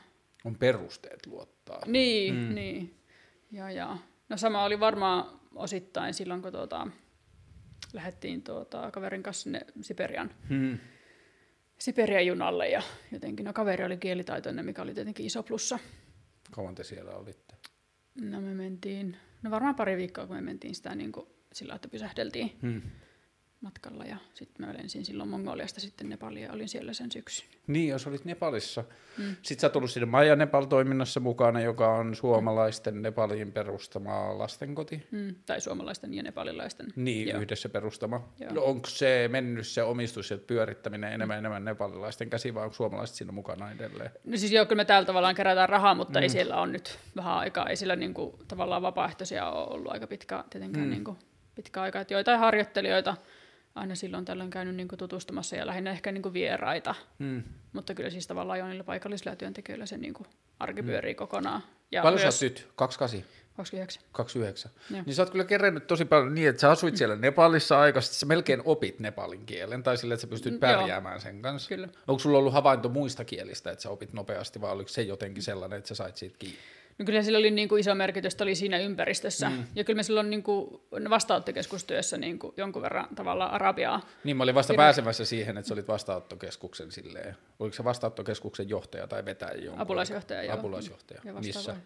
[0.44, 1.82] On perusteet luottaa.
[1.86, 2.54] Niin, mm.
[2.54, 2.94] niin.
[3.50, 3.96] Ja, ja.
[4.28, 6.86] No sama oli varmaan osittain silloin, kun tuota,
[7.92, 10.30] lähdettiin tuota, kaverin kanssa sinne Siperian.
[10.48, 10.78] Mm
[11.80, 15.78] Siperian junalle ja jotenkin no kaveri oli kielitaitoinen, mikä oli tietenkin iso plussa.
[16.50, 17.54] Kauan te siellä olitte?
[18.20, 21.88] No me mentiin, no varmaan pari viikkoa kun me mentiin sitä niin kuin sillä, että
[21.88, 22.58] pysähdeltiin.
[22.62, 22.82] Hmm
[23.60, 27.48] matkalla ja sitten mä lensin silloin Mongoliasta sitten Nepalia ja olin siellä sen syksyn.
[27.66, 28.84] Niin, jos olit Nepalissa.
[29.18, 29.36] Mm.
[29.42, 33.02] Sitten sä oot ollut siinä Maja Nepal-toiminnassa mukana, joka on suomalaisten mm.
[33.02, 35.06] Nepalin perustama lastenkoti.
[35.10, 35.34] Mm.
[35.46, 36.86] Tai suomalaisten ja nepalilaisten.
[36.96, 37.40] Niin, Joo.
[37.40, 38.28] yhdessä perustama.
[38.50, 41.38] No, onko se mennyt se omistus ja pyörittäminen enemmän mm.
[41.38, 44.10] enemmän nepalilaisten käsi vai onko suomalaiset siinä mukana edelleen?
[44.24, 46.22] No siis joo, kyllä me täällä tavallaan kerätään rahaa, mutta mm.
[46.22, 47.66] ei siellä on nyt vähän aikaa.
[47.66, 50.90] Ei sillä niinku, tavallaan vapaaehtoisia ole ollut aika pitkä, tietenkään mm.
[50.90, 51.16] niinku,
[51.54, 52.00] pitkä aika.
[52.00, 53.16] Että joitain harjoittelijoita,
[53.78, 56.94] aina silloin tällöin käynyt niin kuin tutustumassa ja lähinnä ehkä niin kuin vieraita.
[57.18, 57.42] Mm.
[57.72, 60.26] Mutta kyllä siis tavallaan jo niillä paikallisilla työntekijöillä se niin kuin
[60.58, 60.90] arki hmm.
[60.90, 61.18] pyörii mm.
[61.18, 61.62] kokonaan.
[61.92, 62.40] Ja Paljon myös...
[62.40, 62.68] sä oot nyt?
[62.76, 63.38] 28?
[63.56, 64.02] 29.
[64.12, 64.70] 29.
[64.90, 65.02] Joo.
[65.06, 68.26] Niin sä oot kyllä kerännyt tosi paljon niin, että sä asuit siellä Nepalissa aikaisesti, sä
[68.26, 71.20] melkein opit nepalin kielen, tai sille, että sä pystyt mm, pärjäämään Joo.
[71.20, 71.68] sen kanssa.
[71.68, 71.88] Kyllä.
[72.08, 75.78] Onko sulla ollut havainto muista kielistä, että sä opit nopeasti, vai oliko se jotenkin sellainen,
[75.78, 76.58] että sä sait siitä kiinni?
[76.98, 79.50] No kyllä sillä oli niin kuin iso merkitys, oli siinä ympäristössä.
[79.50, 79.64] Mm.
[79.74, 80.80] Ja kyllä me silloin niin kuin
[81.10, 84.00] vastaanottokeskustyössä niin kuin jonkun verran tavallaan arabiaa.
[84.24, 87.36] Niin mä olin vasta pääsemässä siihen, että sä olit vastaanottokeskuksen silleen.
[87.58, 89.82] Oliko se vastaanottokeskuksen johtaja tai vetäjä jonkun?
[89.82, 90.54] Apulaisjohtaja, joo.
[90.54, 91.20] Apulaisjohtaja.
[91.24, 91.76] Ja Missä?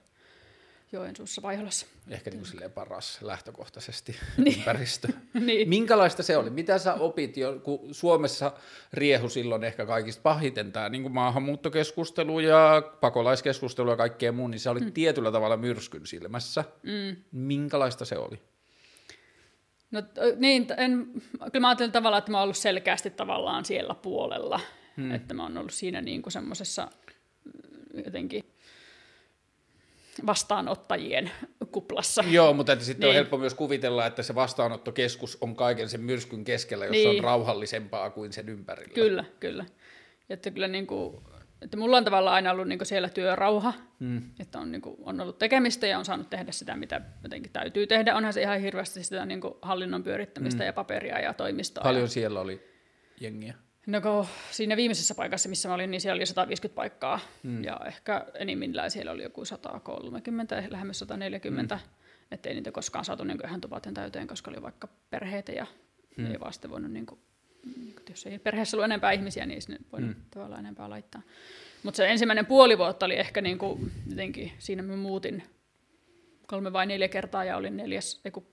[0.93, 1.87] Joensuussa Vaiholassa.
[2.11, 4.59] Ehkä niin kuin paras lähtökohtaisesti niin.
[4.59, 5.09] ympäristö.
[5.47, 5.69] niin.
[5.69, 6.51] Minkälaista se oli?
[6.51, 8.53] Mitä sä opit, jo, kun Suomessa
[8.93, 14.61] riehu silloin ehkä kaikista pahiten tämä niin kuin maahanmuuttokeskustelu ja pakolaiskeskustelu ja kaikkea muu, niin
[14.61, 14.93] se oli mm.
[14.93, 16.65] tietyllä tavalla myrskyn silmässä.
[16.83, 17.17] Mm.
[17.33, 18.41] Minkälaista se oli?
[19.91, 20.03] No
[20.37, 21.07] niin, en,
[21.39, 24.61] kyllä mä ajattelin tavallaan, että mä oon ollut selkeästi tavallaan siellä puolella.
[24.97, 25.15] Hmm.
[25.15, 26.89] Että mä oon ollut siinä niin kuin semmoisessa
[28.05, 28.45] jotenkin
[30.27, 31.31] vastaanottajien
[31.73, 32.25] kuplassa.
[32.31, 33.09] Joo, mutta että sitten niin.
[33.09, 37.19] on helppo myös kuvitella, että se vastaanottokeskus on kaiken sen myrskyn keskellä, jossa Niin.
[37.19, 38.95] on rauhallisempaa kuin sen ympärillä.
[38.95, 39.65] Kyllä, kyllä.
[40.31, 41.23] Että kyllä niin kuin,
[41.63, 44.23] että mulla on tavallaan aina ollut niin kuin siellä työrauha, mm.
[44.41, 47.87] että on, niin kuin, on ollut tekemistä ja on saanut tehdä sitä, mitä jotenkin täytyy
[47.87, 48.17] tehdä.
[48.17, 50.67] Onhan se ihan hirveästi sitä niin kuin hallinnon pyörittämistä mm.
[50.67, 51.85] ja paperia ja toimistoa.
[51.85, 52.63] Paljon Ja, siellä oli
[53.21, 53.55] jengiä.
[53.87, 57.65] No kun siinä viimeisessä paikassa, missä mä olin, niin siellä oli 150 paikkaa mm.
[57.65, 61.75] ja ehkä enimmillään siellä oli joku 130, lähemmäs 140.
[61.75, 61.81] Mm.
[62.31, 65.67] Että ei niitä koskaan saatu niin ihan tupaten täyteen, koska oli vaikka perheitä ja
[66.17, 66.31] mm.
[66.31, 67.21] ei vaan sitten voinut, niin kuin,
[67.77, 70.23] niin kuin, jos ei perheessä ollut enempää ihmisiä, niin ei sinne voinut mm.
[70.31, 71.23] tavallaan enempää laittaa.
[71.83, 75.43] Mutta se ensimmäinen puoli vuotta oli ehkä niin kuin, jotenkin, siinä mä muutin
[76.47, 78.47] kolme vai neljä kertaa ja olin neljäs, ei kun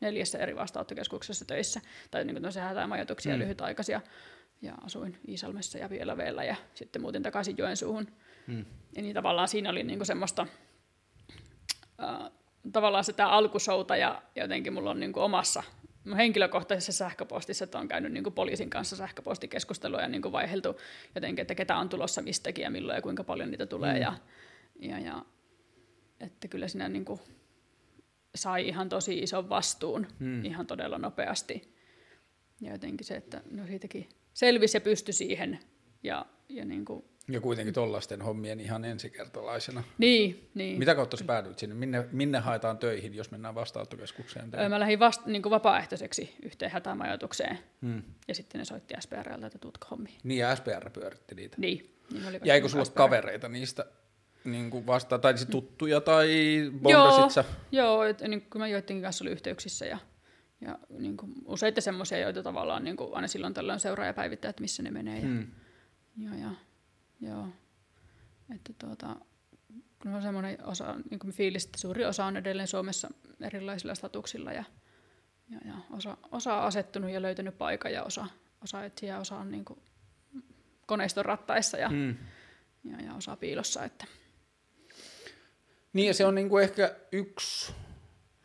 [0.00, 1.80] neljässä eri vastaanottokeskuksessa töissä,
[2.10, 3.38] tai niin kuin hätämajoituksia mm.
[3.38, 4.00] lyhytaikaisia,
[4.62, 8.06] ja asuin Iisalmessa ja Pielaveellä, ja sitten muutin takaisin Joensuuhun.
[8.46, 8.64] Mm.
[8.96, 10.46] Ja niin tavallaan siinä oli niin kuin semmoista,
[12.02, 12.30] äh,
[12.72, 15.62] tavallaan sitä alkusouta, ja jotenkin mulla on niin kuin omassa
[16.04, 20.80] mun henkilökohtaisessa sähköpostissa, että on käynyt niin kuin poliisin kanssa sähköpostikeskustelua ja niin kuin vaiheltu
[21.14, 23.94] jotenkin, että ketä on tulossa mistäkin ja milloin ja kuinka paljon niitä tulee.
[23.94, 24.00] Mm.
[24.00, 24.14] Ja,
[24.80, 25.24] ja, ja,
[26.20, 27.20] että kyllä siinä niin kuin
[28.34, 30.44] sai ihan tosi ison vastuun mm.
[30.44, 31.74] ihan todella nopeasti.
[32.60, 35.58] Ja jotenkin se, että no siitäkin selvisi ja pystyi siihen.
[36.02, 39.84] Ja, ja niin, kuin, Ja kuitenkin tollaisten hommien ihan ensikertalaisena.
[39.98, 40.78] niin, niin.
[40.78, 41.74] Mitä kautta sä päädyit sinne?
[41.74, 44.50] Minne, minne haetaan töihin, jos mennään vastaanottokeskukseen?
[44.54, 47.58] Öö, Mä lähdin vasta, niin kuin vapaaehtoiseksi yhteen hätämajoitukseen.
[47.82, 48.02] Hmm.
[48.28, 50.16] Ja sitten ne soitti SPRltä, että tuutko hommiin.
[50.24, 51.56] Niin, ja SPR pyöritti niitä.
[51.60, 51.96] Niin.
[52.12, 52.96] niin Jäikö niin sulla SPR.
[52.96, 53.86] kavereita niistä
[54.44, 56.28] niin kuin vasta, tai tuttuja, tai
[56.82, 59.98] bondasit Joo, joo että niin kuin mä joidenkin kanssa oli yhteyksissä ja,
[60.60, 64.48] ja niin kuin useita semmoisia, joita tavallaan niin kuin aina silloin tällöin seuraa ja päivittää,
[64.48, 65.18] että missä ne menee.
[65.20, 65.46] Ja, Hmm.
[66.16, 66.50] ja, ja,
[67.20, 67.48] joo.
[68.54, 69.16] Että tuota,
[70.02, 73.08] kun on semmoinen osa, niin kuin fiilis, että suuri osa on edelleen Suomessa
[73.40, 74.64] erilaisilla statuksilla ja,
[75.50, 78.26] ja, ja osa, osa on asettunut ja löytänyt paikan ja osa,
[78.64, 79.80] osa etsii ja osa on niin kuin
[80.86, 82.16] koneiston rattaissa ja, Hmm.
[82.84, 83.84] ja, ja osa piilossa.
[83.84, 84.04] Että.
[85.92, 87.72] Niin ja se on niinku ehkä yksi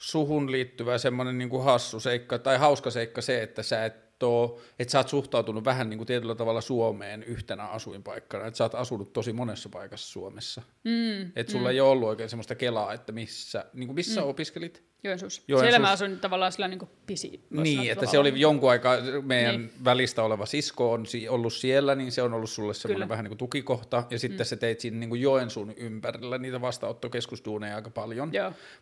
[0.03, 4.91] suhun liittyvä semmoinen niinku hassu seikka tai hauska seikka se, että sä et oo, että
[4.91, 9.33] sä oot suhtautunut vähän niinku tietyllä tavalla Suomeen yhtenä asuinpaikkana, että sä oot asunut tosi
[9.33, 10.61] monessa paikassa Suomessa.
[10.83, 14.27] Mm, Että sulla ei ole ollut oikein semmoista kelaa, että missä, niinku missä mm.
[14.27, 14.83] opiskelit?
[15.03, 15.41] Joensuussa.
[15.47, 15.71] Joensuussa.
[15.71, 17.45] Siellä mä asuin tavallaan sillä niin kuin pisi.
[17.49, 19.71] Niin, että se oli jonkun aikaa meidän niin.
[19.83, 23.09] Välistä oleva sisko on ollut siellä, niin se on ollut sulle semmoinen Kyllä.
[23.09, 24.45] vähän niin kuin tukikohta, ja sitten mm.
[24.45, 28.31] sä teit siinä niin kuin Joensuun ympärillä niitä vastaanottokeskusduuneja aika paljon.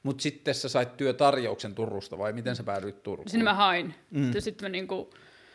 [0.03, 3.29] Mutta sitten sä sait työtarjouksen Turusta, vai miten sä päädyit Turkuun?
[3.29, 3.95] Sinne mä hain.
[4.11, 4.31] Mm.
[4.39, 5.09] Sitten mä niin kuin,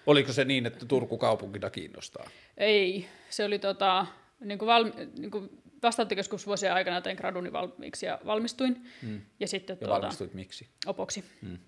[0.06, 2.30] Oliko se niin, että Turku kaupunkina kiinnostaa?
[2.56, 4.06] ei, se oli tota,
[4.40, 5.50] niin kuin valmi, niin kuin
[5.83, 8.85] vastaanottokeskusvuosien aikana tein graduni valmiiksi ja valmistuin.
[9.03, 9.20] Mm.
[9.41, 10.68] Ja sitten Ja tuota, valmistuit miksi?
[10.87, 11.24] opoksi.
[11.43, 11.59] Mm.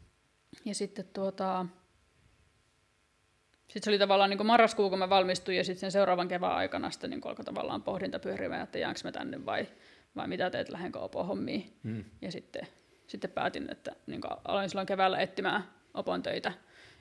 [0.65, 1.67] Ja sitten tuota,
[3.69, 6.91] sitten se oli tavallaan niin marraskuu, kun mä valmistuin, ja sitten sen seuraavan kevään aikana
[6.91, 9.67] sitten niin alkoi tavallaan pohdinta pyörimään, että jäänkö mä tänne vai,
[10.17, 11.79] vai mitä teet, lähdenkö opo-hommiin.
[11.83, 12.05] Mm.
[12.23, 12.67] Ja sitten,
[13.07, 16.53] sitten päätin, että niin kuin aloin silloin keväällä etsimään opon töitä,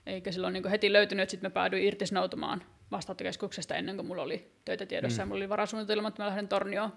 [0.05, 4.51] eikä silloin niin heti löytynyt, että sitten mä päädyin irtisanoutumaan vastaanottokeskuksesta ennen kuin mulla oli
[4.65, 5.19] töitä tiedossa, mm.
[5.21, 6.93] ja mulla oli varasuunnitelma, että mä lähden Tornioon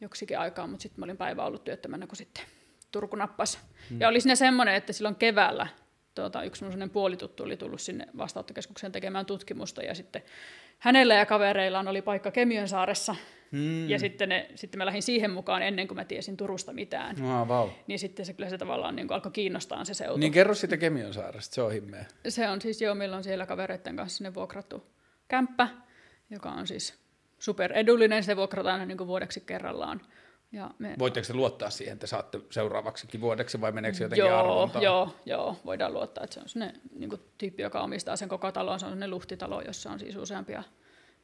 [0.00, 2.44] joksikin aikaa, mutta sitten mä olin päivä ollut työttömänä, kun sitten
[2.92, 3.58] Turku nappasi.
[3.90, 4.00] Mm.
[4.00, 5.66] Ja oli siinä semmoinen, että silloin keväällä
[6.14, 10.22] tuota, yksi semmoinen puolituttu oli tullut sinne vastaanottokeskukseen tekemään tutkimusta, ja sitten
[10.78, 13.16] hänellä ja kavereillaan oli paikka Kemiönsaaressa,
[13.50, 13.88] mm.
[13.88, 17.22] ja sitten, ne, sitten mä lähdin siihen mukaan ennen kuin mä tiesin Turusta mitään.
[17.22, 17.68] Ah, vau.
[17.86, 20.16] Niin sitten se kyllä se tavallaan niin alkoi kiinnostaa se seutu.
[20.16, 22.04] Niin kerro siitä Kemionsaaresta, se on himmeä.
[22.28, 24.93] Se on siis joo, meillä on siellä kavereiden kanssa sinne vuokrattu
[25.28, 25.68] kämppä,
[26.30, 26.94] joka on siis
[27.38, 30.00] superedullinen, se vuokrataan aina niin kuin vuodeksi kerrallaan.
[30.52, 34.38] Ja me, Voitteko te luottaa siihen, että saatte seuraavaksikin vuodeksi, vai meneekö se jotenkin joo,
[34.38, 34.84] arvontaan?
[34.84, 38.52] joo, joo, voidaan luottaa, että se on sellainen niin kuin, tyyppi, joka omistaa sen koko
[38.52, 38.80] talon.
[38.80, 40.62] Se on sellainen luhtitalo, jossa on siis useampia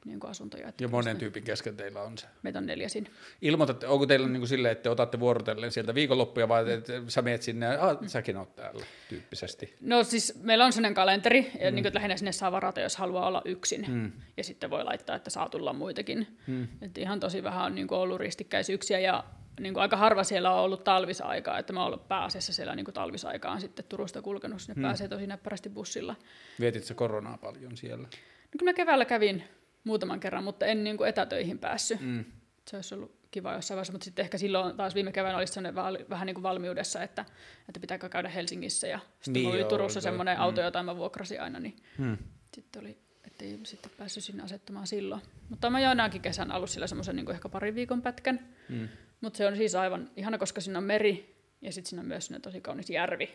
[0.04, 0.68] niin kuin asuntoja.
[0.68, 2.26] Että Ja monen tyypin kesken teillä on se.
[2.42, 3.10] Meitä on neljä siinä.
[3.42, 7.22] Ilmoitatte, onko teillä niin kuin silleen, että te otatte vuorotellen sieltä viikonloppuja, vai että sä
[7.22, 9.74] meet sinne ja ah, säkin oot täällä tyyppisesti?
[9.80, 11.60] No siis meillä on sellainen kalenteri, mm.
[11.60, 13.84] ja niin kuin, lähinnä sinne saa varata, jos haluaa olla yksin.
[13.88, 14.12] Mm.
[14.36, 16.26] Ja sitten voi laittaa, että saa tulla muitakin.
[16.46, 16.68] Mm.
[16.82, 19.24] Että ihan tosi vähän on niin kuin ollut ristikkäisyyksiä, ja
[19.60, 22.84] niin kuin aika harva siellä on ollut talvisaikaa, että mä oon ollut pääasiassa siellä niin
[22.84, 24.82] kuin talvisaikaan sitten Turusta kulkenut, sinne mm.
[24.82, 26.16] pääsee tosi näppärästi bussilla.
[26.60, 28.08] Vietit sä koronaa paljon siellä?
[28.52, 29.44] No kyllä mä keväällä kävin
[29.84, 32.00] muutaman kerran, mutta en niin kuin etätöihin päässyt.
[32.00, 32.24] Mm.
[32.68, 36.08] Se olisi ollut kiva jossain vaiheessa, mutta sitten ehkä silloin taas viime keväänä olisi sellainen
[36.10, 37.24] vähän niin kuin valmiudessa, että,
[37.68, 38.86] että pitääkö käydä Helsingissä.
[38.86, 42.18] Ja sitten Niin oli joo, Turussa semmoinen auto, jota mä vuokrasin aina, niin Hmm.
[42.54, 45.20] sitten oli, että ei sitten päässyt sinne asettumaan silloin.
[45.48, 48.48] Mutta mä jonakin kesän ollut sillä semmoisen niin ehkä parin viikon pätkän.
[48.68, 48.88] Mm.
[49.20, 52.30] Mutta se on siis aivan ihana, koska siinä on meri ja sitten siinä on myös
[52.42, 53.30] tosi kaunis järvi.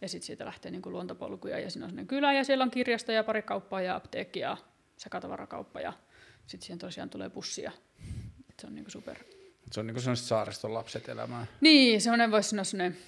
[0.00, 2.70] Ja sitten siitä lähtee niin kuin luontopolkuja ja siinä on sellainen kylä ja siellä on
[2.70, 4.56] kirjasto ja pari kauppaa ja apteekki ja
[5.02, 5.92] sekatavarakauppa ja
[6.46, 7.72] sitten siihen tosiaan tulee bussia.
[8.50, 9.16] Et se on niin kuin super.
[9.72, 11.46] Se on niin kuin sellaista saariston lapset elämää.
[11.60, 12.98] Niin, semmoinen voisi sanoa semmoinen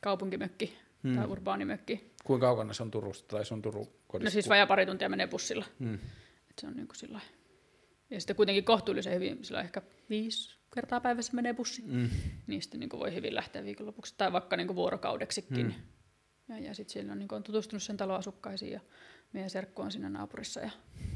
[0.00, 1.16] kaupunkimökki hmm.
[1.16, 2.14] tai urbaanimökki.
[2.24, 4.26] Kuinka kaukana se on Turusta tai se on Turun kodista?
[4.26, 5.64] No siis vajaa pari tuntia menee bussilla.
[5.78, 5.94] Hmm.
[6.50, 7.20] Et se on niin kuin sillä
[8.10, 11.82] Ja sitten kuitenkin kohtuullisen hyvin, sillä ehkä viisi kertaa päivässä menee bussi.
[11.86, 12.10] Mm.
[12.46, 15.66] Niin sitten niin kuin voi hyvin lähteä viikonlopuksi tai vaikka niin kuin vuorokaudeksikin.
[15.66, 15.74] Mm.
[16.48, 18.80] Ja, ja sitten siellä on, niin on tutustunut sen talon asukkaisiin ja
[19.32, 20.70] meidän serkku on siinä naapurissa ja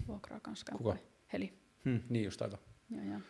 [0.09, 0.97] vuokraa kanssa Kuka?
[1.32, 1.52] Heli.
[1.84, 2.59] Hmm, niin just aivan.
[2.90, 3.20] Ja, ja.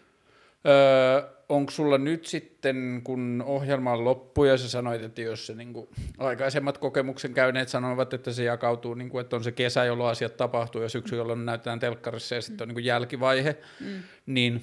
[0.67, 5.55] Öö, onko sulla nyt sitten, kun ohjelma on loppu ja sä sanoit, että jos se
[5.55, 5.89] niin kuin,
[6.19, 10.37] aikaisemmat kokemuksen käyneet sanoivat, että se jakautuu, niin kuin, että on se kesä, jolloin asiat
[10.37, 14.03] tapahtuu ja syksy, jolloin näytetään telkkarissa ja sitten on niin kuin jälkivaihe, mm.
[14.27, 14.63] niin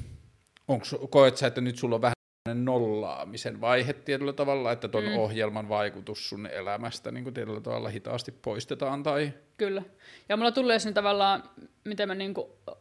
[0.68, 2.19] onko, koet sä, että nyt sulla on vähän
[2.54, 5.18] nollaamisen vaihe tietyllä tavalla, että tuon mm.
[5.18, 9.04] ohjelman vaikutus sun elämästä niin kuin tietyllä tavalla hitaasti poistetaan?
[9.04, 9.34] Tai...
[9.58, 9.82] Kyllä.
[10.30, 11.44] Ja mulla tulee sen tavallaan,
[11.86, 12.34] mitä mä niin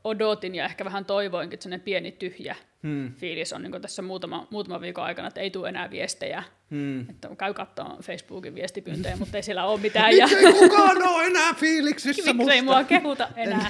[0.04, 3.14] odotin ja ehkä vähän toivoinkin, että sellainen pieni tyhjä hmm.
[3.14, 6.42] fiilis on niin tässä muutama, muutama viikon aikana, että ei tule enää viestejä.
[6.70, 7.00] Hmm.
[7.00, 10.16] Että käy katsomaan Facebookin viestipyyntöjä, mutta ei siellä ole mitään.
[10.16, 10.28] ja...
[10.36, 12.52] ei kukaan ole enää fiiliksissä musta?
[12.52, 13.66] ei mua kehuta enää.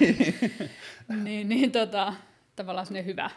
[1.25, 2.13] niin, niin tota,
[2.57, 3.31] tavallaan hyvä,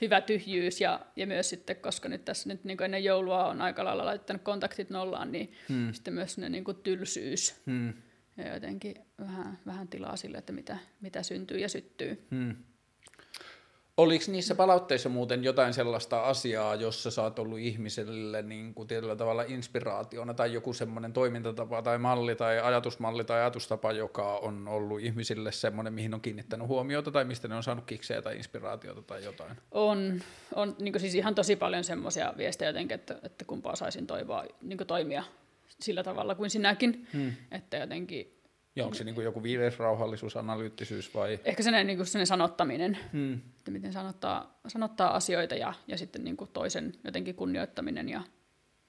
[0.00, 3.84] hyvä tyhjyys ja, ja myös sitten, koska nyt tässä nyt niin ennen joulua on aika
[3.84, 5.92] lailla laittanut kontaktit nollaan, niin hmm.
[5.92, 7.94] sitten myös ne niin tylsyys hmm.
[8.36, 12.26] ja jotenkin vähän, vähän tilaa sille, että mitä, mitä syntyy ja syttyy.
[12.30, 12.56] Hmm.
[13.96, 19.16] Oliko niissä palautteissa muuten jotain sellaista asiaa, jossa sä oot ollut ihmiselle niin kuin tietyllä
[19.16, 25.00] tavalla inspiraationa tai joku semmoinen toimintatapa tai malli tai ajatusmalli tai ajatustapa, joka on ollut
[25.00, 29.24] ihmisille semmoinen, mihin on kiinnittänyt huomiota tai mistä ne on saanut kiksejä tai inspiraatiota tai
[29.24, 29.56] jotain?
[29.70, 30.20] On,
[30.54, 34.78] on niin siis ihan tosi paljon semmoisia viestejä jotenkin, että, että kumpaa saisin toivoa niin
[34.86, 35.24] toimia
[35.80, 37.32] sillä tavalla kuin sinäkin, hmm.
[37.50, 38.43] että jotenkin
[38.76, 41.40] ja onko se niin kuin joku viileisrauhallisuus, analyyttisyys vai?
[41.44, 43.34] Ehkä sellainen, niin kuin sanottaminen, hmm.
[43.34, 48.22] että miten sanottaa, sanottaa asioita ja, ja sitten niin kuin toisen jotenkin kunnioittaminen ja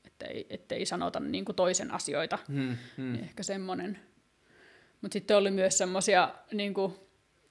[0.05, 2.39] ettei, ettei sanota niin kuin toisen asioita.
[2.47, 2.77] Hmm.
[2.97, 3.13] Hmm.
[3.13, 3.99] Niin ehkä semmoinen.
[5.01, 6.95] Mutta sitten oli myös semmoisia niin kuin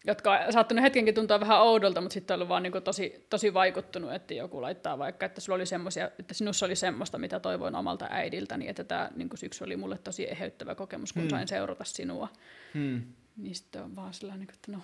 [0.07, 3.55] jotka on saattanut hetkenkin tuntua vähän oudolta, mutta sitten on ollut vaan niin tosi, tosi
[3.55, 7.75] vaikuttunut, että joku laittaa vaikka, että, sulla oli semmosia, että sinussa oli semmoista, mitä toivoin
[7.75, 11.31] omalta äidiltäni, että tämä niin syksy oli mulle tosi eheyttävä kokemus, kun hmm.
[11.31, 12.29] sain seurata sinua.
[12.75, 13.03] Hmm.
[13.37, 14.79] Niin sitten on vaan sellainen, että no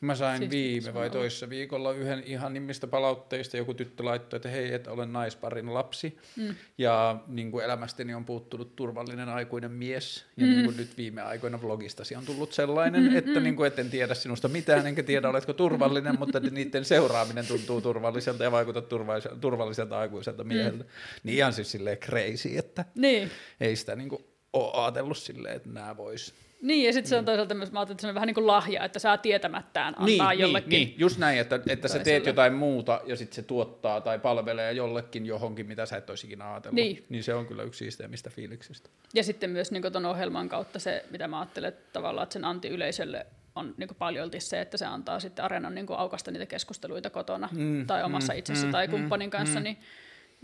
[0.00, 3.56] Mä sain siis viime vai toissa viikolla yhden ihan nimmistä palautteista.
[3.56, 6.18] Joku tyttö laittoi, että hei, että olen naisparin lapsi.
[6.36, 6.54] Mm.
[6.78, 10.24] Ja niin kuin elämästäni on puuttunut turvallinen aikuinen mies.
[10.36, 10.52] Ja mm.
[10.52, 13.42] niin kuin nyt viime aikoina vlogistasi on tullut sellainen, mm, että, mm.
[13.42, 17.80] Niin kuin, et en tiedä sinusta mitään, enkä tiedä oletko turvallinen, mutta niiden seuraaminen tuntuu
[17.80, 20.84] turvalliselta ja vaikuttaa turvalliselta, turvalliselta aikuiselta mieheltä.
[20.84, 20.90] Mm.
[21.22, 23.30] Niin ihan siis silleen crazy, että niin.
[23.60, 26.34] ei sitä niin kuin ole ajatellut silleen, että nämä vois
[26.66, 27.26] niin, ja sitten se on mm.
[27.26, 30.24] toisaalta myös, mä että se on vähän niin kuin lahja, että saa tietämättään antaa niin,
[30.28, 30.70] niin jollekin.
[30.70, 34.72] Niin, just näin, että, että sä teet jotain muuta ja sitten se tuottaa tai palvelee
[34.72, 36.74] jollekin johonkin, mitä sä et olisi ikinä ajatellut.
[36.74, 37.04] Niin.
[37.08, 38.90] niin se on kyllä yksi siisteimmistä fiiliksistä.
[39.14, 42.44] Ja sitten myös niin tuon ohjelman kautta se, mitä mä ajattelen, että tavallaan, että sen
[42.44, 47.10] anti yleisölle on niin paljolti se, että se antaa sitten areenan niin aukasta niitä keskusteluita
[47.10, 49.78] kotona mm, tai omassa mm, itsessä mm, tai kumppanin kanssa, mm, niin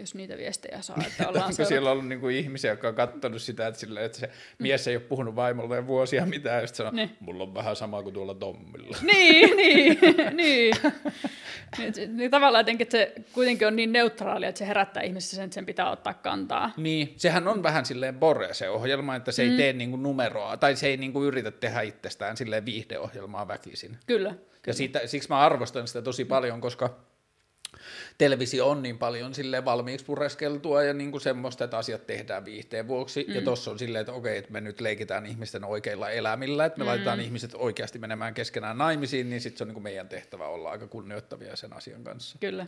[0.02, 0.96] jos niitä viestejä saa.
[1.06, 4.26] Että ollaan Onko siellä ollut niinku ihmisiä, jotka on katsonut sitä, että, sille, että se
[4.26, 4.32] mm.
[4.58, 7.16] mies ei ole puhunut vaimolle vuosia mitään, ja sitten sanoo, niin.
[7.20, 8.96] mulla on vähän sama kuin tuolla Tommilla.
[9.12, 9.98] Niin, niin,
[10.36, 10.74] niin.
[11.78, 15.44] niin, niin tavallaan jotenkin, että se kuitenkin on niin neutraali, että se herättää ihmisissä sen,
[15.44, 16.70] että sen pitää ottaa kantaa.
[16.76, 19.56] Niin, sehän on vähän silleen bore se ohjelma, että se ei mm.
[19.56, 23.98] tee niinku numeroa, tai se ei niinku yritä tehdä itsestään silleen viihdeohjelmaa väkisin.
[24.06, 24.30] Kyllä.
[24.30, 24.42] kyllä.
[24.66, 27.11] Ja siitä, siksi mä arvostan sitä tosi paljon, koska
[28.18, 32.88] televisio on niin paljon sille valmiiksi pureskeltua ja niin kuin semmoista, että asiat tehdään viihteen
[32.88, 33.24] vuoksi.
[33.28, 33.34] Mm.
[33.34, 36.84] Ja tuossa on silleen, että okei, että me nyt leikitään ihmisten oikeilla elämillä, että me
[36.84, 36.88] mm.
[36.88, 40.70] laitetaan ihmiset oikeasti menemään keskenään naimisiin, niin sitten se on niin kuin meidän tehtävä olla
[40.70, 42.38] aika kunnioittavia sen asian kanssa.
[42.40, 42.66] Kyllä.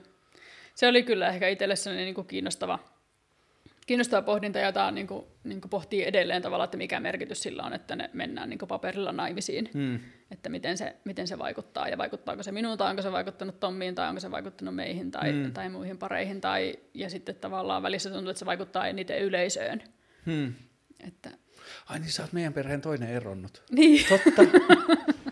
[0.75, 2.79] Se oli kyllä ehkä itselle sellainen niin kuin kiinnostava
[3.87, 7.73] kiinnostava pohdinta, jota niin kuin, niin kuin pohtii edelleen tavallaan, että mikä merkitys sillä on,
[7.73, 9.71] että ne mennään niin kuin paperilla naimisiin.
[9.75, 10.01] Hmm.
[10.31, 13.95] Että miten se, miten se vaikuttaa ja vaikuttaako se minuun tai onko se vaikuttanut Tommiin
[13.95, 15.53] tai onko se vaikuttanut meihin tai, hmm.
[15.53, 16.41] tai muihin pareihin.
[16.41, 19.83] Tai, ja sitten tavallaan välissä tuntuu, että se vaikuttaa eniten yleisöön.
[20.27, 20.55] Hmm.
[21.07, 21.31] Että...
[21.89, 23.63] Ai niin, sä oot meidän perheen toinen eronnut.
[23.71, 24.07] Niin.
[24.09, 24.43] Totta.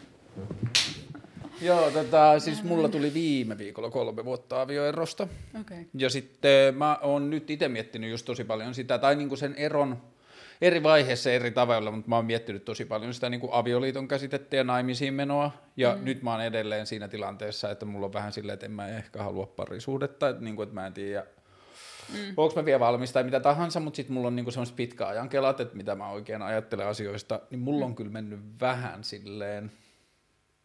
[1.62, 5.28] Joo, tota, siis mulla tuli viime viikolla kolme vuotta avioerosta.
[5.60, 5.84] Okay.
[5.94, 10.02] Ja sitten mä oon nyt itse miettinyt just tosi paljon sitä, tai niinku sen eron,
[10.60, 14.56] eri vaiheessa eri tavalla, mutta mä oon miettinyt tosi paljon sitä niin kuin avioliiton käsitettä
[14.56, 16.04] ja naimisiin menoa, ja mm.
[16.04, 19.22] nyt mä oon edelleen siinä tilanteessa, että mulla on vähän silleen, että en mä ehkä
[19.22, 21.26] halua parisuudetta, että, niin kuin, että mä en tiedä,
[22.12, 22.34] mm.
[22.36, 25.60] onko mä vielä valmis tai mitä tahansa, mutta sitten mulla on niin semmoiset pitkäajan kelat,
[25.60, 27.90] että mitä mä oikein ajattelen asioista, niin mulla mm.
[27.90, 29.72] on kyllä mennyt vähän silleen,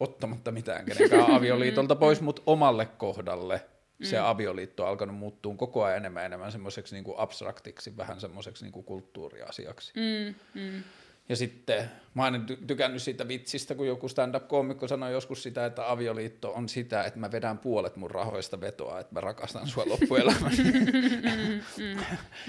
[0.00, 3.64] ottamatta mitään kenenkään avioliitolta pois, mutta omalle kohdalle
[4.02, 4.24] se mm.
[4.24, 9.92] avioliitto on alkanut muuttua koko ajan enemmän enemmän semmoiseksi niin abstraktiksi, vähän semmoiseksi niin kulttuuriasiaksi.
[9.96, 10.82] Mm, mm.
[11.28, 15.90] Ja sitten mä oon ty- tykännyt siitä vitsistä, kun joku stand-up-koomikko sanoi joskus sitä, että
[15.90, 20.52] avioliitto on sitä, että mä vedän puolet mun rahoista vetoa, että mä rakastan sua loppuelämän.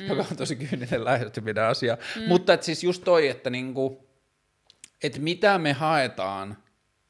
[0.07, 1.97] Joka on tosi kyyninen lähestyminen asia.
[2.15, 2.27] Mm.
[2.27, 4.09] Mutta et siis just toi, että niinku,
[5.03, 6.57] et mitä me haetaan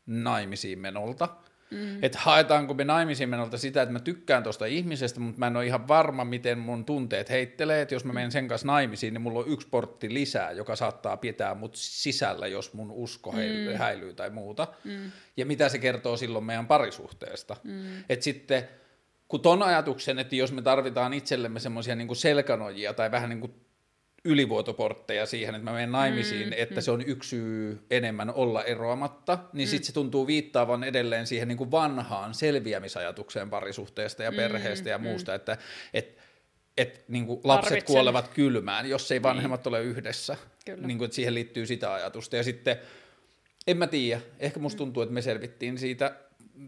[0.09, 1.29] naimisiin menolta–
[1.71, 2.03] Mm.
[2.03, 5.65] Että haetaanko me naimisiin menolta sitä, että mä tykkään tuosta ihmisestä, mutta mä en ole
[5.65, 9.39] ihan varma, miten mun tunteet heittelee, että jos mä menen sen kanssa naimisiin, niin mulla
[9.39, 13.77] on yksi portti lisää, joka saattaa pitää mut sisällä, jos mun usko mm.
[13.77, 14.67] häilyy tai muuta.
[14.83, 15.11] Mm.
[15.37, 17.55] Ja mitä se kertoo silloin meidän parisuhteesta.
[17.63, 18.03] Mm.
[18.09, 18.69] Että sitten
[19.27, 23.53] kun ton ajatuksen, että jos me tarvitaan itsellemme semmoisia niin selkänojia tai vähän niin kuin
[24.25, 26.81] ylivuotoportteja siihen, että mä menen naimisiin, mm, että mm.
[26.81, 29.69] se on yksi syy enemmän olla eroamatta, niin mm.
[29.69, 34.97] sitten se tuntuu viittaavan edelleen siihen niin kuin vanhaan selviämisajatukseen parisuhteesta ja mm, perheestä ja
[34.97, 35.03] mm.
[35.03, 35.57] muusta, että
[35.93, 36.17] et,
[36.77, 37.93] et, niin kuin lapset Tarvitsen.
[37.93, 39.69] kuolevat kylmään, jos ei vanhemmat niin.
[39.69, 40.37] ole yhdessä.
[40.65, 40.87] Kyllä.
[40.87, 42.35] Niin kuin, että siihen liittyy sitä ajatusta.
[42.35, 42.77] Ja sitten,
[43.67, 44.77] en mä tiedä, ehkä musta mm.
[44.77, 46.15] tuntuu, että me selvittiin siitä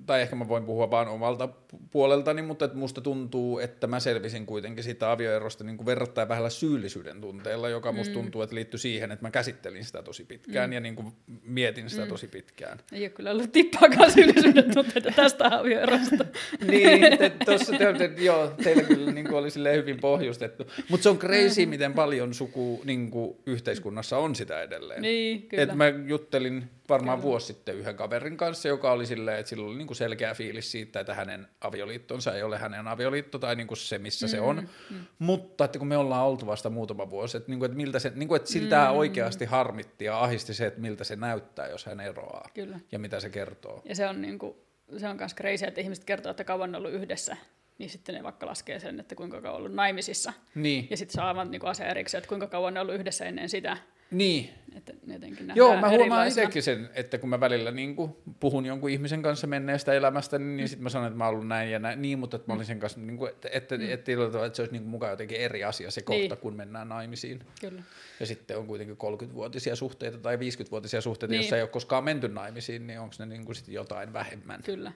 [0.05, 1.49] tai ehkä mä voin puhua vaan omalta
[1.91, 6.49] puoleltani, mutta että musta tuntuu, että mä selvisin kuitenkin siitä avioerosta niin kuin verrattain vähällä
[6.49, 8.21] syyllisyyden tunteella, joka musta mm.
[8.21, 10.73] tuntuu, että liittyy siihen, että mä käsittelin sitä tosi pitkään mm.
[10.73, 11.13] ja niin kuin
[11.43, 12.09] mietin sitä mm.
[12.09, 12.79] tosi pitkään.
[12.91, 16.25] Ei ole kyllä ollut tippaakaan syyllisyyden tunteita tästä avioerosta.
[16.67, 17.01] niin,
[17.45, 20.63] tuossa te, te, joo, teillä kyllä niin kuin oli hyvin pohjustettu.
[20.89, 21.69] Mutta se on crazy, mm.
[21.69, 25.01] miten paljon suku niin kuin yhteiskunnassa on sitä edelleen.
[25.01, 25.63] Niin, kyllä.
[25.63, 27.29] Et mä juttelin varmaan kyllä.
[27.29, 30.71] vuosi sitten yhden kaverin kanssa, joka oli silleen, että sillä oli niin kuin selkeä fiilis
[30.71, 34.41] siitä, että hänen avioliittonsa ei ole hänen avioliitto tai niin kuin se, missä mm, se
[34.41, 34.67] on.
[34.89, 35.05] Mm.
[35.19, 38.11] Mutta että kun me ollaan oltu vasta muutama vuosi, että, niin kuin, että, miltä se,
[38.15, 38.97] niin kuin, että siltä mm.
[38.97, 42.79] oikeasti harmitti ja ahisti se, että miltä se näyttää, jos hän eroaa Kyllä.
[42.91, 43.81] ja mitä se kertoo.
[43.85, 44.55] Ja se on, niin kuin,
[44.97, 47.37] se on myös crazy, että ihmiset kertoo, että kauan on ollut yhdessä
[47.77, 50.33] niin sitten ne vaikka laskee sen, että kuinka kauan on ollut naimisissa.
[50.55, 50.87] Niin.
[50.89, 53.49] Ja sitten saa aivan niin asia erikseen, että kuinka kauan ne on ollut yhdessä ennen
[53.49, 53.77] sitä.
[54.11, 54.49] Niin.
[54.75, 58.89] Että jotenkin Joo, mä huomaan sekin sen, että kun mä välillä niin kuin puhun jonkun
[58.89, 60.67] ihmisen kanssa menneestä elämästä, niin, niin mm.
[60.67, 62.65] sitten mä sanon, että mä oon ollut näin ja näin, niin, mutta että mä olin
[62.65, 63.83] sen kanssa, niin kuin, että, että, mm.
[63.83, 66.37] että, että, että se olisi niin kuin mukaan jotenkin eri asia se kohta, niin.
[66.37, 67.39] kun mennään naimisiin.
[67.61, 67.83] Kyllä.
[68.19, 71.39] Ja sitten on kuitenkin 30-vuotisia suhteita tai 50-vuotisia suhteita, niin.
[71.39, 74.63] joissa ei ole koskaan menty naimisiin, niin onko ne niin kuin sitten jotain vähemmän?
[74.63, 74.91] Kyllä.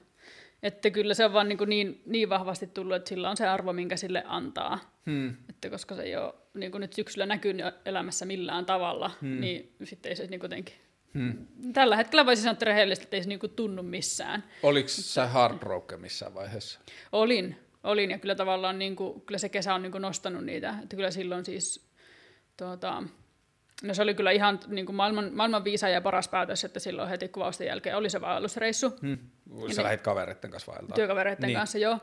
[0.66, 3.74] Että kyllä se on vaan niin, niin, niin vahvasti tullut, että sillä on se arvo,
[3.74, 4.80] minkä sille antaa.
[5.06, 5.36] Hmm.
[5.50, 9.42] Että koska se ei ole niin kuin nyt syksyllä näkynyt elämässä millään tavalla, hmm.
[9.42, 10.76] niin sitten ei se niin jotenkin...
[11.14, 11.48] Hmm.
[11.74, 14.44] Tällä hetkellä voisi sanoa rehellisesti, että ei se niin kuin tunnu missään.
[14.64, 16.80] Oliko sä heartbroken missään vaiheessa?
[17.12, 20.76] Olin, olin ja kyllä tavallaan niin kuin, kyllä se kesä on niin kuin nostanut niitä.
[20.84, 21.90] Että kyllä silloin siis
[22.58, 23.04] tuota,
[23.84, 27.10] No se oli kyllä ihan niin kuin maailman, maailman viisa ja paras päätös, että silloin
[27.10, 28.94] heti kuvausten jälkeen oli se vaellusreissu.
[29.02, 29.18] Hmm.
[29.72, 30.96] Sä lähdit kavereiden kanssa vaeltaa.
[30.96, 31.58] Työkavereiden niin.
[31.58, 32.00] kanssa, joo.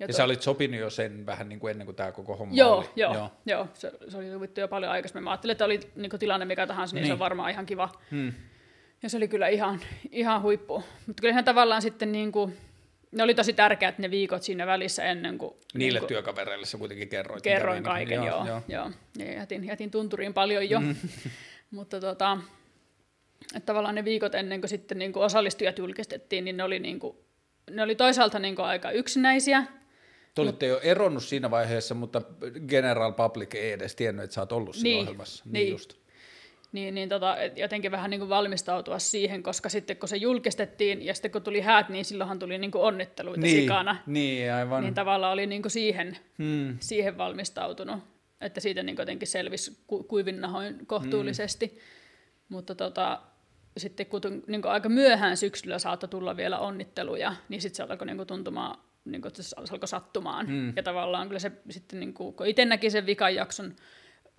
[0.00, 2.54] Ja, ja sä olit sopinut jo sen vähän niin kuin ennen kuin tämä koko homma
[2.54, 2.88] joo, oli.
[2.96, 3.30] Joo, joo.
[3.46, 3.68] joo.
[3.74, 5.24] Se, se oli sovittu jo paljon aikaisemmin.
[5.24, 7.66] Mä ajattelin, että oli niin kuin tilanne mikä tahansa, niin, niin, se on varmaan ihan
[7.66, 7.88] kiva.
[8.10, 8.32] Hmm.
[9.02, 9.80] Ja se oli kyllä ihan,
[10.10, 10.84] ihan huippu.
[11.06, 12.56] Mutta kyllähän tavallaan sitten niin kuin,
[13.12, 15.54] ne oli tosi tärkeät ne viikot siinä välissä ennen kuin...
[15.74, 17.42] Niille niin kuin, työkavereille sä kuitenkin kerroit.
[17.42, 18.26] Kerroin kaiken, joo.
[18.26, 18.62] joo, joo.
[18.68, 18.90] joo.
[19.18, 20.80] Ja jätin, jätin tunturiin paljon jo.
[20.80, 20.96] Mm.
[21.70, 22.38] Mutta tota,
[23.54, 27.00] että tavallaan ne viikot ennen kuin sitten niin kuin osallistujat julkistettiin, niin ne oli, niin
[27.00, 27.16] kuin,
[27.70, 29.64] ne oli toisaalta niin kuin aika yksinäisiä.
[30.34, 32.22] Te olitte jo eronnut siinä vaiheessa, mutta
[32.68, 35.44] General Public ei edes tiennyt, että sä oot ollut siinä niin, ohjelmassa.
[35.44, 35.70] Niin, niin.
[35.70, 36.01] Just.
[36.72, 41.14] Niin, niin tota, jotenkin vähän niin kuin valmistautua siihen, koska sitten kun se julkistettiin ja
[41.14, 43.96] sitten kun tuli häät, niin silloinhan tuli niin kuin onnitteluita niin, sikana.
[44.06, 44.82] Niin, aivan.
[44.82, 46.76] Niin tavallaan oli niin kuin siihen, hmm.
[46.80, 47.98] siihen valmistautunut
[48.42, 51.66] että siitä niin jotenkin selvisi ku, kuivin nahoin kohtuullisesti.
[51.66, 51.80] Mm.
[52.48, 53.22] Mutta tota,
[53.76, 58.26] sitten kun niin aika myöhään syksyllä saattoi tulla vielä onnitteluja, niin sitten se alkoi niin
[58.26, 60.46] tuntumaan, niin kuin, että se alkoi sattumaan.
[60.48, 60.72] Mm.
[60.76, 63.76] Ja tavallaan kyllä se sitten, niin kuin, kun itse näki sen vikan jakson,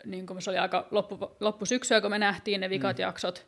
[0.06, 3.02] niin kuin se oli aika loppu, loppusyksyä, kun me nähtiin ne vikat mm.
[3.02, 3.48] jaksot,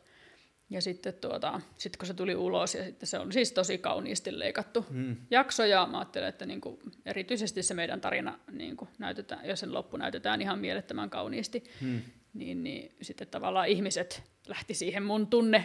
[0.70, 4.38] ja sitten tuota, sit kun se tuli ulos, ja sitten se on siis tosi kauniisti
[4.38, 5.16] leikattu mm.
[5.30, 9.96] jakso, ja mä ajattelen, että niinku, erityisesti se meidän tarina niinku, näytetään, jos sen loppu
[9.96, 12.00] näytetään ihan mielettömän kauniisti, mm.
[12.34, 15.64] niin, niin sitten tavallaan ihmiset lähti siihen mun tunne,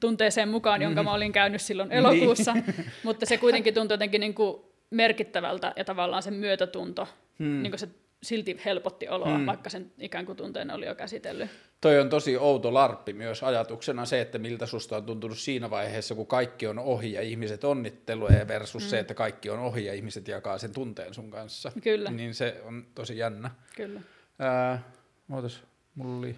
[0.00, 1.98] tunteeseen mukaan, jonka mä olin käynyt silloin niin.
[1.98, 2.56] elokuussa,
[3.04, 7.08] mutta se kuitenkin tuntui jotenkin niinku merkittävältä, ja tavallaan se myötätunto,
[7.38, 7.62] mm.
[7.62, 7.88] niin se
[8.22, 9.46] silti helpotti oloa, mm.
[9.46, 11.50] vaikka sen ikään kuin tunteen oli jo käsitellyt.
[11.80, 16.14] Toi on tosi outo larppi myös ajatuksena se, että miltä susta on tuntunut siinä vaiheessa,
[16.14, 18.88] kun kaikki on ohi ja ihmiset onnittelee versus mm.
[18.88, 21.72] se, että kaikki on ohi ja ihmiset jakaa sen tunteen sun kanssa.
[21.82, 22.10] Kyllä.
[22.10, 23.50] Niin se on tosi jännä.
[23.76, 24.00] Kyllä.
[24.38, 24.90] Ää,
[25.32, 25.62] ootas,
[25.94, 26.36] mulla oli...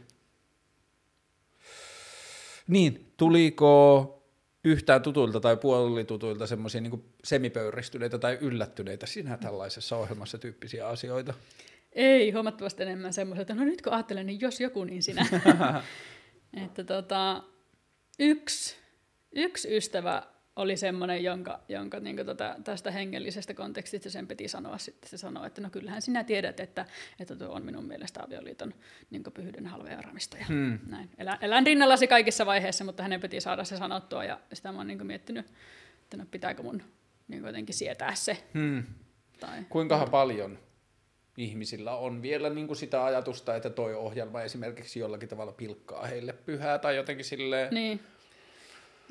[2.66, 4.16] Niin, tuliko
[4.64, 11.34] yhtään tutuilta tai puolitutuilta semmoisia niin semipöyristyneitä tai yllättyneitä sinä tällaisessa ohjelmassa tyyppisiä asioita?
[11.92, 15.26] Ei, huomattavasti enemmän semmoisia, että no nyt kun ajattelen, niin jos joku, niin sinä.
[16.64, 17.42] että tota,
[18.18, 18.76] yksi,
[19.32, 20.22] yksi ystävä
[20.56, 25.10] oli semmoinen, jonka, jonka niin tota, tästä hengellisestä kontekstista sen piti sanoa sitten.
[25.10, 26.86] Se sanoi, että no kyllähän sinä tiedät, että,
[27.18, 28.74] että tuo on minun mielestä avioliiton
[29.10, 30.36] niin pyhyyden halveeraamista.
[30.36, 30.78] Ja hmm.
[30.86, 31.10] näin.
[31.18, 34.86] Elän, elän rinnallasi kaikissa vaiheissa, mutta hänen piti saada se sanottua ja sitä mä oon
[34.86, 35.46] niin miettinyt,
[36.02, 36.82] että no pitääkö mun
[37.28, 38.44] niin jotenkin sietää se.
[38.54, 38.82] Hmm.
[39.40, 40.58] Tai, Kuinkahan paljon
[41.40, 46.32] ihmisillä on vielä niin kuin sitä ajatusta, että toi ohjelma esimerkiksi jollakin tavalla pilkkaa heille
[46.32, 47.74] pyhää tai jotenkin silleen...
[47.74, 48.00] Niin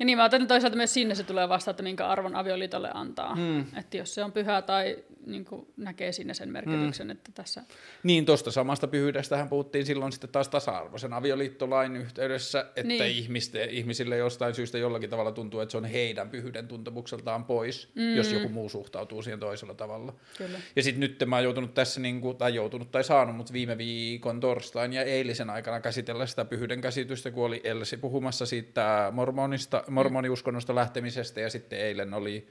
[0.00, 3.36] ja niin mä ajattelin toisaalta myös sinne se tulee vasta, että minkä arvon avioliitolle antaa.
[3.36, 3.60] Mm.
[3.60, 4.96] Että jos se on pyhä tai
[5.26, 7.10] niin kuin näkee sinne sen merkityksen, mm.
[7.10, 7.62] että tässä...
[8.02, 13.04] Niin, tuosta samasta pyhyydestähän puhuttiin silloin sitten taas tasa-arvoisen avioliittolain yhteydessä, että niin.
[13.04, 18.16] ihmiste, ihmisille jostain syystä jollakin tavalla tuntuu, että se on heidän pyhyyden tuntemukseltaan pois, mm.
[18.16, 20.14] jos joku muu suhtautuu siihen toisella tavalla.
[20.38, 20.58] Kyllä.
[20.76, 23.78] Ja sitten nyt mä oon joutunut tässä, niin kuin, tai joutunut tai saanut, mutta viime
[23.78, 29.84] viikon torstain ja eilisen aikana käsitellä sitä pyhyyden käsitystä, kun oli Elsi puhumassa siitä mormonista,
[29.90, 32.50] mormoniuskonnosta lähtemisestä ja sitten eilen oli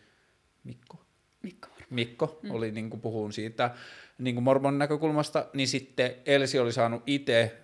[0.64, 1.06] Mikko.
[1.44, 2.52] Mikko, Mikko mm.
[2.52, 3.72] oli niin kuin puhun siitä
[4.18, 7.58] niin kuin mormon näkökulmasta, niin sitten Elsi oli saanut itse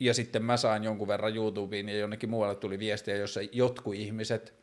[0.00, 4.54] ja sitten mä sain jonkun verran YouTubeen ja jonnekin muualle tuli viestiä, jossa jotkut ihmiset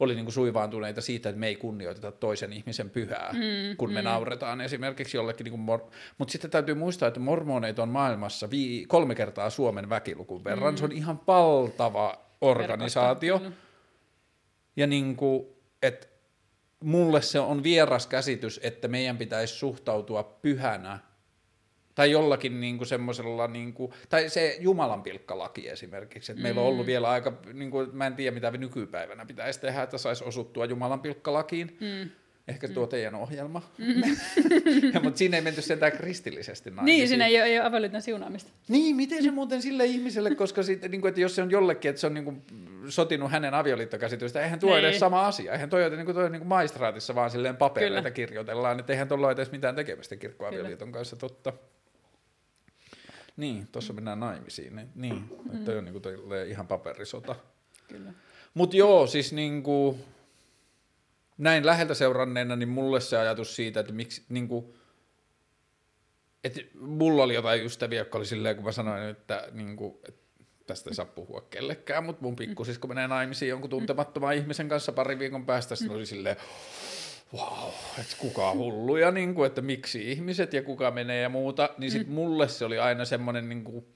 [0.00, 4.00] oli niin kuin suivaantuneita siitä, että me ei kunnioiteta toisen ihmisen pyhää, mm, kun me
[4.00, 4.04] mm.
[4.04, 5.44] nauretaan esimerkiksi jollekin.
[5.44, 10.44] Niin mor- Mutta sitten täytyy muistaa, että mormoneita on maailmassa vi- kolme kertaa Suomen väkilukun
[10.44, 10.74] verran.
[10.74, 10.78] Mm.
[10.78, 13.42] Se on ihan valtava organisaatio.
[14.78, 15.46] Ja niin kuin,
[15.82, 16.06] että
[16.84, 20.98] mulle se on vieras käsitys, että meidän pitäisi suhtautua pyhänä
[21.94, 26.42] tai jollakin niin kuin semmoisella, niin kuin, tai se Jumalan pilkkalaki esimerkiksi, että mm.
[26.42, 26.86] meillä on ollut mm.
[26.86, 31.00] vielä aika, niin kuin, mä en tiedä mitä nykypäivänä pitäisi tehdä, että saisi osuttua Jumalan
[31.00, 32.10] pilkkalakiin, mm.
[32.48, 32.88] Ehkä tuo mm.
[32.88, 33.62] teidän ohjelma.
[33.78, 34.02] Mm.
[35.02, 36.98] Mutta siinä ei menty sentään kristillisesti naimisiin.
[36.98, 38.50] Niin, siinä ei ole, ei ole avioliiton siunaamista.
[38.68, 41.88] Niin, miten se muuten sille ihmiselle, koska sit, niin kuin, että jos se on jollekin,
[41.88, 42.42] että se on niin kuin,
[42.88, 44.84] sotinut hänen avioliittokäsitystä, eihän tuo niin.
[44.84, 45.52] edes sama asia.
[45.52, 48.10] Eihän toi, niin kuin, toi niin kuin maistraatissa vaan silleen papereita Kyllä.
[48.10, 51.52] kirjoitellaan, että eihän tuolla ole edes mitään tekemistä kirkkoavioliiton kanssa, totta.
[53.36, 54.76] Niin, tuossa mennään naimisiin.
[54.76, 55.52] Niin, niin mm.
[55.52, 57.36] että toi on niin kuin, ihan paperisota.
[57.88, 58.12] Kyllä.
[58.54, 59.98] Mutta joo, siis niin kuin,
[61.38, 64.74] näin läheltä seuranneena, niin mulle se ajatus siitä, että miksi, niin kuin,
[66.44, 70.28] että mulla oli jotain ystäviä, jotka oli silleen, kun mä sanoin, että, niin kuin, että
[70.66, 75.18] tästä ei saa puhua kellekään, mutta mun pikkusisko menee naimisiin jonkun tuntemattoman ihmisen kanssa pari
[75.18, 76.36] viikon päästä, sitten oli silleen,
[77.34, 77.70] wow,
[78.00, 82.14] että kuka hulluja, niin kuin, että miksi ihmiset ja kuka menee ja muuta, niin sitten
[82.14, 83.86] mulle se oli aina semmoinen niin kuin,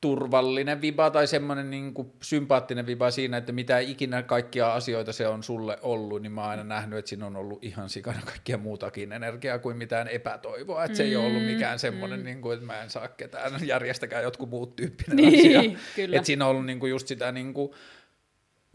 [0.00, 5.28] turvallinen viba tai semmoinen niin kuin sympaattinen viba siinä, että mitä ikinä kaikkia asioita se
[5.28, 8.58] on sulle ollut, niin mä oon aina nähnyt, että siinä on ollut ihan sikana kaikkia
[8.58, 12.24] muutakin energiaa kuin mitään epätoivoa, että se ei ole ollut mikään mm, semmoinen, mm.
[12.24, 15.80] niin kuin, että mä en saa ketään, järjestäkään jotkut muut tyyppinen niin, asia.
[15.96, 16.16] Kyllä.
[16.16, 17.72] Että siinä on ollut niin kuin just sitä niin kuin,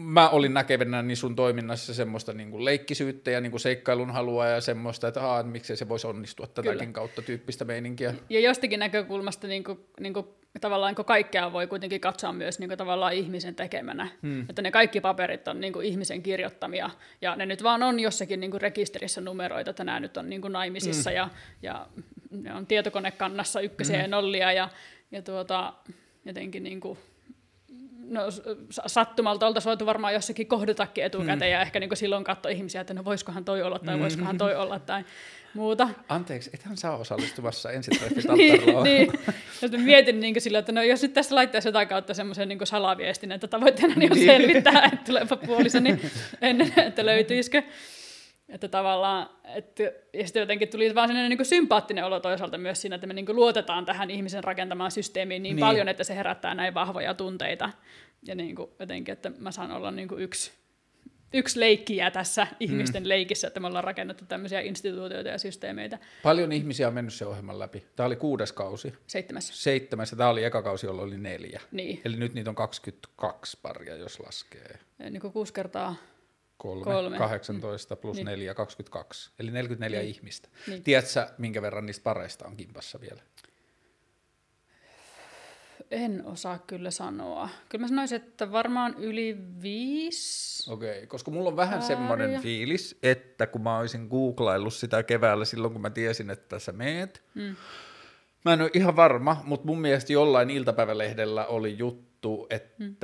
[0.04, 4.48] mä olin näkevänä niin sun toiminnassa semmoista niin kuin leikkisyyttä ja niin kuin seikkailun halua
[4.48, 6.92] ja semmoista, että haa, miksei se voisi onnistua tätäkin Kyllä.
[6.92, 8.14] kautta tyyppistä meininkiä.
[8.30, 10.28] Ja jostakin näkökulmasta niin kuin, niin kuin
[10.62, 14.08] tavallaan kun kaikkea voi kuitenkin katsoa myös niin kuin tavallaan ihmisen tekemänä.
[14.22, 14.42] Hmm.
[14.50, 16.90] Että ne kaikki paperit on niin kuin ihmisen kirjoittamia
[17.22, 20.42] ja ne nyt vaan on jossakin niin kuin rekisterissä numeroita, että nämä nyt on niin
[20.42, 21.18] kuin naimisissa hmm.
[21.18, 21.30] ja,
[21.62, 21.88] ja
[22.32, 24.02] ne on tietokonekannassa ykkösiä hmm.
[24.02, 24.70] ja nollia ja,
[25.12, 25.74] ja tuota,
[26.26, 27.00] jotenkin niin kuin
[28.10, 28.22] no,
[28.88, 31.54] sattumalta oltaisiin voitu varmaan jossakin kohdatakin etukäteen mm.
[31.54, 34.02] ja ehkä niin silloin katsoa ihmisiä, että no voisikohan toi olla tai mm.
[34.02, 35.04] voisikohan toi olla tai
[35.54, 35.90] muuta.
[36.10, 37.70] Anteeksi, ethän saa osallistumassa
[38.36, 39.12] niin, niin.
[39.62, 43.32] Ja mietin niin sillä, että no, jos nyt tässä laittaisi jotain kautta semmoisen niin salaviestin,
[43.32, 46.00] että tavoitteena niin on selvittää, että tuleepa puolisoni
[46.42, 47.64] ennen, että löytyisikö.
[48.54, 52.96] Että tavallaan, että, ja sitten jotenkin tuli vaan sellainen niin sympaattinen olo toisaalta myös siinä,
[52.96, 56.74] että me niin luotetaan tähän ihmisen rakentamaan systeemiin niin, niin paljon, että se herättää näin
[56.74, 57.70] vahvoja tunteita.
[58.26, 60.52] Ja niin kuin jotenkin, että mä saan olla niin kuin yksi,
[61.34, 63.10] yksi leikkiä tässä ihmisten mm.
[63.10, 66.00] leikissä, että me ollaan rakennettu tämmöisiä instituutioita ja systeemeitä.
[66.24, 67.84] Paljon ihmisiä on mennyt se ohjelman läpi.
[67.96, 68.94] Tämä oli kuudes kausi.
[69.08, 69.64] Seitsemäs.
[69.64, 71.62] Seitsemäs, ja tämä oli eka kausi, jolla oli neljä.
[71.72, 72.02] Niin.
[72.06, 74.80] Eli nyt niitä on 22 paria, jos laskee.
[75.00, 75.96] Niin kuin kuusi kertaa
[76.64, 77.18] kolme, Kolme.
[77.18, 78.26] 18 plus Niin.
[78.26, 79.32] 4, 22.
[79.40, 80.10] Eli 44 Niin.
[80.10, 80.50] ihmistä.
[80.68, 80.84] Niin.
[80.84, 83.22] Tiedätkö minkä verran niistä pareista on kimpassa vielä?
[85.92, 87.50] En osaa kyllä sanoa.
[87.70, 90.72] Kyllä mä sanoisin, että varmaan yli viisi.
[90.72, 91.88] Okei, okay, koska mulla on vähän Paaria.
[91.98, 96.72] semmoinen fiilis, että kun mä olisin googlaillut sitä keväällä silloin, kun mä tiesin, että sä
[96.72, 97.56] meet, Mm.
[98.46, 102.96] Mä en ole ihan varma, mutta mun mielestä jollain iltapäivälehdellä oli juttu, että mm.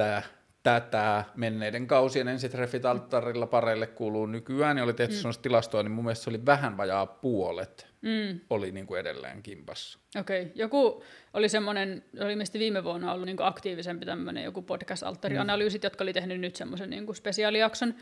[0.64, 5.18] Tätä menneiden kausien ensitreffit alttarilla pareille kuuluu nykyään, niin oli tehty mm.
[5.18, 8.40] sellaista tilastoa, niin mun mielestä se oli vähän vajaa puolet, Mm.
[8.50, 10.00] oli niin kuin edelleen kimpassa.
[10.20, 10.54] Okei, okay.
[10.56, 11.04] joku
[11.34, 16.40] oli semmoinen, oli mistä viime vuonna ollut niinku aktiivisempi tämmöinen joku podcast-alttarianalyysit, jotka oli tehnyt
[16.40, 17.96] nyt semmoisen niinku spesiaalijakson,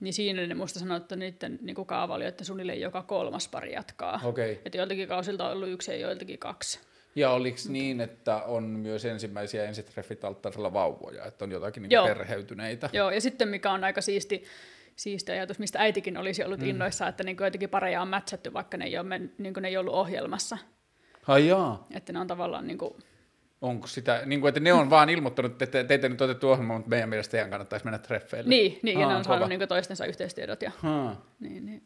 [0.00, 3.72] niin siinä ne musta sanoi, että niiden niinku kaava oli, että suunnilleen joka kolmas pari
[3.72, 4.20] jatkaa.
[4.24, 4.56] Okay.
[4.64, 6.80] Että joiltakin kausilta on ollut yksi ja joiltakin kaksi.
[7.14, 12.06] Ja oliko niin, että on myös ensimmäisiä ensitreffit alttarilla vauvoja, että on jotakin niin Joo.
[12.06, 12.90] perheytyneitä?
[12.92, 14.44] Joo, ja sitten mikä on aika siisti,
[14.96, 16.66] siisti ajatus, mistä äitikin olisi ollut mm.
[16.66, 19.76] innoissaan, että niinku joitakin pareja on matchattu, vaikka ne ei ole, men, niinku ne ei
[19.76, 20.58] ollut ohjelmassa.
[21.26, 21.86] Ai jaa.
[21.94, 22.96] Että ne on tavallaan niinku,
[23.60, 26.90] Onko sitä, niin kuin, että ne on vaan ilmoittanut, että teitä nyt otettu ohjelma, mutta
[26.90, 28.48] meidän mielestä teidän kannattaisi mennä treffeille.
[28.48, 30.62] niin, niin ja Aa, ne on saanut niinku toistensa yhteistiedot.
[30.62, 31.26] Ja, Haa.
[31.40, 31.82] niin, niin.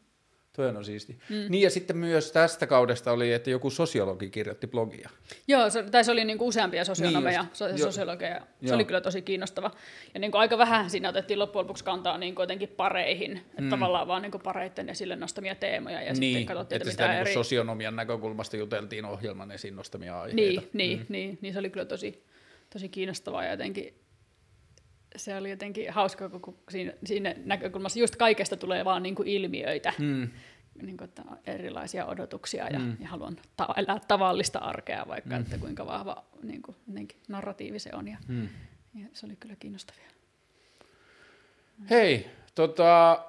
[0.55, 1.17] Toi on siisti.
[1.29, 1.45] Mm.
[1.49, 5.09] Niin ja sitten myös tästä kaudesta oli, että joku sosiologi kirjoitti blogia.
[5.47, 8.39] Joo, se, tai se oli niinku useampia sosionomeja, Niin niin so, sosiologeja.
[8.39, 8.75] Se Joo.
[8.75, 9.71] oli kyllä tosi kiinnostava.
[10.13, 13.37] Ja niinku aika vähän siinä otettiin loppujen lopuksi kantaa niinku jotenkin pareihin.
[13.37, 13.69] Että Mm.
[13.69, 17.13] tavallaan vaan niinku pareitten esille nostamia teemoja ja sitten niin, katsottiin, että että sitä mitä
[17.13, 17.33] niin eri...
[17.33, 20.35] sosionomian näkökulmasta juteltiin ohjelman esiin nostamia aiheita.
[20.35, 21.05] Niin, niin, mm.
[21.09, 22.23] niin, niin, se oli kyllä tosi,
[22.73, 23.93] tosi kiinnostavaa ja jotenkin
[25.15, 29.93] se oli jotenkin hauska, kun siinä, siinä näkökulmassa just kaikesta tulee vaan niin kuin ilmiöitä,
[29.99, 30.29] Mm.
[30.81, 32.97] niin kuin, että on erilaisia odotuksia ja, mm.
[32.99, 35.41] ja haluan ta- elää tavallista arkea, vaikka mm.
[35.41, 36.75] että kuinka vahva niin kuin,
[37.27, 38.49] narratiivi se on ja, Mm.
[38.95, 40.05] ja se oli kyllä kiinnostavia.
[41.89, 43.19] Hei, tota,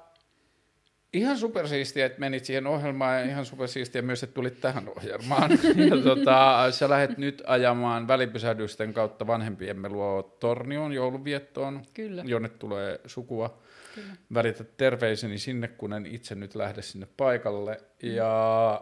[1.13, 5.51] ihan supersiistiä, että menit siihen ohjelmaan ja ihan supersiistiä myös, että tulit tähän ohjelmaan.
[5.89, 12.99] ja tota, sä lähdet nyt ajamaan välipysähdysten kautta vanhempiemme luo Tornioon joulunviettoon, Kyllä, jonne tulee
[13.05, 13.61] sukua.
[13.95, 14.13] kyllä.
[14.33, 17.77] Välitä terveiseni sinne, kun en itse nyt lähde sinne paikalle.
[18.03, 18.81] Ja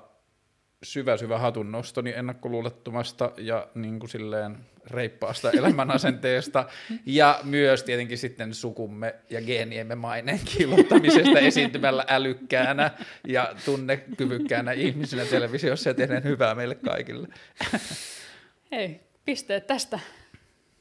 [0.84, 6.66] syvä, syvä hatun nostoni ennakkoluulottomasta ja niin kuin silleen reippaasta elämänasenteesta.
[7.06, 12.91] Ja myös tietenkin sitten sukumme ja geeniemme maineen kiilottamisesta esiintymällä älykkäänä
[13.28, 17.28] ja tunnekyvykkäänä ihmisenä televisiossa ja tehdään hyvää meille kaikille.
[18.72, 19.99] Hei, pisteet tästä.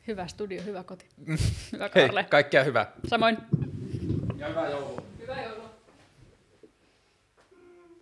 [0.06, 1.06] Hyvä studio, hyvä koti.
[1.72, 2.24] Hyvä Hei, Karle.
[2.24, 2.92] kaikkea hyvää.
[3.06, 3.38] Samoin.
[4.38, 5.02] Ja hyvää joulua.
[5.20, 5.63] Hyvää joulua.